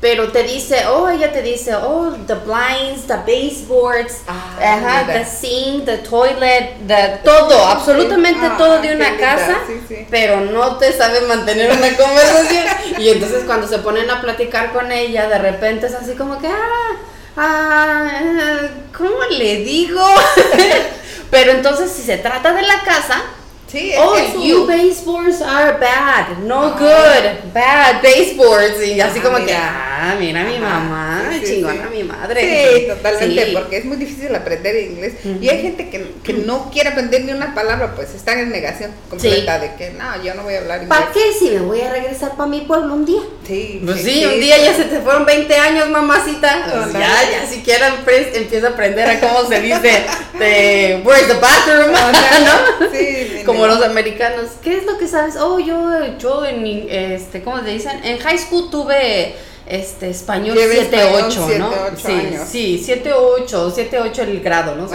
Pero 0.00 0.32
te 0.32 0.42
dice, 0.44 0.86
oh, 0.86 1.10
ella 1.10 1.30
te 1.30 1.42
dice, 1.42 1.74
oh, 1.74 2.12
the 2.26 2.34
blinds, 2.34 3.06
the 3.06 3.16
baseboards, 3.16 4.22
Ah, 4.26 4.56
ajá, 4.58 5.12
the 5.12 5.24
sink, 5.26 5.84
the 5.84 5.98
toilet, 5.98 6.76
the, 6.88 7.18
todo, 7.22 7.66
absolutamente 7.66 8.46
Ah, 8.46 8.54
todo 8.56 8.80
de 8.80 8.94
una 8.94 9.18
casa, 9.18 9.58
sí. 9.86 10.06
pero 10.10 10.40
no 10.40 10.76
te 10.78 10.90
sabe 10.94 11.20
mantener 11.22 11.70
una 11.70 11.94
conversación. 11.98 12.64
y 12.98 13.10
entonces 13.10 13.42
cuando 13.44 13.68
se 13.68 13.78
ponen 13.80 14.10
a 14.10 14.22
platicar 14.22 14.72
con 14.72 14.90
ella, 14.90 15.28
de 15.28 15.36
repente 15.38 15.86
es 15.88 15.94
así 15.94 16.14
como 16.14 16.38
que, 16.40 16.48
ah, 16.48 16.96
ah, 17.36 18.60
¿cómo 18.96 19.22
le 19.30 19.56
digo? 19.56 20.02
pero 21.30 21.52
entonces 21.52 21.90
si 21.90 22.02
se 22.02 22.16
trata 22.16 22.54
de 22.54 22.62
la 22.62 22.80
casa, 22.80 23.22
Sí, 23.70 23.92
es 23.92 23.98
Oh, 24.00 24.14
que 24.14 24.48
you 24.48 24.66
baseboards 24.66 25.40
are 25.42 25.72
bad, 25.78 26.38
no 26.44 26.74
Ah. 26.74 26.76
good, 26.78 27.52
bad 27.54 28.02
baseboards. 28.02 28.84
Y 28.84 29.00
así 29.00 29.20
Ah, 29.20 29.22
como 29.22 29.36
que, 29.36 29.44
mira. 29.44 29.98
ah, 30.10 30.16
mira 30.18 30.42
mi 30.42 30.58
mamá, 30.58 31.22
sí, 31.32 31.42
chingona 31.54 31.88
sí. 31.88 31.96
mi 31.98 32.02
madre. 32.04 32.40
Sí, 32.80 32.86
totalmente, 32.88 33.46
Sí. 33.46 33.52
porque 33.54 33.76
es 33.76 33.84
muy 33.84 33.96
difícil 33.96 34.34
aprender 34.34 34.74
inglés. 34.76 35.12
Y 35.40 35.48
hay 35.48 35.62
gente 35.62 35.88
que, 35.88 36.04
que 36.24 36.32
no 36.32 36.68
quiere 36.72 36.88
aprender 36.88 37.22
ni 37.24 37.32
una 37.32 37.54
palabra, 37.54 37.94
pues 37.94 38.12
están 38.14 38.40
en 38.40 38.50
negación 38.50 38.90
completa 39.08 39.60
de 39.60 39.74
que 39.74 39.90
no, 39.90 40.20
yo 40.24 40.34
no 40.34 40.42
voy 40.42 40.54
a 40.54 40.58
hablar 40.58 40.82
inglés. 40.82 40.98
¿Para 40.98 41.12
qué 41.12 41.20
si 41.38 41.50
me 41.50 41.60
voy 41.60 41.80
a 41.82 41.90
regresar 41.92 42.32
para 42.32 42.48
mi 42.48 42.62
pueblo 42.62 42.92
un 42.94 43.04
día? 43.04 43.20
Sí, 43.46 43.82
Pues 43.84 44.02
sí, 44.02 44.24
un 44.24 44.40
día 44.40 44.58
ya 44.58 44.74
se 44.74 44.84
te 44.84 44.98
fueron 45.00 45.24
20 45.26 45.54
años, 45.56 45.88
mamacita. 45.90 46.62
Pues 46.64 46.74
Ándale. 46.86 47.04
ya, 47.04 47.40
ya 47.42 47.46
siquiera 47.48 47.94
empieza 48.34 48.66
a 48.66 48.70
aprender 48.70 49.08
a 49.10 49.20
cómo 49.20 49.48
se 49.48 49.60
dice 49.60 50.04
de 50.38 51.02
where's 51.04 51.26
the 51.28 51.34
bathroom, 51.34 51.92
¿no? 51.92 52.88
Sí, 52.92 53.32
mi 53.36 53.44
Como 53.60 53.74
los 53.74 53.84
americanos. 53.84 54.46
¿Qué 54.62 54.78
es 54.78 54.86
lo 54.86 54.98
que 54.98 55.06
sabes? 55.08 55.36
Oh, 55.36 55.58
yo, 55.58 56.16
yo 56.18 56.44
en, 56.44 56.64
este, 56.88 57.42
¿cómo 57.42 57.60
te 57.60 57.70
dicen? 57.70 58.00
En 58.04 58.18
high 58.18 58.38
school 58.38 58.70
tuve 58.70 59.34
este 59.66 60.10
español 60.10 60.56
Llevé 60.56 60.76
7, 60.80 60.96
español 60.96 61.22
8, 61.26 61.42
7, 61.46 61.58
¿no? 61.58 61.68
8 61.68 61.96
sí, 61.96 62.12
años. 62.12 62.48
sí, 62.50 62.82
7, 62.84 63.12
8, 63.12 63.72
7, 63.74 63.98
8 64.00 64.22
el 64.22 64.40
grado, 64.40 64.74
¿no? 64.74 64.88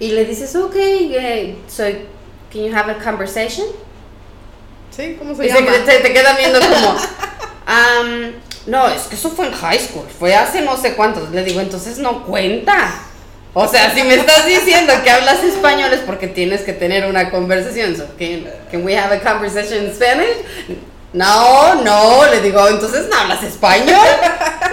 Y 0.00 0.12
le 0.12 0.24
dices, 0.24 0.54
ok, 0.54 0.74
eh, 0.76 1.56
so, 1.68 1.82
can 2.52 2.62
you 2.64 2.74
have 2.74 2.90
a 2.90 2.98
conversation? 2.98 3.66
Sí, 4.96 5.16
¿cómo 5.18 5.34
se 5.34 5.46
Y 5.46 5.50
se, 5.50 5.54
llama? 5.60 5.72
se 5.84 5.98
te 6.00 6.12
queda 6.12 6.36
viendo 6.36 6.58
como, 6.60 6.96
"Am, 7.66 8.32
no, 8.66 8.88
es 8.88 9.02
que 9.02 9.16
eso 9.16 9.30
fue 9.30 9.46
en 9.46 9.52
high 9.52 9.78
school, 9.78 10.06
fue 10.18 10.34
hace 10.34 10.60
no 10.62 10.76
sé 10.76 10.94
cuántos. 10.94 11.30
Le 11.30 11.42
digo, 11.44 11.60
entonces 11.60 11.98
no 11.98 12.24
cuenta. 12.24 12.94
O 13.54 13.66
sea, 13.66 13.92
si 13.94 14.02
me 14.02 14.14
estás 14.14 14.46
diciendo 14.46 14.92
que 15.02 15.10
hablas 15.10 15.42
español 15.42 15.92
es 15.92 16.00
porque 16.00 16.28
tienes 16.28 16.62
que 16.62 16.72
tener 16.72 17.06
una 17.06 17.30
conversación. 17.30 17.96
So, 17.96 18.06
can, 18.18 18.46
can 18.70 18.84
we 18.84 18.96
have 18.96 19.14
a 19.14 19.20
conversation 19.20 19.84
in 19.84 19.94
Spanish? 19.94 20.36
No, 21.12 21.82
no, 21.82 22.26
le 22.30 22.40
digo, 22.42 22.68
entonces 22.68 23.08
no 23.08 23.16
hablas 23.16 23.42
español. 23.42 24.06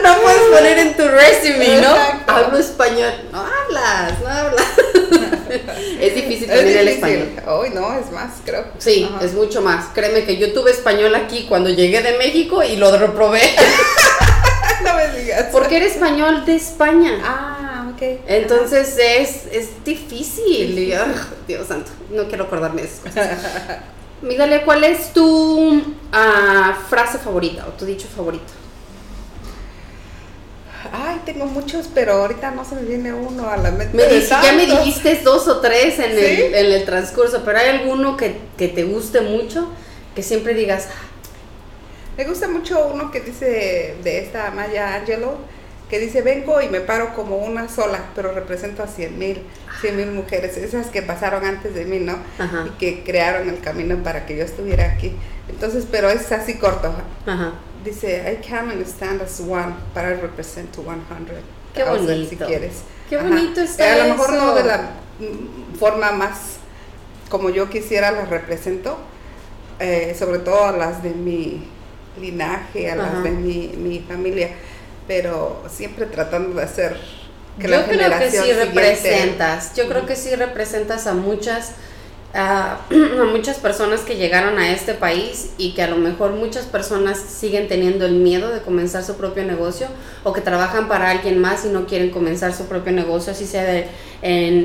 No 0.03 0.17
puedes 0.17 0.41
poner 0.51 0.77
en 0.79 0.97
tu 0.97 1.07
resume, 1.07 1.81
¿no? 1.81 1.95
Exacto. 1.95 2.33
Hablo 2.33 2.57
español. 2.57 3.13
No 3.31 3.39
hablas, 3.39 4.19
no 4.19 4.27
hablas. 4.27 4.65
es 6.01 6.15
difícil 6.15 6.47
también 6.47 6.77
el 6.77 6.87
español. 6.89 7.29
Hoy 7.47 7.69
no, 7.73 7.97
es 7.97 8.11
más, 8.11 8.33
creo. 8.43 8.65
Sí, 8.77 9.09
Ajá. 9.09 9.25
es 9.25 9.33
mucho 9.33 9.61
más. 9.61 9.85
Créeme 9.93 10.25
que 10.25 10.37
yo 10.37 10.51
tuve 10.53 10.71
español 10.71 11.15
aquí 11.15 11.45
cuando 11.47 11.69
llegué 11.69 12.01
de 12.01 12.17
México 12.17 12.61
y 12.61 12.75
lo 12.75 12.95
reprobé. 12.95 13.41
no 14.83 14.93
me 14.93 15.07
digas. 15.19 15.45
Porque 15.53 15.77
era 15.77 15.85
español 15.85 16.45
de 16.45 16.55
España. 16.55 17.21
Ah, 17.23 17.44
ok. 17.95 18.19
Entonces 18.27 18.97
es, 18.99 19.45
es 19.51 19.83
difícil. 19.83 20.75
Dios 21.47 21.67
santo, 21.67 21.91
no 22.11 22.27
quiero 22.27 22.45
acordarme 22.45 22.81
de 22.83 22.87
esas 22.87 22.99
cosas. 23.01 23.29
Miguel, 24.21 24.61
¿cuál 24.65 24.83
es 24.83 25.11
tu 25.13 25.83
ah, 26.11 26.77
frase 26.89 27.17
favorita 27.17 27.65
o 27.67 27.71
tu 27.71 27.85
dicho 27.85 28.07
favorito? 28.07 28.53
Ay, 30.93 31.19
tengo 31.25 31.45
muchos, 31.47 31.89
pero 31.93 32.13
ahorita 32.13 32.51
no 32.51 32.63
se 32.63 32.75
me 32.75 32.83
viene 32.83 33.11
uno 33.13 33.49
a 33.49 33.57
la 33.57 33.71
mente. 33.71 33.95
Me 33.97 34.05
dice- 34.05 34.29
ya 34.41 34.53
me 34.53 34.65
dijiste 34.67 35.15
dos 35.23 35.47
o 35.47 35.59
tres 35.59 35.97
en, 35.99 36.11
¿Sí? 36.11 36.23
el, 36.25 36.53
en 36.55 36.71
el 36.71 36.85
transcurso, 36.85 37.41
pero 37.43 37.57
¿hay 37.57 37.69
alguno 37.69 38.15
que, 38.15 38.37
que 38.57 38.67
te 38.67 38.83
guste 38.83 39.21
mucho? 39.21 39.67
Que 40.15 40.21
siempre 40.23 40.53
digas, 40.53 40.87
"Ah, 40.91 41.01
Me 42.17 42.23
gusta 42.25 42.47
mucho 42.47 42.91
uno 42.93 43.11
que 43.11 43.19
dice 43.21 43.95
de 44.03 44.19
esta 44.19 44.51
Maya 44.51 44.95
Angelou, 44.95 45.35
que 45.89 45.99
dice, 45.99 46.21
vengo 46.21 46.61
y 46.61 46.69
me 46.69 46.81
paro 46.81 47.13
como 47.13 47.37
una 47.37 47.69
sola, 47.69 48.05
pero 48.15 48.33
represento 48.33 48.83
a 48.83 48.87
cien 48.87 49.19
mil, 49.19 49.41
cien 49.81 49.97
mil 49.97 50.11
mujeres, 50.11 50.57
esas 50.57 50.87
que 50.87 51.01
pasaron 51.01 51.45
antes 51.45 51.75
de 51.75 51.85
mí, 51.85 51.99
¿no? 51.99 52.17
Ajá. 52.39 52.65
Y 52.67 52.69
que 52.77 53.03
crearon 53.03 53.49
el 53.49 53.59
camino 53.59 53.97
para 54.03 54.25
que 54.25 54.35
yo 54.35 54.43
estuviera 54.43 54.91
aquí. 54.91 55.13
Entonces, 55.47 55.87
pero 55.89 56.09
es 56.09 56.31
así 56.31 56.55
corto. 56.55 56.93
ajá. 57.25 57.53
Dice, 57.83 58.23
I 58.31 58.43
come 58.43 58.73
and 58.73 58.81
stand 58.87 59.21
as 59.21 59.39
one, 59.39 59.75
but 59.93 60.03
I 60.03 60.19
represent 60.19 60.71
to 60.73 60.81
100. 60.81 61.05
Qué 61.75 61.83
bonito. 61.83 62.29
si 62.29 62.35
quieres. 62.35 62.81
Qué 63.07 63.17
bonito 63.17 63.61
está 63.61 63.93
A 63.93 64.07
lo 64.07 64.15
mejor 64.15 64.33
no 64.33 64.55
de 64.55 64.63
la 64.63 64.89
forma 65.77 66.11
más 66.11 66.57
como 67.29 67.49
yo 67.49 67.69
quisiera 67.69 68.11
las 68.11 68.29
represento, 68.29 68.97
eh, 69.79 70.15
sobre 70.17 70.39
todo 70.39 70.65
a 70.65 70.71
las 70.71 71.03
de 71.03 71.11
mi 71.11 71.63
linaje, 72.19 72.89
a 72.89 72.95
las 72.95 73.23
de 73.23 73.31
mi, 73.31 73.73
mi, 73.77 73.99
familia, 73.99 74.49
pero 75.07 75.63
siempre 75.69 76.05
tratando 76.05 76.55
de 76.57 76.63
hacer 76.63 76.97
que 77.59 77.69
yo 77.69 77.85
creo 77.85 78.19
que 78.19 78.31
sí 78.31 78.51
representas, 78.51 79.75
yo 79.75 79.87
creo 79.87 80.05
que 80.05 80.15
sí 80.15 80.35
representas 80.35 81.07
a 81.07 81.13
muchas 81.13 81.71
a, 82.35 82.79
muchas 83.31 83.57
personas 83.59 84.01
que 84.01 84.17
llegaron 84.17 84.57
a 84.57 84.71
este 84.71 84.93
país 84.93 85.51
y 85.57 85.73
que 85.73 85.83
a 85.83 85.87
lo 85.87 85.95
mejor 85.95 86.31
muchas 86.33 86.65
personas 86.65 87.17
siguen 87.17 87.69
teniendo 87.69 88.05
el 88.05 88.15
miedo 88.15 88.49
de 88.49 88.59
comenzar 88.59 89.05
su 89.05 89.15
propio 89.15 89.45
negocio 89.45 89.87
o 90.25 90.33
que 90.33 90.41
trabajan 90.41 90.89
para 90.89 91.11
alguien 91.11 91.39
más 91.39 91.63
y 91.63 91.69
no 91.69 91.85
quieren 91.85 92.09
comenzar 92.09 92.53
su 92.53 92.65
propio 92.65 92.91
negocio, 92.91 93.31
así 93.31 93.45
sea 93.45 93.77
en, 93.77 93.89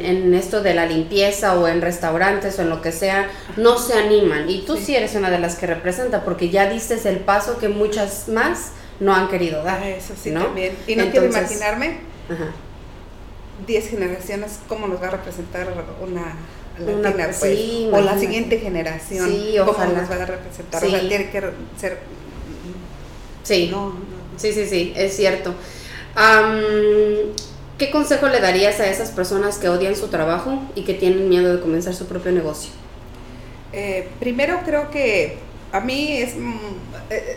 en, 0.05 0.35
esto 0.35 0.63
de 0.63 0.75
la 0.75 0.87
limpieza 0.87 1.57
o 1.61 1.69
en 1.69 1.81
restaurantes 1.81 2.59
o 2.59 2.63
en 2.63 2.71
lo 2.71 2.83
que 2.83 2.91
sea, 2.91 3.31
no 3.57 3.79
se 3.79 3.95
animan. 3.95 4.51
Y 4.51 4.63
tú 4.63 4.77
sí, 4.77 4.97
eres 4.97 5.15
una 5.15 5.31
de 5.31 5.39
las 5.39 5.55
que 5.55 5.69
representa 5.69 6.25
porque 6.25 6.51
ya 6.51 6.69
dices 6.69 7.07
el 7.07 7.19
paso 7.19 7.59
que 7.59 7.69
muchas 7.69 8.29
más 8.29 8.73
no 9.01 9.15
han 9.15 9.29
querido 9.29 9.63
dar. 9.65 9.83
Eso 9.83 10.15
sí, 10.21 10.31
¿no? 10.31 10.45
también. 10.45 10.77
Y 10.87 10.97
no 10.97 11.11
quiero 11.11 11.27
imaginarme 11.27 11.99
10 13.67 13.91
generaciones 13.91 14.61
cómo 14.69 14.87
nos 14.87 15.03
va 15.03 15.09
a 15.09 15.11
representar 15.11 15.67
una 16.03 16.35
pues, 16.85 17.93
o 17.93 18.01
la 18.01 18.19
siguiente 18.19 18.59
generación, 18.59 19.29
sí, 19.29 19.55
cómo 19.59 19.73
nos 19.73 20.11
va 20.11 20.23
a 20.23 20.27
representar. 20.27 20.85
O 20.85 20.89
sea, 20.89 21.01
tiene 21.01 21.31
que 21.31 21.43
ser... 21.79 21.99
Sí, 23.43 23.73
sí, 24.37 24.53
sí, 24.53 24.67
sí, 24.67 24.93
es 24.97 25.17
cierto. 25.17 25.55
¿Qué 27.79 27.91
consejo 27.91 28.29
le 28.29 28.41
darías 28.41 28.79
a 28.81 28.87
esas 28.89 29.11
personas 29.11 29.59
que 29.59 29.69
odian 29.69 29.97
su 29.97 30.09
trabajo 30.09 30.63
y 30.75 30.85
que 30.85 30.95
tienen 30.95 31.29
miedo 31.29 31.55
de 31.57 31.61
comenzar 31.61 31.95
su 31.95 32.07
propio 32.07 32.33
negocio? 32.33 32.71
Eh, 33.73 34.09
primero 34.19 34.61
creo 34.65 34.91
que 34.91 35.39
a 35.73 35.81
mí 35.81 36.19
es... 36.19 36.37
Mm, 36.37 36.55
eh, 37.11 37.37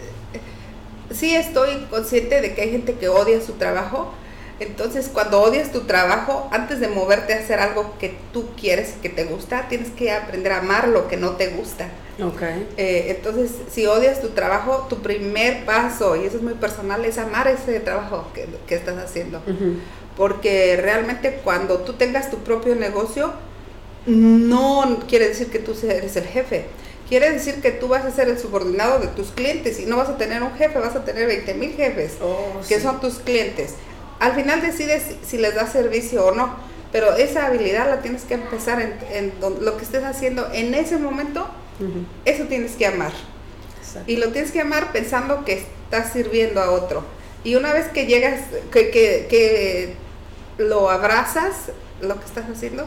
sí 1.13 1.35
estoy 1.35 1.85
consciente 1.89 2.41
de 2.41 2.53
que 2.53 2.61
hay 2.61 2.71
gente 2.71 2.93
que 2.95 3.09
odia 3.09 3.41
su 3.41 3.53
trabajo, 3.53 4.13
entonces, 4.59 5.09
cuando 5.11 5.41
odias 5.41 5.71
tu 5.71 5.81
trabajo, 5.81 6.47
antes 6.51 6.79
de 6.79 6.87
moverte 6.87 7.33
a 7.33 7.39
hacer 7.39 7.59
algo 7.59 7.95
que 7.99 8.15
tú 8.31 8.49
quieres, 8.59 8.93
que 9.01 9.09
te 9.09 9.25
gusta, 9.25 9.67
tienes 9.67 9.89
que 9.89 10.11
aprender 10.11 10.51
a 10.51 10.59
amar 10.59 10.87
lo 10.87 11.07
que 11.07 11.17
no 11.17 11.31
te 11.31 11.47
gusta. 11.47 11.87
Okay. 12.21 12.67
Eh, 12.77 13.15
entonces, 13.17 13.51
si 13.71 13.87
odias 13.87 14.21
tu 14.21 14.29
trabajo, 14.29 14.85
tu 14.89 15.01
primer 15.01 15.65
paso, 15.65 16.15
y 16.15 16.25
eso 16.25 16.37
es 16.37 16.43
muy 16.43 16.53
personal, 16.53 17.03
es 17.03 17.17
amar 17.17 17.47
ese 17.47 17.79
trabajo 17.79 18.27
que, 18.33 18.75
estás 18.75 18.97
haciendo. 18.97 19.41
Porque 20.15 20.77
realmente 20.79 21.41
cuando 21.43 21.79
tú 21.79 21.93
tengas 21.93 22.29
tu 22.29 22.37
propio 22.37 22.75
negocio, 22.75 23.33
no 24.05 24.99
quiere 25.07 25.27
decir 25.27 25.49
que 25.49 25.59
tú 25.59 25.75
eres 25.83 26.15
el 26.15 26.25
jefe. 26.25 26.65
Quiere 27.09 27.31
decir 27.31 27.61
que 27.61 27.71
tú 27.71 27.87
vas 27.87 28.05
a 28.05 28.11
ser 28.11 28.29
el 28.29 28.39
subordinado 28.39 28.99
de 28.99 29.07
tus 29.07 29.31
clientes 29.31 29.79
y 29.79 29.85
no 29.85 29.97
vas 29.97 30.09
a 30.09 30.17
tener 30.17 30.41
un 30.41 30.53
jefe, 30.55 30.79
vas 30.79 30.95
a 30.95 31.03
tener 31.03 31.27
20 31.27 31.53
mil 31.55 31.73
jefes, 31.73 32.13
oh, 32.21 32.61
que 32.67 32.79
son 32.79 32.99
tus 32.99 33.19
clientes 33.19 33.75
al 34.23 34.35
final 34.35 34.61
decides 34.61 35.03
si, 35.25 35.37
les 35.37 35.53
da 35.53 35.67
servicio 35.67 36.25
o 36.25 36.31
no, 36.33 36.55
pero 36.93 37.13
esa 37.15 37.47
habilidad 37.47 37.89
la 37.89 38.01
tienes 38.01 38.23
que 38.23 38.35
empezar 38.35 38.81
en, 38.81 39.33
lo 39.41 39.75
que 39.75 39.83
estés 39.83 40.03
haciendo 40.05 40.49
en 40.53 40.73
ese 40.73 40.97
momento, 40.97 41.45
eso 42.23 42.45
tienes 42.45 42.77
que 42.77 42.87
amar. 42.87 43.11
Y 44.07 44.15
lo 44.15 44.29
tienes 44.29 44.51
que 44.51 44.61
amar 44.61 44.93
pensando 44.93 45.43
que 45.43 45.53
estás 45.53 46.13
sirviendo 46.13 46.61
a 46.61 46.71
otro. 46.71 47.03
Y 47.43 47.55
una 47.55 47.73
vez 47.73 47.87
que 47.87 48.05
llegas, 48.05 48.39
que, 48.71 48.89
que, 48.91 49.95
lo 50.57 50.89
abrazas, 50.89 51.71
lo 51.99 52.17
que 52.17 52.25
estás 52.25 52.45
haciendo, 52.49 52.85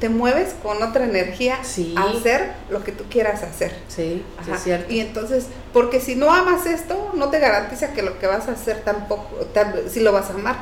te 0.00 0.08
mueves 0.08 0.54
con 0.62 0.82
otra 0.82 1.04
energía 1.04 1.60
a 1.96 2.02
hacer 2.10 2.52
lo 2.70 2.82
que 2.82 2.92
tú 2.92 3.04
quieras 3.08 3.42
hacer. 3.42 3.74
Sí, 3.88 4.24
es 4.52 4.62
cierto. 4.62 4.92
Y 4.92 5.00
entonces, 5.00 5.46
porque 5.72 6.00
si 6.00 6.16
no 6.16 6.32
amas 6.32 6.66
esto, 6.66 7.12
no 7.14 7.30
te 7.30 7.38
garantiza 7.38 7.92
que 7.92 8.02
lo 8.02 8.18
que 8.18 8.26
vas 8.26 8.48
a 8.48 8.52
hacer 8.52 8.82
tampoco, 8.84 9.46
si 9.88 10.00
lo 10.00 10.12
vas 10.12 10.30
a 10.30 10.34
amar. 10.34 10.56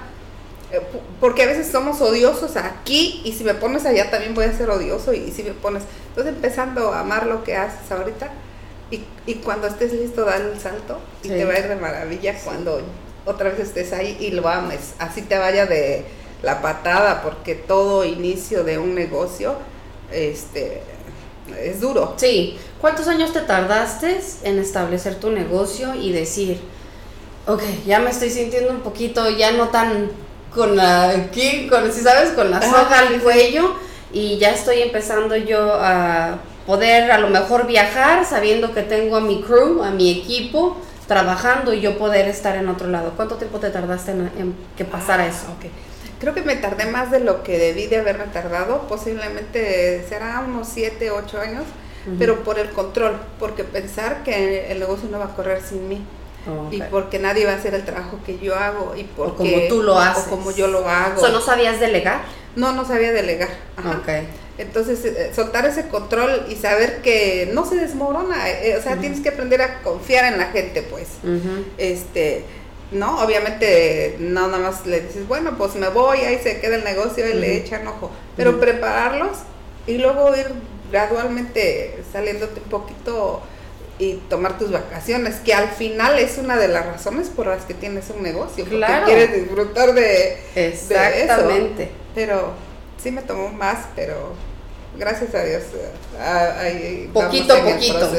Eh, 0.72 0.80
porque 1.20 1.42
a 1.42 1.46
veces 1.46 1.70
somos 1.70 2.00
odiosos 2.00 2.56
aquí 2.56 3.20
y 3.24 3.32
si 3.32 3.44
me 3.44 3.54
pones 3.54 3.84
allá 3.84 4.10
también 4.10 4.34
voy 4.34 4.46
a 4.46 4.52
ser 4.52 4.70
odioso 4.70 5.12
y, 5.12 5.30
si 5.30 5.42
me 5.42 5.52
pones, 5.52 5.82
entonces 6.08 6.34
empezando 6.34 6.92
a 6.92 7.00
amar 7.00 7.26
lo 7.26 7.44
que 7.44 7.56
haces 7.56 7.90
ahorita 7.90 8.30
y, 8.90 9.04
y 9.26 9.34
cuando 9.36 9.66
estés 9.66 9.92
listo 9.92 10.24
dar 10.24 10.40
el 10.40 10.58
salto 10.58 10.98
y 11.22 11.28
te 11.28 11.44
va 11.44 11.52
a 11.52 11.58
ir 11.58 11.68
de 11.68 11.76
maravilla 11.76 12.38
cuando 12.42 12.80
otra 13.26 13.50
vez 13.50 13.60
estés 13.60 13.92
ahí 13.92 14.16
y 14.18 14.30
lo 14.30 14.48
ames, 14.48 14.94
así 14.98 15.20
te 15.20 15.36
vaya 15.36 15.66
de 15.66 16.06
la 16.42 16.60
patada 16.60 17.22
porque 17.22 17.54
todo 17.54 18.04
inicio 18.04 18.64
de 18.64 18.78
un 18.78 18.94
negocio 18.94 19.56
este 20.10 20.82
es 21.60 21.80
duro. 21.80 22.14
Sí, 22.16 22.58
¿cuántos 22.80 23.08
años 23.08 23.32
te 23.32 23.40
tardaste 23.40 24.20
en 24.44 24.58
establecer 24.58 25.16
tu 25.16 25.30
negocio 25.30 25.94
y 25.94 26.12
decir, 26.12 26.60
ok, 27.46 27.62
ya 27.86 27.98
me 27.98 28.10
estoy 28.10 28.30
sintiendo 28.30 28.70
un 28.70 28.80
poquito, 28.80 29.28
ya 29.30 29.52
no 29.52 29.68
tan 29.68 30.10
con 30.54 30.76
la, 30.76 31.10
aquí, 31.10 31.66
con, 31.68 31.92
si 31.92 32.00
sabes, 32.00 32.30
con 32.30 32.50
la 32.50 32.60
soga 32.60 32.98
al 32.98 33.20
cuello 33.20 33.74
y 34.12 34.38
ya 34.38 34.50
estoy 34.50 34.82
empezando 34.82 35.34
yo 35.36 35.74
a 35.74 36.38
poder 36.66 37.10
a 37.10 37.18
lo 37.18 37.28
mejor 37.28 37.66
viajar 37.66 38.24
sabiendo 38.24 38.72
que 38.72 38.82
tengo 38.82 39.16
a 39.16 39.20
mi 39.20 39.42
crew, 39.42 39.82
a 39.82 39.90
mi 39.90 40.10
equipo 40.10 40.76
trabajando 41.08 41.72
y 41.72 41.80
yo 41.80 41.98
poder 41.98 42.28
estar 42.28 42.56
en 42.56 42.68
otro 42.68 42.88
lado. 42.88 43.12
¿Cuánto 43.16 43.36
tiempo 43.36 43.58
te 43.58 43.70
tardaste 43.70 44.12
en, 44.12 44.54
que 44.76 44.84
pasara 44.84 45.24
ah, 45.24 45.28
eso? 45.28 45.46
Okay. 45.58 45.70
Creo 46.22 46.34
que 46.34 46.42
me 46.42 46.54
tardé 46.54 46.86
más 46.86 47.10
de 47.10 47.18
lo 47.18 47.42
que 47.42 47.58
debí 47.58 47.88
de 47.88 47.96
haberme 47.96 48.26
tardado, 48.26 48.86
posiblemente 48.86 50.06
será 50.08 50.44
unos 50.46 50.68
7, 50.68 51.10
8 51.10 51.40
años, 51.40 51.64
pero 52.16 52.44
por 52.44 52.60
el 52.60 52.70
control, 52.70 53.20
porque 53.40 53.64
pensar 53.64 54.22
que 54.22 54.70
el 54.70 54.78
negocio 54.78 55.08
no 55.10 55.18
va 55.18 55.24
a 55.24 55.34
correr 55.34 55.60
sin 55.60 55.88
mí. 55.88 56.06
Y 56.70 56.80
porque 56.82 57.18
nadie 57.18 57.44
va 57.44 57.52
a 57.52 57.56
hacer 57.56 57.74
el 57.74 57.84
trabajo 57.84 58.20
que 58.24 58.38
yo 58.38 58.54
hago 58.54 58.94
y 58.96 59.02
porque, 59.02 59.36
como 59.36 59.68
tú 59.68 59.82
lo 59.82 59.98
haces. 59.98 60.26
O 60.28 60.30
como 60.30 60.52
yo 60.52 60.68
lo 60.68 60.88
hago. 60.88 61.28
¿No 61.28 61.40
sabías 61.40 61.80
delegar? 61.80 62.20
No, 62.54 62.72
no 62.72 62.84
sabía 62.84 63.12
delegar. 63.12 63.48
Entonces, 64.58 65.04
eh, 65.04 65.32
soltar 65.34 65.66
ese 65.66 65.88
control 65.88 66.46
y 66.48 66.54
saber 66.54 67.02
que 67.02 67.50
no 67.52 67.64
se 67.64 67.74
desmorona, 67.76 68.48
eh, 68.48 68.76
o 68.78 68.82
sea, 68.82 68.96
tienes 68.96 69.20
que 69.20 69.30
aprender 69.30 69.60
a 69.60 69.82
confiar 69.82 70.32
en 70.32 70.38
la 70.38 70.46
gente, 70.46 70.82
pues. 70.82 71.08
Este, 71.78 72.44
no, 72.92 73.22
obviamente 73.22 74.16
no 74.18 74.48
nada 74.48 74.58
más 74.58 74.86
le 74.86 75.00
dices, 75.00 75.26
bueno, 75.26 75.56
pues 75.56 75.74
me 75.74 75.88
voy, 75.88 76.18
ahí 76.18 76.38
se 76.42 76.60
queda 76.60 76.76
el 76.76 76.84
negocio 76.84 77.28
y 77.28 77.34
le 77.34 77.56
echan 77.56 77.86
ojo, 77.86 78.10
pero 78.36 78.60
prepararlos 78.60 79.38
y 79.86 79.98
luego 79.98 80.34
ir 80.36 80.46
gradualmente 80.90 82.02
saliéndote 82.12 82.60
un 82.60 82.68
poquito 82.68 83.42
y 83.98 84.14
tomar 84.28 84.58
tus 84.58 84.70
vacaciones, 84.70 85.36
que 85.36 85.54
al 85.54 85.68
final 85.68 86.18
es 86.18 86.38
una 86.38 86.56
de 86.56 86.68
las 86.68 86.86
razones 86.86 87.28
por 87.28 87.46
las 87.46 87.64
que 87.64 87.74
tienes 87.74 88.10
un 88.10 88.22
negocio, 88.22 88.64
porque 88.64 88.86
quieres 89.04 89.34
disfrutar 89.34 89.94
de, 89.94 90.38
Exactamente. 90.54 91.90
Pero 92.14 92.52
sí 93.02 93.10
me 93.10 93.22
tomó 93.22 93.48
más, 93.50 93.86
pero 93.94 94.34
gracias 94.98 95.34
a 95.34 95.44
Dios. 95.44 95.62
poquito 97.12 97.54
a 97.54 97.62
poquito. 97.62 98.10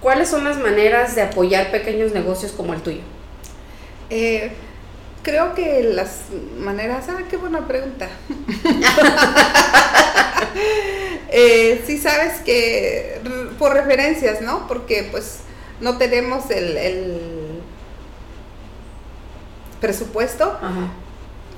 ¿Cuáles 0.00 0.28
son 0.28 0.44
las 0.44 0.58
maneras 0.58 1.14
de 1.14 1.22
apoyar 1.22 1.70
pequeños 1.70 2.12
negocios 2.12 2.52
como 2.52 2.72
el 2.72 2.82
tuyo? 2.82 3.00
Eh, 4.10 4.52
creo 5.22 5.54
que 5.54 5.82
las 5.82 6.22
maneras, 6.58 7.06
ah, 7.08 7.22
qué 7.28 7.36
buena 7.36 7.66
pregunta. 7.66 8.08
eh, 11.30 11.82
sí 11.86 11.98
sabes 11.98 12.40
que 12.44 13.20
por 13.58 13.74
referencias, 13.74 14.40
¿no? 14.40 14.66
Porque 14.68 15.08
pues 15.10 15.40
no 15.80 15.98
tenemos 15.98 16.50
el, 16.50 17.60
presupuesto 19.80 20.58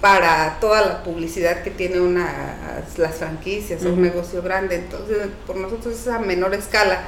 para 0.01 0.59
toda 0.61 0.83
la 0.83 1.03
publicidad 1.03 1.63
que 1.63 1.71
tiene 1.71 2.01
una, 2.01 2.83
las 2.97 3.17
franquicias, 3.17 3.83
un 3.83 4.03
negocio 4.03 4.43
grande. 4.43 4.77
Entonces, 4.77 5.19
por 5.47 5.57
nosotros 5.57 5.95
es 5.95 6.09
a 6.09 6.19
menor 6.19 6.55
escala. 6.55 7.03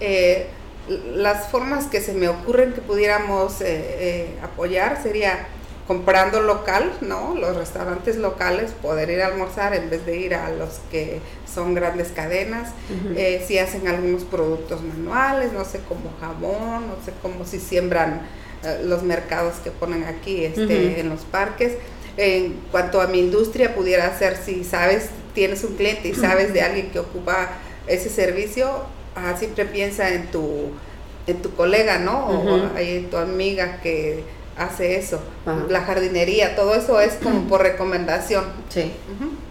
Eh, 0.00 0.48
las 0.88 1.48
formas 1.48 1.86
que 1.86 2.00
se 2.00 2.12
me 2.12 2.28
ocurren 2.28 2.72
que 2.72 2.80
pudiéramos 2.80 3.60
eh, 3.60 3.64
eh, 3.66 4.38
apoyar 4.42 5.02
sería 5.02 5.48
comprando 5.86 6.40
local, 6.40 6.92
¿no? 7.00 7.34
Los 7.36 7.56
restaurantes 7.56 8.16
locales, 8.16 8.72
poder 8.82 9.08
ir 9.10 9.22
a 9.22 9.28
almorzar 9.28 9.74
en 9.74 9.88
vez 9.88 10.04
de 10.04 10.16
ir 10.16 10.34
a 10.34 10.50
los 10.50 10.80
que 10.90 11.20
son 11.52 11.74
grandes 11.74 12.08
cadenas, 12.08 12.70
eh, 13.16 13.44
si 13.46 13.58
hacen 13.58 13.86
algunos 13.86 14.24
productos 14.24 14.82
manuales, 14.82 15.52
no 15.52 15.64
sé, 15.64 15.80
como 15.88 16.10
jabón, 16.20 16.88
no 16.88 16.96
sé, 17.04 17.12
como 17.22 17.44
si 17.44 17.60
siembran 17.60 18.22
eh, 18.64 18.80
los 18.84 19.04
mercados 19.04 19.56
que 19.62 19.70
ponen 19.70 20.04
aquí 20.04 20.44
este, 20.44 21.00
en 21.00 21.08
los 21.08 21.20
parques. 21.20 21.74
En 22.16 22.54
cuanto 22.72 23.00
a 23.00 23.06
mi 23.06 23.20
industria, 23.20 23.74
pudiera 23.74 24.18
ser 24.18 24.36
si 24.36 24.64
sabes, 24.64 25.10
tienes 25.34 25.62
un 25.62 25.76
cliente 25.76 26.08
y 26.08 26.14
sabes 26.14 26.52
de 26.52 26.62
alguien 26.62 26.90
que 26.90 26.98
ocupa 26.98 27.50
ese 27.86 28.08
servicio, 28.08 28.86
siempre 29.38 29.64
piensa 29.64 30.10
en 30.10 30.30
tu, 30.30 30.70
en 31.26 31.42
tu 31.42 31.54
colega, 31.54 31.98
¿no? 31.98 32.26
O 32.26 32.78
en 32.78 33.10
tu 33.10 33.16
amiga 33.16 33.80
que 33.80 34.24
hace 34.56 34.96
eso. 34.96 35.20
La 35.68 35.82
jardinería, 35.82 36.56
todo 36.56 36.74
eso 36.74 37.00
es 37.00 37.14
como 37.22 37.42
por 37.48 37.62
recomendación. 37.62 38.44
Sí. 38.68 38.92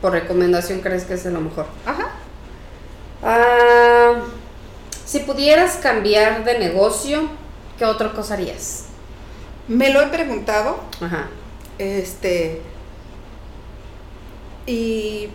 Por 0.01 0.13
recomendación 0.13 0.81
crees 0.81 1.05
que 1.05 1.13
es 1.13 1.25
lo 1.25 1.41
mejor. 1.41 1.67
Ajá. 1.85 2.09
Ah, 3.23 4.21
si 5.05 5.19
pudieras 5.19 5.77
cambiar 5.77 6.43
de 6.43 6.59
negocio, 6.59 7.29
¿qué 7.77 7.85
otra 7.85 8.11
cosa 8.11 8.33
harías? 8.33 8.85
Me 9.67 9.89
lo 9.89 10.01
he 10.01 10.07
preguntado. 10.07 10.79
Ajá. 11.01 11.27
Este. 11.77 12.61
Y. 14.65 15.29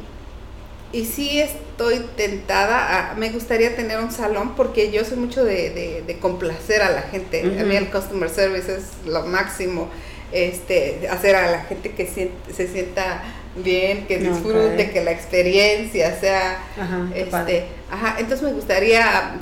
Y 0.93 1.05
sí 1.05 1.41
estoy 1.81 2.07
tentada. 2.17 3.13
A, 3.13 3.15
me 3.15 3.31
gustaría 3.31 3.75
tener 3.75 3.99
un 3.99 4.11
salón 4.11 4.55
porque 4.55 4.91
yo 4.91 5.05
soy 5.05 5.17
mucho 5.17 5.45
de, 5.45 6.03
de, 6.07 6.19
complacer 6.19 6.83
a 6.83 6.91
la 6.91 7.03
gente. 7.03 7.41
A 7.59 7.65
mí 7.65 7.77
el 7.77 7.91
customer 7.91 8.29
service 8.29 8.75
es 8.75 9.07
lo 9.07 9.25
máximo. 9.25 9.89
Este, 10.33 11.09
hacer 11.11 11.35
a 11.35 11.51
la 11.51 11.63
gente 11.63 11.91
que 11.91 12.07
se 12.07 12.69
sienta 12.69 13.23
bien, 13.57 14.07
que 14.07 14.19
disfrute, 14.19 14.91
que 14.93 15.03
la 15.03 15.11
experiencia 15.11 16.17
sea, 16.21 16.63
ajá, 16.79 17.09
este, 17.17 17.65
ajá, 17.91 18.15
entonces 18.21 18.43
me 18.43 18.53
gustaría, 18.53 19.35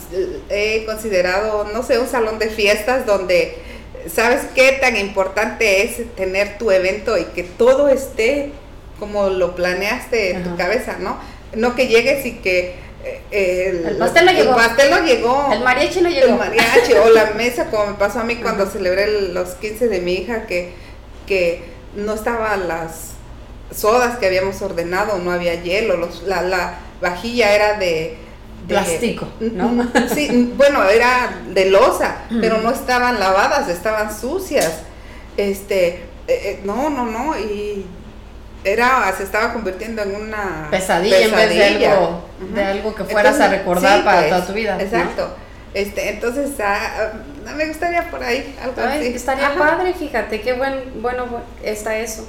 he 0.48 0.86
considerado, 0.86 1.64
no 1.74 1.82
sé, 1.82 1.98
un 1.98 2.08
salón 2.08 2.38
de 2.38 2.48
fiestas 2.48 3.04
donde, 3.04 3.58
¿sabes 4.10 4.46
qué 4.54 4.78
tan 4.80 4.96
importante 4.96 5.82
es 5.82 6.14
tener 6.14 6.56
tu 6.56 6.70
evento 6.70 7.18
y 7.18 7.24
que 7.24 7.42
todo 7.42 7.88
esté 7.88 8.52
como 8.98 9.28
lo 9.28 9.54
planeaste 9.54 10.30
en 10.30 10.42
tu 10.42 10.56
cabeza, 10.56 10.96
¿no? 10.98 11.18
No 11.54 11.74
que 11.74 11.88
llegues 11.88 12.26
y 12.26 12.32
que 12.36 12.74
eh, 13.30 13.84
el, 13.86 13.96
pastel 13.96 14.26
no 14.26 14.32
llegó. 14.32 14.50
El 14.50 14.56
pastel 14.56 14.90
no 14.90 15.04
llegó. 15.04 15.48
El 15.52 15.60
mariachi 15.60 16.00
no 16.00 16.08
llegó. 16.08 16.26
El 16.26 16.38
mariachi 16.38 16.92
o 16.94 17.10
la 17.10 17.26
mesa, 17.36 17.66
como 17.70 17.86
me 17.86 17.94
pasó 17.94 18.20
a 18.20 18.24
mí 18.24 18.36
cuando 18.36 18.66
celebré 18.66 19.32
los 19.32 19.50
15 19.50 19.88
de 19.88 20.00
mi 20.00 20.14
hija, 20.14 20.46
que, 20.46 20.72
que 21.26 21.62
no 21.94 22.14
estaban 22.14 22.68
las 22.68 23.12
sodas 23.74 24.18
que 24.18 24.26
habíamos 24.26 24.60
ordenado, 24.62 25.18
no 25.18 25.30
había 25.30 25.62
hielo, 25.62 25.96
los, 25.96 26.22
la, 26.22 26.42
la 26.42 26.78
vajilla 27.00 27.54
era 27.54 27.78
de, 27.78 28.16
plástico, 28.66 29.28
¿no? 29.40 29.90
Sí, 30.14 30.52
bueno, 30.56 30.84
era 30.88 31.40
de 31.48 31.70
losa, 31.70 32.18
pero 32.40 32.58
no 32.58 32.70
estaban 32.70 33.18
lavadas, 33.18 33.68
estaban 33.68 34.16
sucias. 34.16 34.80
Este, 35.36 35.88
eh, 35.88 36.00
eh, 36.28 36.60
no, 36.64 36.90
no, 36.90 37.06
no, 37.06 37.38
y 37.38 37.86
era, 38.64 39.12
se 39.16 39.22
estaba 39.22 39.52
convirtiendo 39.52 40.02
en 40.02 40.14
una 40.14 40.68
pesadilla, 40.70 41.20
en 41.20 41.34
vez 41.34 41.48
de 41.50 41.64
algo, 41.64 42.24
de 42.54 42.64
algo 42.64 42.94
que 42.94 43.04
fueras 43.04 43.40
a 43.40 43.48
recordar 43.48 44.04
para 44.04 44.20
pues, 44.20 44.30
toda 44.30 44.46
tu 44.46 44.52
vida. 44.52 44.78
Exacto. 44.80 45.34
Este, 45.74 46.08
entonces, 46.08 46.50
ah, 46.60 47.12
ah, 47.46 47.52
me 47.54 47.66
gustaría 47.66 48.10
por 48.10 48.22
ahí 48.22 48.56
algo 48.62 48.80
así. 48.80 49.08
Estaría 49.08 49.54
padre, 49.54 49.92
fíjate, 49.94 50.40
qué 50.40 50.54
buen, 50.54 51.02
bueno 51.02 51.26
está 51.62 51.98
eso. 51.98 52.26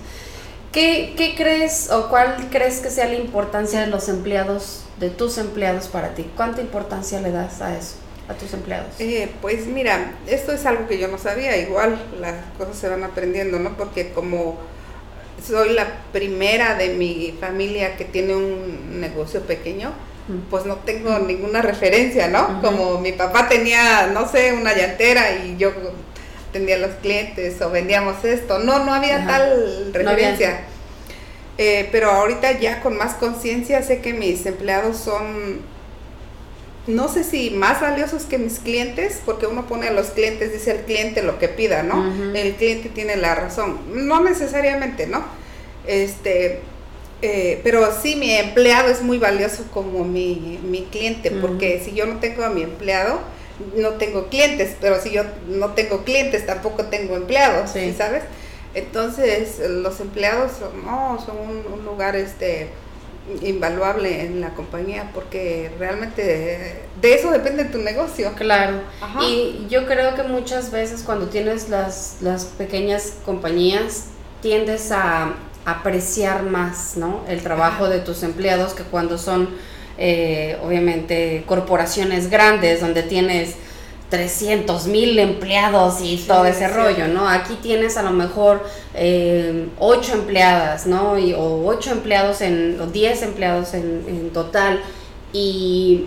¿Qué, 0.71 1.15
¿Qué, 1.17 1.33
crees 1.35 1.89
o 1.89 2.09
cuál 2.09 2.47
crees 2.51 2.79
que 2.79 2.91
sea 2.91 3.07
la 3.07 3.15
importancia 3.15 3.79
de 3.81 3.87
los 3.87 4.07
empleados, 4.07 4.83
de 4.99 5.09
tus 5.09 5.39
empleados 5.39 5.87
para 5.87 6.13
ti? 6.13 6.29
¿Cuánta 6.35 6.61
importancia 6.61 7.19
le 7.21 7.31
das 7.31 7.59
a 7.61 7.75
eso, 7.75 7.95
a 8.27 8.35
tus 8.35 8.53
empleados? 8.53 8.93
Eh, 8.99 9.31
pues 9.41 9.65
mira, 9.65 10.13
esto 10.27 10.51
es 10.51 10.67
algo 10.67 10.87
que 10.87 10.99
yo 10.99 11.07
no 11.07 11.17
sabía, 11.17 11.57
igual 11.57 11.99
las 12.19 12.35
cosas 12.55 12.77
se 12.77 12.87
van 12.87 13.03
aprendiendo, 13.03 13.57
¿no? 13.57 13.77
Porque 13.77 14.11
como 14.11 14.59
soy 15.45 15.73
la 15.73 15.87
primera 16.11 16.75
de 16.75 16.89
mi 16.89 17.35
familia 17.39 17.97
que 17.97 18.05
tiene 18.05 18.35
un 18.35 18.99
negocio 18.99 19.41
pequeño, 19.41 19.91
pues 20.49 20.65
no 20.65 20.75
tengo 20.77 21.17
ninguna 21.19 21.61
referencia, 21.61 22.27
¿no? 22.27 22.61
Como 22.61 22.99
mi 22.99 23.13
papá 23.13 23.49
tenía, 23.49 24.07
no 24.07 24.27
sé, 24.27 24.53
una 24.53 24.75
llantera 24.75 25.43
y 25.43 25.57
yo 25.57 25.71
tenía 26.51 26.77
los 26.77 26.91
clientes 27.01 27.59
o 27.61 27.69
vendíamos 27.69 28.23
esto. 28.23 28.59
No, 28.59 28.85
no 28.85 28.93
había 28.93 29.25
tal 29.25 29.91
referencia. 29.93 30.61
Eh, 31.57 31.89
pero 31.91 32.11
ahorita 32.11 32.59
ya 32.59 32.81
con 32.81 32.95
más 32.95 33.15
conciencia 33.15 33.83
sé 33.83 33.99
que 33.99 34.13
mis 34.13 34.45
empleados 34.45 34.97
son, 34.97 35.61
no 36.89 37.07
sé 37.07 37.23
si 37.23 37.51
más 37.51 37.81
valiosos 37.81 38.23
que 38.23 38.37
mis 38.37 38.59
clientes, 38.59 39.21
porque 39.25 39.47
uno 39.47 39.67
pone 39.67 39.87
a 39.87 39.91
los 39.91 40.07
clientes, 40.07 40.51
dice 40.51 40.71
el 40.71 40.81
cliente 40.81 41.23
lo 41.23 41.39
que 41.39 41.47
pida, 41.47 41.83
¿no? 41.83 42.03
El 42.33 42.55
cliente 42.55 42.89
tiene 42.89 43.15
la 43.15 43.35
razón. 43.35 43.79
No 43.93 44.21
necesariamente, 44.21 45.07
¿no? 45.07 45.23
Este, 45.87 46.59
eh, 47.21 47.61
pero 47.63 47.87
sí, 48.01 48.15
mi 48.15 48.31
empleado 48.31 48.89
es 48.89 49.01
muy 49.01 49.17
valioso 49.17 49.65
como 49.73 50.03
mi, 50.03 50.59
mi 50.63 50.83
cliente, 50.83 51.31
porque 51.31 51.81
si 51.83 51.93
yo 51.93 52.05
no 52.05 52.19
tengo 52.19 52.43
a 52.43 52.49
mi 52.49 52.63
empleado, 52.63 53.19
no 53.75 53.91
tengo 53.91 54.27
clientes, 54.27 54.75
pero 54.79 55.01
si 55.01 55.11
yo 55.11 55.23
no 55.47 55.73
tengo 55.73 56.03
clientes, 56.03 56.45
tampoco 56.45 56.85
tengo 56.85 57.15
empleados, 57.15 57.71
¿sabes? 57.97 58.23
Entonces, 58.73 59.59
los 59.67 59.99
empleados 59.99 60.53
son, 60.59 60.85
no, 60.85 61.19
son 61.23 61.37
un, 61.37 61.85
lugar 61.85 62.15
este 62.15 62.69
invaluable 63.41 64.25
en 64.25 64.41
la 64.41 64.49
compañía 64.55 65.11
porque 65.13 65.71
realmente 65.79 66.83
de 67.01 67.13
eso 67.13 67.31
depende 67.31 67.65
tu 67.65 67.77
negocio. 67.79 68.33
Claro. 68.35 68.81
Y 69.21 69.67
yo 69.69 69.85
creo 69.85 70.15
que 70.15 70.23
muchas 70.23 70.71
veces 70.71 71.03
cuando 71.03 71.27
tienes 71.27 71.69
las, 71.69 72.17
las 72.21 72.45
pequeñas 72.45 73.13
compañías 73.25 74.05
tiendes 74.41 74.91
a 74.91 75.33
apreciar 75.65 76.43
más, 76.43 76.97
¿no? 76.97 77.23
El 77.27 77.41
trabajo 77.41 77.89
de 77.89 77.99
tus 77.99 78.23
empleados 78.23 78.73
que 78.73 78.83
cuando 78.83 79.17
son 79.17 79.49
eh, 79.97 80.57
obviamente 80.63 81.43
corporaciones 81.45 82.29
grandes 82.29 82.79
donde 82.79 83.03
tienes 83.03 83.55
300 84.09 84.87
mil 84.87 85.19
empleados 85.19 86.01
y 86.01 86.17
todo 86.17 86.45
ese 86.45 86.67
rollo, 86.67 87.07
¿no? 87.07 87.29
Aquí 87.29 87.55
tienes 87.61 87.95
a 87.95 88.01
lo 88.01 88.11
mejor 88.11 88.65
eh, 88.95 89.67
8 89.77 90.13
empleadas, 90.13 90.87
¿no? 90.87 91.13
o 91.13 91.67
8 91.67 91.91
empleados 91.91 92.41
en, 92.41 92.79
o 92.81 92.87
10 92.87 93.21
empleados 93.21 93.73
en, 93.73 94.03
en, 94.07 94.29
total. 94.31 94.81
Y 95.31 96.05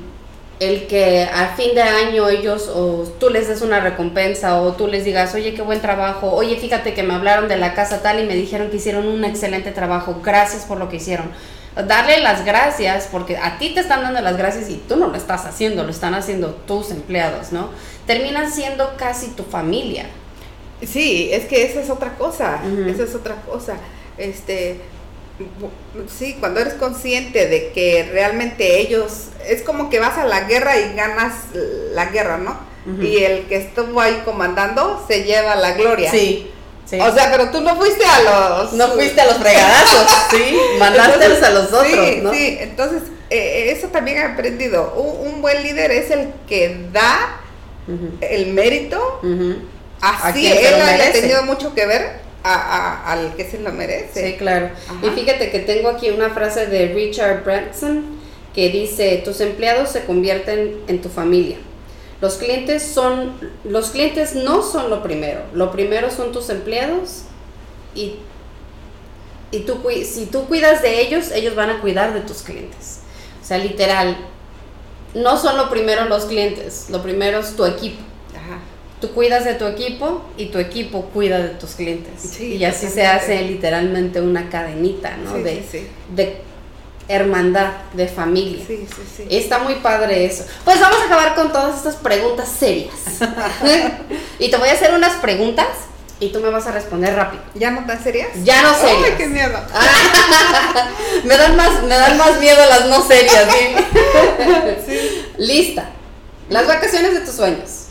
el 0.59 0.87
que 0.89 1.25
al 1.25 1.55
fin 1.57 1.75
de 1.77 1.83
año 1.83 2.29
ellos, 2.29 2.69
o 2.75 3.05
tú 3.21 3.31
les 3.31 3.47
des 3.47 3.63
una 3.63 3.79
recompensa, 3.79 4.61
o 4.61 4.73
tú 4.73 4.89
les 4.89 5.05
digas, 5.05 5.35
oye, 5.35 5.55
qué 5.55 5.63
buen 5.63 5.81
trabajo, 5.81 6.33
oye, 6.33 6.57
fíjate 6.57 6.95
que 6.95 7.05
me 7.05 7.15
hablaron 7.15 7.49
de 7.49 7.57
la 7.57 7.75
casa 7.75 8.03
tal 8.03 8.21
y 8.21 8.27
me 8.27 8.35
dijeron 8.35 8.71
que 8.71 8.77
hicieron 8.77 9.07
un 9.07 9.25
excelente 9.25 9.71
trabajo, 9.71 10.21
gracias 10.25 10.65
por 10.65 10.79
lo 10.79 10.89
que 10.89 10.97
hicieron 10.97 11.31
darle 11.75 12.21
las 12.21 12.45
gracias, 12.45 13.09
porque 13.11 13.39
a 13.39 13.59
ti 13.59 13.71
te 13.71 13.81
están 13.81 14.03
dando 14.03 14.21
las 14.21 14.37
gracias 14.37 14.69
y 14.69 14.77
tú 14.77 14.97
no 14.97 15.09
lo 15.09 15.17
estás 15.17 15.47
haciendo, 15.47 15.85
lo 15.85 15.91
están 15.91 16.15
haciendo 16.15 16.49
tus 16.67 16.91
empleados, 16.91 17.53
¿no? 17.53 17.71
Terminan 18.07 18.53
siendo 18.53 18.97
casi 18.97 19.29
tu 19.29 19.45
familia. 19.45 20.07
Sí, 20.87 21.31
es 21.33 21.45
que 21.45 21.65
esa 21.65 21.81
es 21.81 21.91
otra 21.91 22.15
cosa, 22.17 22.61
esa 22.89 23.05
es 23.05 23.15
otra 23.15 23.37
cosa. 23.43 23.77
Este, 24.19 24.81
sí, 26.09 26.37
cuando 26.41 26.61
eres 26.61 26.75
consciente 26.75 27.47
de 27.47 27.71
que 27.73 28.09
realmente 28.13 28.81
ellos, 28.81 29.29
es 29.47 29.63
como 29.63 29.91
que 29.91 30.01
vas 30.01 30.19
a 30.19 30.25
la 30.25 30.43
guerra 30.43 30.77
y 30.79 30.95
ganas 30.95 31.35
la 31.95 32.07
guerra, 32.07 32.39
¿no? 32.39 32.59
Y 33.01 33.19
el 33.19 33.47
que 33.47 33.57
estuvo 33.57 34.01
ahí 34.01 34.23
comandando 34.25 35.05
se 35.07 35.23
lleva 35.23 35.55
la 35.55 35.73
gloria. 35.75 36.11
Sí. 36.11 36.51
O 37.01 37.15
sea, 37.15 37.31
pero 37.31 37.51
tú 37.51 37.61
no 37.61 37.77
fuiste 37.77 38.05
a 38.05 38.21
los... 38.23 38.73
No 38.75 38.89
fuiste 38.89 39.21
a 39.21 39.27
los 39.27 39.39
fregadazos, 39.39 40.09
sí, 40.31 40.57
mandaste 40.79 41.25
a 41.25 41.51
los 41.51 41.73
otros, 41.73 41.87
sí, 41.87 42.21
¿no? 42.23 42.33
Sí, 42.33 42.59
entonces 42.61 43.03
eh, 43.31 43.73
eso 43.75 43.89
también 43.89 44.19
he 44.19 44.23
aprendido. 44.25 44.93
Un, 44.95 45.41
buen 45.41 45.63
líder 45.63 45.91
es 45.91 46.11
el 46.11 46.33
que 46.47 46.87
da 46.93 47.41
el 48.21 48.53
mérito, 48.53 49.21
así 50.01 50.47
él 50.47 50.75
haya 50.81 51.13
tenido 51.13 51.43
mucho 51.45 51.75
que 51.75 51.87
ver 51.87 52.21
a, 52.45 53.13
al 53.13 53.35
que 53.35 53.49
se 53.49 53.59
lo 53.59 53.73
merece. 53.73 54.31
Sí, 54.31 54.37
claro. 54.37 54.71
Y 55.03 55.11
fíjate 55.11 55.51
que 55.51 55.61
tengo 55.61 55.89
aquí 55.89 56.11
una 56.11 56.31
frase 56.31 56.67
de 56.67 56.89
Richard 56.89 57.45
Branson 57.45 58.21
que 58.55 58.69
dice, 58.71 59.23
tus 59.25 59.41
empleados 59.41 59.91
se 59.91 60.05
convierten 60.05 60.81
en 60.87 61.01
tu 61.01 61.09
familia. 61.09 61.57
Los 62.21 62.37
clientes 62.37 62.83
son, 62.83 63.33
los 63.65 63.91
clientes 63.91 64.35
no 64.35 64.63
son 64.63 64.91
lo 64.91 65.03
primero. 65.03 65.41
Lo 65.55 65.73
primero 65.73 66.11
son 66.11 66.33
tus 66.33 66.51
empleados 66.51 67.23
y, 67.95 68.17
y 69.51 69.61
tú, 69.61 69.81
si 70.05 70.27
tú 70.27 70.47
cuidas 70.47 70.83
de 70.83 71.01
ellos, 71.01 71.33
ellos 71.33 71.57
van 71.57 71.71
a 71.71 71.81
cuidar 71.81 72.15
de 72.15 72.21
tus 72.21 72.43
clientes. 72.43 73.01
O 73.43 73.45
sea, 73.45 73.59
literal, 73.59 74.17
no 75.15 75.37
son 75.39 75.57
lo 75.57 75.69
primero 75.69 76.07
los 76.07 76.25
clientes, 76.25 76.87
lo 76.91 77.03
primero 77.03 77.41
es 77.41 77.57
tu 77.57 77.65
equipo. 77.65 78.03
Tú 79.01 79.11
cuidas 79.11 79.45
de 79.45 79.55
tu 79.55 79.67
equipo 79.67 80.23
y 80.37 80.47
tu 80.47 80.59
equipo 80.59 81.07
cuida 81.07 81.41
de 81.41 81.49
tus 81.49 81.71
clientes. 81.71 82.41
y 82.41 82.65
así 82.65 82.87
se 82.87 83.05
hace 83.05 83.43
literalmente 83.43 84.21
una 84.21 84.49
cadenita, 84.49 85.17
¿no? 85.17 85.39
de, 85.39 85.65
de 86.15 86.37
hermandad 87.09 87.73
de 87.95 88.07
familia. 88.07 88.65
Sí, 88.65 88.87
sí, 88.89 89.03
sí. 89.17 89.27
Está 89.29 89.59
muy 89.59 89.75
padre 89.77 90.25
eso. 90.25 90.45
Pues 90.65 90.79
vamos 90.79 90.99
a 91.01 91.07
acabar 91.07 91.35
con 91.35 91.51
todas 91.51 91.79
estas 91.79 91.97
preguntas 91.97 92.49
serias. 92.49 92.95
y 94.39 94.51
te 94.53 94.57
voy 94.57 94.69
a 94.69 94.73
hacer 94.73 94.95
unas 94.95 95.17
preguntas 95.17 95.67
y 96.21 96.31
tú 96.31 96.41
me 96.41 96.51
vas 96.51 96.67
a 96.67 96.73
responder 96.73 97.15
rápido. 97.15 97.43
¿Ya 97.55 97.71
no 97.71 97.85
tan 97.85 98.03
serias? 98.03 98.29
Ya 98.45 98.63
no 98.63 98.75
serias. 98.75 99.05
¡Ay, 99.05 99.15
qué 99.17 99.27
miedo! 99.27 99.59
me, 101.25 101.37
dan 101.37 101.57
más, 101.57 101.83
me 101.83 101.95
dan 101.95 102.17
más 102.17 102.39
miedo 102.39 102.59
las 102.69 102.87
no 102.87 103.03
serias, 103.03 103.49
¿sí? 104.87 105.25
Lista. 105.39 105.91
Las 106.49 106.67
vacaciones 106.67 107.15
de 107.15 107.21
tus 107.21 107.35
sueños. 107.35 107.87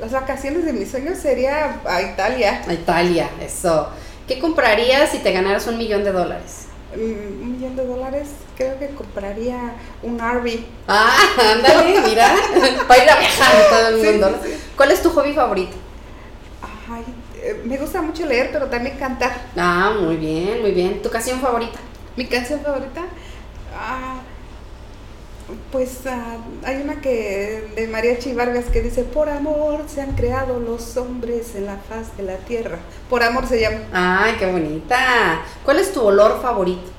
Las 0.00 0.12
vacaciones 0.12 0.64
de 0.64 0.72
mis 0.72 0.90
sueños 0.90 1.18
sería 1.18 1.80
a 1.84 2.02
Italia. 2.02 2.62
A 2.66 2.72
Italia, 2.72 3.30
eso. 3.40 3.90
¿Qué 4.26 4.38
comprarías 4.38 5.10
si 5.10 5.18
te 5.18 5.32
ganaras 5.32 5.66
un 5.66 5.78
millón 5.78 6.04
de 6.04 6.12
dólares? 6.12 6.66
Mm, 6.96 7.42
un 7.42 7.52
millón 7.52 7.76
de 7.76 7.86
dólares, 7.86 8.28
creo 8.56 8.78
que 8.78 8.88
compraría 8.88 9.74
un 10.02 10.18
RV. 10.18 10.64
Ah, 10.88 11.16
ándale, 11.52 12.00
mira, 12.00 12.34
para 12.88 13.04
ir 13.04 13.10
a 13.10 13.18
viajar 13.18 13.52
todo 13.68 13.88
el 13.88 13.96
mundo. 13.96 14.40
¿Cuál 14.76 14.90
es 14.90 15.02
tu 15.02 15.10
hobby 15.10 15.32
favorito? 15.32 15.76
Ay, 16.92 17.04
me 17.64 17.76
gusta 17.76 18.02
mucho 18.02 18.26
leer, 18.26 18.50
pero 18.52 18.66
también 18.66 18.96
cantar. 18.98 19.32
Ah, 19.56 19.94
muy 19.98 20.16
bien, 20.16 20.60
muy 20.60 20.72
bien. 20.72 21.02
¿Tu 21.02 21.10
canción 21.10 21.40
favorita? 21.40 21.78
Mi 22.16 22.26
canción 22.26 22.60
favorita, 22.60 23.02
ah, 23.74 24.20
pues 25.72 26.06
ah, 26.06 26.36
hay 26.64 26.82
una 26.82 27.00
que 27.00 27.72
de 27.74 27.86
Mariachi 27.88 28.32
Vargas 28.32 28.66
que 28.66 28.82
dice, 28.82 29.04
por 29.04 29.28
amor 29.28 29.84
se 29.86 30.00
han 30.00 30.12
creado 30.12 30.60
los 30.60 30.96
hombres 30.96 31.54
en 31.54 31.66
la 31.66 31.76
faz 31.76 32.16
de 32.16 32.24
la 32.24 32.36
tierra. 32.36 32.78
Por 33.08 33.22
amor 33.22 33.46
se 33.46 33.60
llama. 33.60 33.78
Ay, 33.92 34.36
qué 34.38 34.50
bonita. 34.50 35.42
¿Cuál 35.64 35.78
es 35.78 35.92
tu 35.92 36.02
olor 36.02 36.40
favorito? 36.42 36.90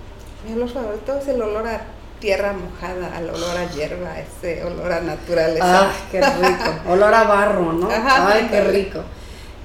Mi 0.46 0.54
olor 0.54 0.70
favorito 0.70 1.18
es 1.18 1.28
el 1.28 1.42
olor 1.42 1.68
a 1.68 1.82
tierra 2.20 2.54
mojada, 2.54 3.16
al 3.16 3.30
olor 3.30 3.58
a 3.58 3.70
hierba, 3.72 4.16
ese 4.20 4.64
olor 4.64 4.92
a 4.92 5.02
naturaleza. 5.02 5.90
Ay, 5.90 5.96
qué 6.12 6.22
rico. 6.22 6.74
olor 6.90 7.14
a 7.14 7.24
barro, 7.24 7.74
¿no? 7.74 7.90
Ay, 7.92 8.48
qué 8.50 8.62
rico. 8.62 9.04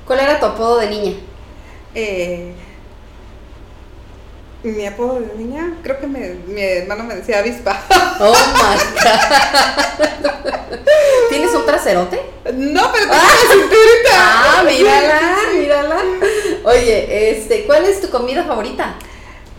¿Cuál 0.07 0.21
era 0.21 0.39
tu 0.39 0.47
apodo 0.47 0.79
de 0.79 0.89
niña? 0.89 1.15
Eh, 1.95 2.53
mi 4.63 4.87
apodo 4.87 5.21
de 5.21 5.35
niña, 5.37 5.75
creo 5.83 5.99
que 5.99 6.07
mi 6.07 6.61
hermano 6.61 7.05
me 7.05 7.17
decía 7.17 7.41
avispa. 7.41 7.83
Oh 8.21 8.33
my 8.33 8.77
god. 9.03 9.21
¿Tienes 11.29 11.55
un 11.55 11.67
traserote? 11.67 12.21
No, 12.55 12.91
pero 12.93 13.05
tengo 13.11 13.15
ah. 13.15 13.37
cinturita. 13.53 14.15
Ah, 14.15 14.63
mírala, 14.65 15.21
mírala. 15.53 15.97
Oye, 16.65 17.31
este, 17.31 17.65
¿cuál 17.65 17.85
es 17.85 18.01
tu 18.01 18.09
comida 18.09 18.45
favorita? 18.45 18.95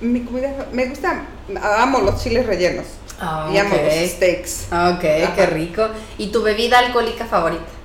Mi 0.02 0.24
comida, 0.24 0.68
me 0.72 0.86
gusta, 0.86 1.26
amo 1.62 2.00
los 2.00 2.24
chiles 2.24 2.46
rellenos. 2.46 2.86
Ah, 3.20 3.50
y 3.54 3.58
amo 3.58 3.76
los 3.76 4.10
steaks. 4.12 4.68
Ah, 4.72 4.94
ok, 4.96 5.36
qué 5.36 5.46
rico. 5.48 5.88
¿Y 6.18 6.28
tu 6.28 6.42
bebida 6.42 6.80
alcohólica 6.80 7.26
favorita? 7.26 7.77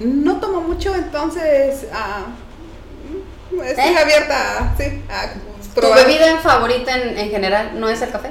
No 0.00 0.40
tomo 0.40 0.60
mucho, 0.60 0.94
entonces 0.94 1.86
uh, 1.92 3.62
estoy 3.62 3.92
¿Eh? 3.92 3.98
abierta 3.98 4.74
sí, 4.76 5.02
a 5.08 5.34
¿Tu 5.74 5.80
bebida 5.80 6.38
favorita 6.38 6.96
en, 6.96 7.16
en, 7.16 7.30
general 7.30 7.80
no 7.80 7.88
es 7.88 8.02
el 8.02 8.10
café? 8.10 8.28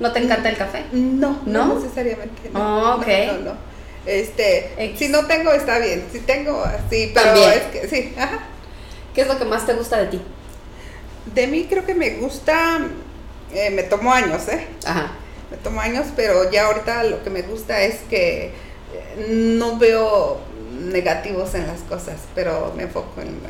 ¿No 0.00 0.12
te 0.12 0.18
encanta 0.20 0.48
el 0.48 0.56
café? 0.56 0.84
No, 0.92 1.40
no, 1.46 1.74
necesariamente. 1.78 2.50
No, 2.52 2.94
oh, 2.94 2.96
ok. 2.96 3.06
No, 3.26 3.50
no, 3.50 3.56
Este, 4.06 4.94
si 4.96 5.08
no 5.08 5.26
tengo 5.26 5.52
está 5.52 5.78
bien, 5.78 6.06
si 6.10 6.20
tengo, 6.20 6.64
sí, 6.88 7.12
pero 7.14 7.36
es 7.36 7.62
que 7.64 7.88
sí, 7.88 8.14
ajá. 8.18 8.40
¿Qué 9.14 9.20
es 9.22 9.28
lo 9.28 9.38
que 9.38 9.44
más 9.44 9.66
te 9.66 9.74
gusta 9.74 9.98
de 9.98 10.06
ti? 10.06 10.22
De 11.34 11.46
mí 11.46 11.66
creo 11.68 11.84
que 11.84 11.94
me 11.94 12.10
gusta, 12.16 12.80
eh, 13.52 13.70
me 13.70 13.82
tomo 13.82 14.12
años, 14.12 14.48
¿eh? 14.48 14.66
Ajá. 14.84 15.12
Me 15.50 15.56
tomo 15.58 15.80
años, 15.80 16.06
pero 16.16 16.50
ya 16.50 16.66
ahorita 16.66 17.04
lo 17.04 17.22
que 17.22 17.30
me 17.30 17.42
gusta 17.42 17.82
es 17.82 18.00
que 18.08 18.52
no 19.28 19.76
veo 19.78 20.38
negativos 20.80 21.54
en 21.54 21.66
las 21.66 21.80
cosas, 21.82 22.16
pero 22.34 22.72
me 22.76 22.84
enfoco 22.84 23.20
en 23.20 23.40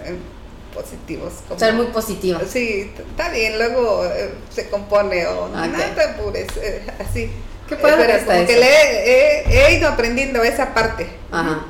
positivos. 0.71 1.33
Como, 1.47 1.61
Ser 1.61 1.75
muy 1.75 1.87
positiva. 1.87 2.41
Sí, 2.47 2.93
está 2.97 3.31
bien, 3.31 3.59
luego 3.59 4.05
eh, 4.07 4.31
se 4.51 4.69
compone 4.69 5.27
o 5.27 5.49
no 5.49 5.63
te 5.95 6.03
apures, 6.03 6.49
eh, 6.57 6.83
así. 6.99 7.31
¿Qué 7.69 7.75
eh, 7.75 7.79
pero 7.81 7.97
que 8.47 8.57
le 8.57 9.69
he, 9.69 9.79
ido 9.79 9.89
aprendiendo 9.89 10.43
esa 10.43 10.75
parte. 10.75 11.07
Ajá. 11.31 11.67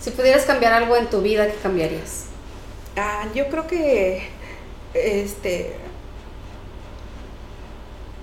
Si 0.00 0.10
pudieras 0.10 0.44
cambiar 0.44 0.72
algo 0.72 0.96
en 0.96 1.08
tu 1.08 1.20
vida, 1.20 1.46
¿qué 1.46 1.56
cambiarías? 1.62 2.26
Ah, 2.96 3.26
yo 3.34 3.48
creo 3.48 3.66
que 3.66 4.22
este 4.94 5.74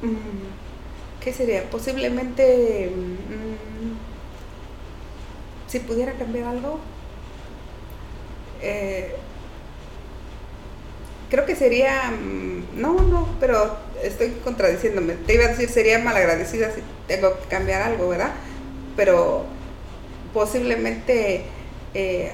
mm, 0.02 1.22
¿qué 1.24 1.34
sería? 1.34 1.70
Posiblemente 1.70 2.90
mm, 2.96 3.73
si 5.74 5.80
pudiera 5.80 6.14
cambiar 6.14 6.46
algo 6.46 6.80
eh, 8.62 9.16
creo 11.34 11.48
que 11.48 11.56
sería, 11.56 12.12
mm, 12.12 12.80
no, 12.80 12.94
no, 12.94 13.28
pero 13.40 13.76
estoy 14.04 14.30
contradiciéndome. 14.44 15.16
Te 15.16 15.34
iba 15.34 15.46
a 15.46 15.48
decir, 15.48 15.68
sería 15.68 15.98
malagradecida 15.98 16.70
si 16.70 16.82
tengo 17.08 17.40
que 17.40 17.48
cambiar 17.48 17.82
algo, 17.82 18.08
¿verdad? 18.08 18.34
Pero 18.96 19.44
posiblemente, 20.32 21.42
eh, 21.96 22.34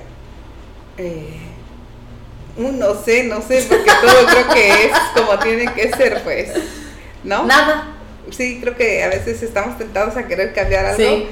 eh, 0.98 1.40
no 2.58 2.94
sé, 2.94 3.24
no 3.24 3.42
sé, 3.42 3.66
porque 3.70 3.90
todo 4.02 4.26
creo 4.28 4.50
que 4.50 4.86
es 4.88 4.92
como 5.16 5.40
tiene 5.40 5.74
que 5.74 5.90
ser, 5.94 6.22
pues, 6.26 6.50
¿no? 7.24 7.46
Nada. 7.46 7.96
Sí, 8.32 8.60
creo 8.62 8.76
que 8.76 9.02
a 9.02 9.08
veces 9.08 9.42
estamos 9.42 9.78
tentados 9.78 10.18
a 10.18 10.28
querer 10.28 10.54
cambiar 10.54 10.86
algo, 10.86 11.26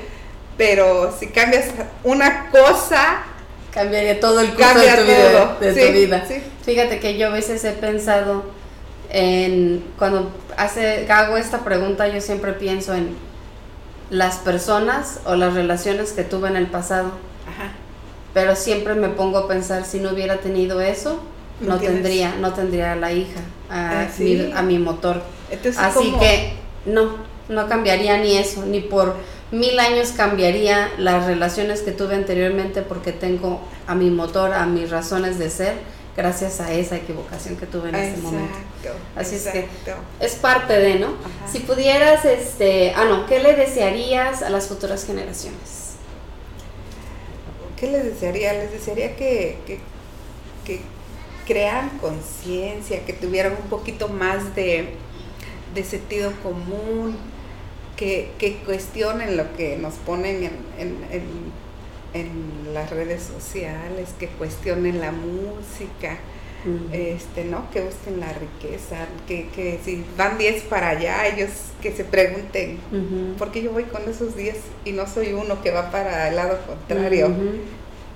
pero 0.57 1.15
si 1.17 1.27
cambias 1.27 1.65
una 2.03 2.49
cosa, 2.49 3.23
Cambiaría 3.77 4.19
todo 4.19 4.39
el 4.39 4.55
curso 4.55 4.79
de 4.79 4.87
tu 4.87 5.03
vida. 5.03 5.57
De 5.59 5.87
tu 5.87 5.93
vida. 5.93 6.23
Fíjate 6.65 6.99
que 6.99 7.15
yo 7.15 7.27
a 7.27 7.29
veces 7.29 7.63
he 7.63 7.73
pensado 7.73 8.45
en, 9.11 9.83
cuando 9.99 10.31
hace, 10.57 11.05
hago 11.11 11.37
esta 11.37 11.59
pregunta, 11.59 12.07
yo 12.07 12.19
siempre 12.19 12.53
pienso 12.53 12.95
en 12.95 13.15
las 14.09 14.37
personas 14.37 15.19
o 15.25 15.35
las 15.35 15.53
relaciones 15.53 16.13
que 16.13 16.23
tuve 16.23 16.49
en 16.49 16.55
el 16.55 16.65
pasado. 16.65 17.11
Ajá. 17.47 17.73
Pero 18.33 18.55
siempre 18.55 18.95
me 18.95 19.09
pongo 19.09 19.37
a 19.37 19.47
pensar, 19.47 19.85
si 19.85 19.99
no 19.99 20.09
hubiera 20.09 20.37
tenido 20.37 20.81
eso, 20.81 21.21
no, 21.61 21.77
tendría, 21.77 22.33
no 22.39 22.53
tendría 22.53 22.93
a 22.93 22.95
la 22.95 23.11
hija, 23.11 23.41
a, 23.69 24.01
ah, 24.01 24.07
mi, 24.17 24.51
a 24.53 24.61
mi 24.63 24.79
motor. 24.79 25.21
Así 25.77 26.15
que 26.19 26.53
no, 26.87 27.17
no 27.47 27.67
cambiaría 27.67 28.17
ni 28.17 28.37
eso, 28.37 28.65
ni 28.65 28.79
por 28.79 29.17
mil 29.51 29.79
años 29.79 30.09
cambiaría 30.11 30.91
las 30.97 31.25
relaciones 31.25 31.81
que 31.81 31.91
tuve 31.91 32.15
anteriormente 32.15 32.81
porque 32.81 33.11
tengo 33.11 33.61
a 33.87 33.95
mi 33.95 34.09
motor, 34.09 34.53
a 34.53 34.65
mis 34.65 34.89
razones 34.89 35.39
de 35.39 35.49
ser, 35.49 35.75
gracias 36.15 36.59
a 36.59 36.73
esa 36.73 36.97
equivocación 36.97 37.55
que 37.55 37.65
tuve 37.65 37.89
en 37.89 37.95
ese 37.95 38.21
momento. 38.21 38.53
Así 39.15 39.35
es 39.35 39.47
que 39.47 39.67
es 40.19 40.35
parte 40.35 40.73
de, 40.73 40.99
¿no? 40.99 41.13
Si 41.51 41.59
pudieras, 41.59 42.25
este, 42.25 42.93
ah, 42.95 43.05
no, 43.05 43.25
¿qué 43.27 43.39
le 43.39 43.53
desearías 43.53 44.41
a 44.41 44.49
las 44.49 44.67
futuras 44.67 45.05
generaciones? 45.05 45.95
¿Qué 47.79 47.91
les 47.91 48.03
desearía? 48.03 48.53
Les 48.53 48.71
desearía 48.71 49.15
que, 49.15 49.59
que, 49.67 49.79
que 50.65 50.81
crearan 51.45 51.89
conciencia, 51.99 53.05
que 53.05 53.13
tuvieran 53.13 53.53
un 53.53 53.69
poquito 53.69 54.09
más 54.09 54.55
de, 54.55 54.95
de 55.75 55.83
sentido 55.83 56.31
común, 56.41 57.15
que, 57.97 58.29
que 58.37 58.57
cuestionen 58.57 59.35
lo 59.35 59.53
que 59.55 59.77
nos 59.77 59.95
ponen 59.95 60.43
en, 60.43 60.51
en, 60.79 61.27
en, 62.13 62.73
las 62.73 62.89
redes 62.89 63.23
sociales, 63.23 64.09
que 64.19 64.27
cuestionen 64.27 64.99
la 64.99 65.11
música, 65.11 66.17
este, 66.91 67.45
¿no? 67.45 67.69
Que 67.71 67.81
busquen 67.81 68.19
la 68.19 68.33
riqueza, 68.33 69.07
que, 69.27 69.47
que 69.49 69.79
si 69.83 70.03
van 70.17 70.37
10 70.37 70.63
para 70.63 70.89
allá, 70.89 71.27
ellos 71.27 71.49
que 71.81 71.91
se 71.91 72.03
pregunten, 72.03 72.77
¿por 73.37 73.51
qué 73.51 73.61
yo 73.61 73.71
voy 73.71 73.83
con 73.83 74.03
esos 74.09 74.35
10 74.35 74.55
y 74.85 74.91
no 74.91 75.07
soy 75.07 75.33
uno 75.33 75.61
que 75.61 75.71
va 75.71 75.91
para 75.91 76.29
el 76.29 76.35
lado 76.35 76.59
contrario? 76.65 77.33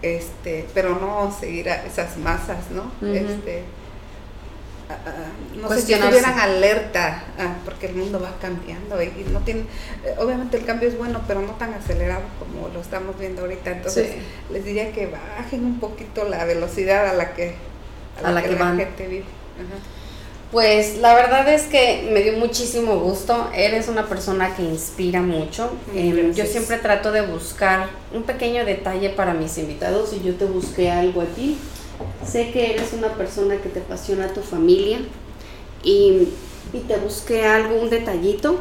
este, 0.02 0.66
pero 0.74 1.00
no 1.00 1.36
seguir 1.38 1.70
a 1.70 1.86
esas 1.86 2.18
masas, 2.18 2.72
¿no? 2.72 2.92
este, 3.08 3.64
no 5.60 5.70
sé 5.70 5.82
si 5.82 5.94
estuvieran 5.94 6.39
alerta, 6.39 7.24
ah, 7.38 7.56
porque 7.66 7.88
el 7.88 7.96
mundo 7.96 8.20
va 8.20 8.34
cambiando 8.42 9.02
y, 9.02 9.26
no 9.32 9.39
tiene, 9.42 9.62
eh, 10.06 10.16
obviamente 10.18 10.58
el 10.58 10.66
cambio 10.66 10.89
es 10.89 10.98
bueno, 10.98 11.22
pero 11.28 11.42
no 11.42 11.54
tan 11.54 11.74
acelerado 11.74 12.24
como 12.39 12.70
lo 12.70 12.82
estamos 12.82 13.18
viendo 13.20 13.42
ahorita. 13.42 13.72
Entonces 13.72 14.16
les 14.52 14.66
diría 14.66 14.92
que 14.92 15.08
bajen 15.08 15.66
un 15.66 15.80
poquito 15.80 16.28
la 16.28 16.46
velocidad 16.46 17.08
a 17.08 17.14
la 17.14 17.34
que, 17.34 17.56
a, 18.24 18.32
la, 18.32 18.42
que, 18.42 18.52
la 18.52 18.76
gente 18.76 19.08
vive. 19.08 19.26
Pues 20.52 20.98
la 20.98 21.16
verdad 21.16 21.48
es 21.48 21.64
que 21.64 22.10
me 22.12 22.22
dio 22.22 22.34
muchísimo 22.34 23.00
gusto. 23.00 23.50
Eres 23.56 23.88
una 23.88 24.08
persona 24.08 24.54
que 24.54 24.64
inspira 24.64 25.22
mucho. 25.22 25.72
Em, 25.96 26.34
yo 26.34 26.46
siempre 26.46 26.78
trato 26.78 27.14
de 27.14 27.22
buscar 27.22 27.89
un 28.14 28.24
pequeño 28.24 28.66
detalle 28.66 29.10
para 29.12 29.34
mis 29.34 29.58
invitados 29.58 30.12
y 30.12 30.22
yo 30.22 30.36
te 30.36 30.44
busqué 30.44 30.92
algo 30.92 31.22
a 31.22 31.26
ti. 31.26 31.58
Sé 32.26 32.52
que 32.52 32.74
eres 32.74 32.93
una 32.93 33.10
persona 33.10 33.58
que 33.58 33.70
te 33.70 33.80
apasiona 33.80 34.28
tu 34.30 34.41
familia 34.41 34.99
y, 35.84 36.30
te 36.88 36.97
busqué 36.97 37.45
algo, 37.45 37.76
un 37.76 37.89
detallito. 37.89 38.60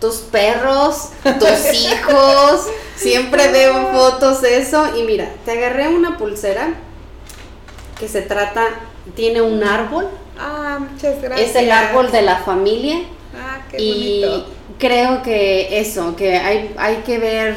Tus 0.00 0.16
perros, 0.16 1.10
tus 1.22 1.74
hijos, 1.74 2.66
siempre 2.96 3.52
veo 3.52 3.92
fotos 3.92 4.42
de 4.42 4.58
eso. 4.58 4.96
Y 4.96 5.04
mira, 5.04 5.32
te 5.44 5.52
agarré 5.52 5.88
una 5.88 6.18
pulsera 6.18 6.74
que 8.00 8.08
se 8.08 8.22
trata, 8.22 8.64
tiene 9.14 9.42
un 9.42 9.62
árbol. 9.62 10.08
Ah, 10.38 10.80
muchas 10.80 11.22
gracias. 11.22 11.50
Es 11.50 11.56
el 11.56 11.70
árbol 11.70 12.10
de 12.10 12.22
la 12.22 12.38
familia. 12.38 13.00
Ah, 13.36 13.60
qué 13.70 13.76
y 13.80 14.44
creo 14.78 15.22
que 15.22 15.78
eso, 15.78 16.16
que 16.16 16.36
hay, 16.36 16.74
hay 16.76 16.96
que 17.06 17.18
ver 17.18 17.56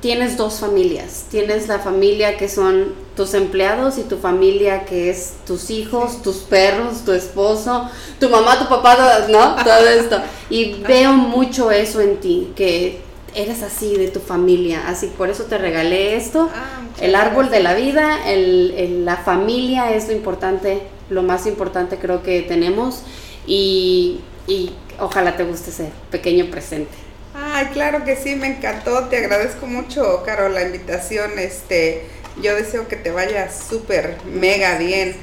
tienes 0.00 0.36
dos 0.36 0.60
familias. 0.60 1.26
Tienes 1.30 1.68
la 1.68 1.78
familia 1.78 2.36
que 2.36 2.48
son 2.48 2.94
tus 3.18 3.34
empleados 3.34 3.98
y 3.98 4.04
tu 4.04 4.16
familia 4.16 4.84
que 4.84 5.10
es 5.10 5.32
tus 5.44 5.70
hijos, 5.70 6.22
tus 6.22 6.36
perros, 6.36 7.04
tu 7.04 7.12
esposo, 7.12 7.90
tu 8.20 8.28
mamá, 8.28 8.60
tu 8.60 8.68
papá, 8.68 8.96
¿no? 9.28 9.56
Todo 9.64 9.88
esto. 9.88 10.20
Y 10.48 10.74
veo 10.74 11.14
mucho 11.14 11.72
eso 11.72 12.00
en 12.00 12.18
ti, 12.20 12.52
que 12.54 13.00
eres 13.34 13.64
así 13.64 13.96
de 13.96 14.06
tu 14.06 14.20
familia. 14.20 14.86
Así 14.86 15.08
por 15.08 15.30
eso 15.30 15.46
te 15.46 15.58
regalé 15.58 16.14
esto. 16.14 16.48
Ah, 16.54 16.82
el 17.00 17.16
árbol 17.16 17.50
de 17.50 17.58
la 17.58 17.74
vida, 17.74 18.20
el, 18.28 19.04
la 19.04 19.16
familia 19.16 19.92
es 19.92 20.06
lo 20.06 20.12
importante, 20.12 20.82
lo 21.10 21.24
más 21.24 21.46
importante 21.46 21.98
creo 21.98 22.22
que 22.22 22.42
tenemos. 22.42 23.02
Y, 23.48 24.20
y 24.46 24.70
ojalá 25.00 25.36
te 25.36 25.42
guste 25.42 25.70
ese 25.70 25.90
pequeño 26.12 26.52
presente. 26.52 26.92
Ay, 27.34 27.66
claro 27.72 28.04
que 28.04 28.14
sí, 28.14 28.36
me 28.36 28.46
encantó. 28.46 29.08
Te 29.08 29.16
agradezco 29.18 29.66
mucho, 29.66 30.22
Caro, 30.24 30.48
la 30.48 30.62
invitación. 30.62 31.38
Este, 31.38 32.06
yo 32.42 32.54
deseo 32.54 32.88
que 32.88 32.96
te 32.96 33.10
vaya 33.10 33.50
súper, 33.50 34.16
mega 34.24 34.78
bien. 34.78 35.16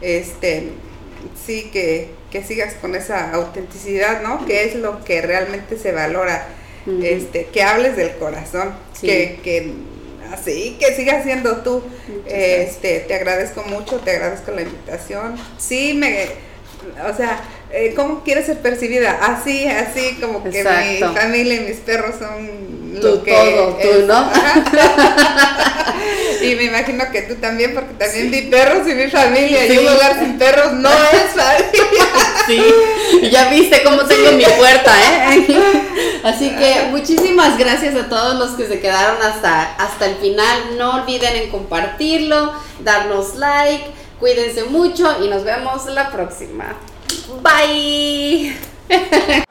Este, 0.00 0.70
sí, 1.46 1.70
que, 1.72 2.10
sigas 2.46 2.74
con 2.74 2.94
esa 2.94 3.32
autenticidad, 3.32 4.22
¿no? 4.22 4.44
Que 4.46 4.64
es 4.64 4.74
lo 4.74 5.04
que 5.04 5.20
realmente 5.20 5.78
se 5.78 5.92
valora. 5.92 6.46
Este, 7.02 7.46
que 7.46 7.62
hables 7.62 7.96
del 7.96 8.16
corazón, 8.16 8.74
que, 9.00 9.38
que 9.44 9.72
así, 10.32 10.76
que 10.80 10.94
sigas 10.96 11.22
siendo 11.22 11.58
tú. 11.58 11.82
este, 12.26 13.00
te 13.00 13.14
agradezco 13.14 13.62
mucho, 13.62 14.00
te 14.00 14.10
agradezco 14.12 14.50
la 14.50 14.62
invitación. 14.62 15.36
Sí, 15.58 15.94
me, 15.94 16.26
o 17.08 17.16
sea, 17.16 17.40
eh, 17.72 17.94
¿cómo 17.96 18.22
quieres 18.22 18.46
ser 18.46 18.58
percibida? 18.58 19.18
Así, 19.22 19.66
así, 19.66 20.18
como 20.20 20.44
que 20.44 20.62
mi 20.62 20.98
familia 21.14 21.54
y 21.54 21.60
mis 21.60 21.78
perros 21.78 22.16
son 22.18 22.72
lo 23.00 23.22
que 23.22 23.32
todo, 23.32 23.78
tú, 23.80 24.06
¿no? 24.06 24.30
y 26.42 26.54
me 26.54 26.64
imagino 26.64 27.10
que 27.10 27.22
tú 27.22 27.36
también, 27.36 27.72
porque 27.74 27.94
también 27.94 28.30
vi 28.30 28.42
perros 28.42 28.86
y 28.86 28.94
mi 28.94 29.08
familia. 29.08 29.66
Y 29.66 29.78
un 29.78 29.92
lugar 29.92 30.18
sin 30.18 30.38
perros 30.38 30.72
no 30.74 30.90
es 31.12 31.30
familia. 31.34 32.04
sí, 32.46 33.30
ya 33.30 33.48
viste 33.48 33.82
cómo 33.82 34.04
tengo 34.04 34.32
mi 34.32 34.44
puerta, 34.44 34.92
¿eh? 35.00 35.46
Así 36.24 36.50
que 36.50 36.88
muchísimas 36.90 37.58
gracias 37.58 37.96
a 37.96 38.08
todos 38.08 38.38
los 38.38 38.50
que 38.50 38.66
se 38.66 38.80
quedaron 38.80 39.16
hasta, 39.22 39.74
hasta 39.76 40.06
el 40.06 40.16
final. 40.16 40.76
No 40.76 41.02
olviden 41.02 41.36
en 41.36 41.50
compartirlo, 41.50 42.52
darnos 42.80 43.36
like, 43.36 43.86
cuídense 44.20 44.64
mucho 44.64 45.24
y 45.24 45.28
nos 45.28 45.44
vemos 45.44 45.86
la 45.86 46.10
próxima. 46.10 46.76
Bye. 47.42 48.56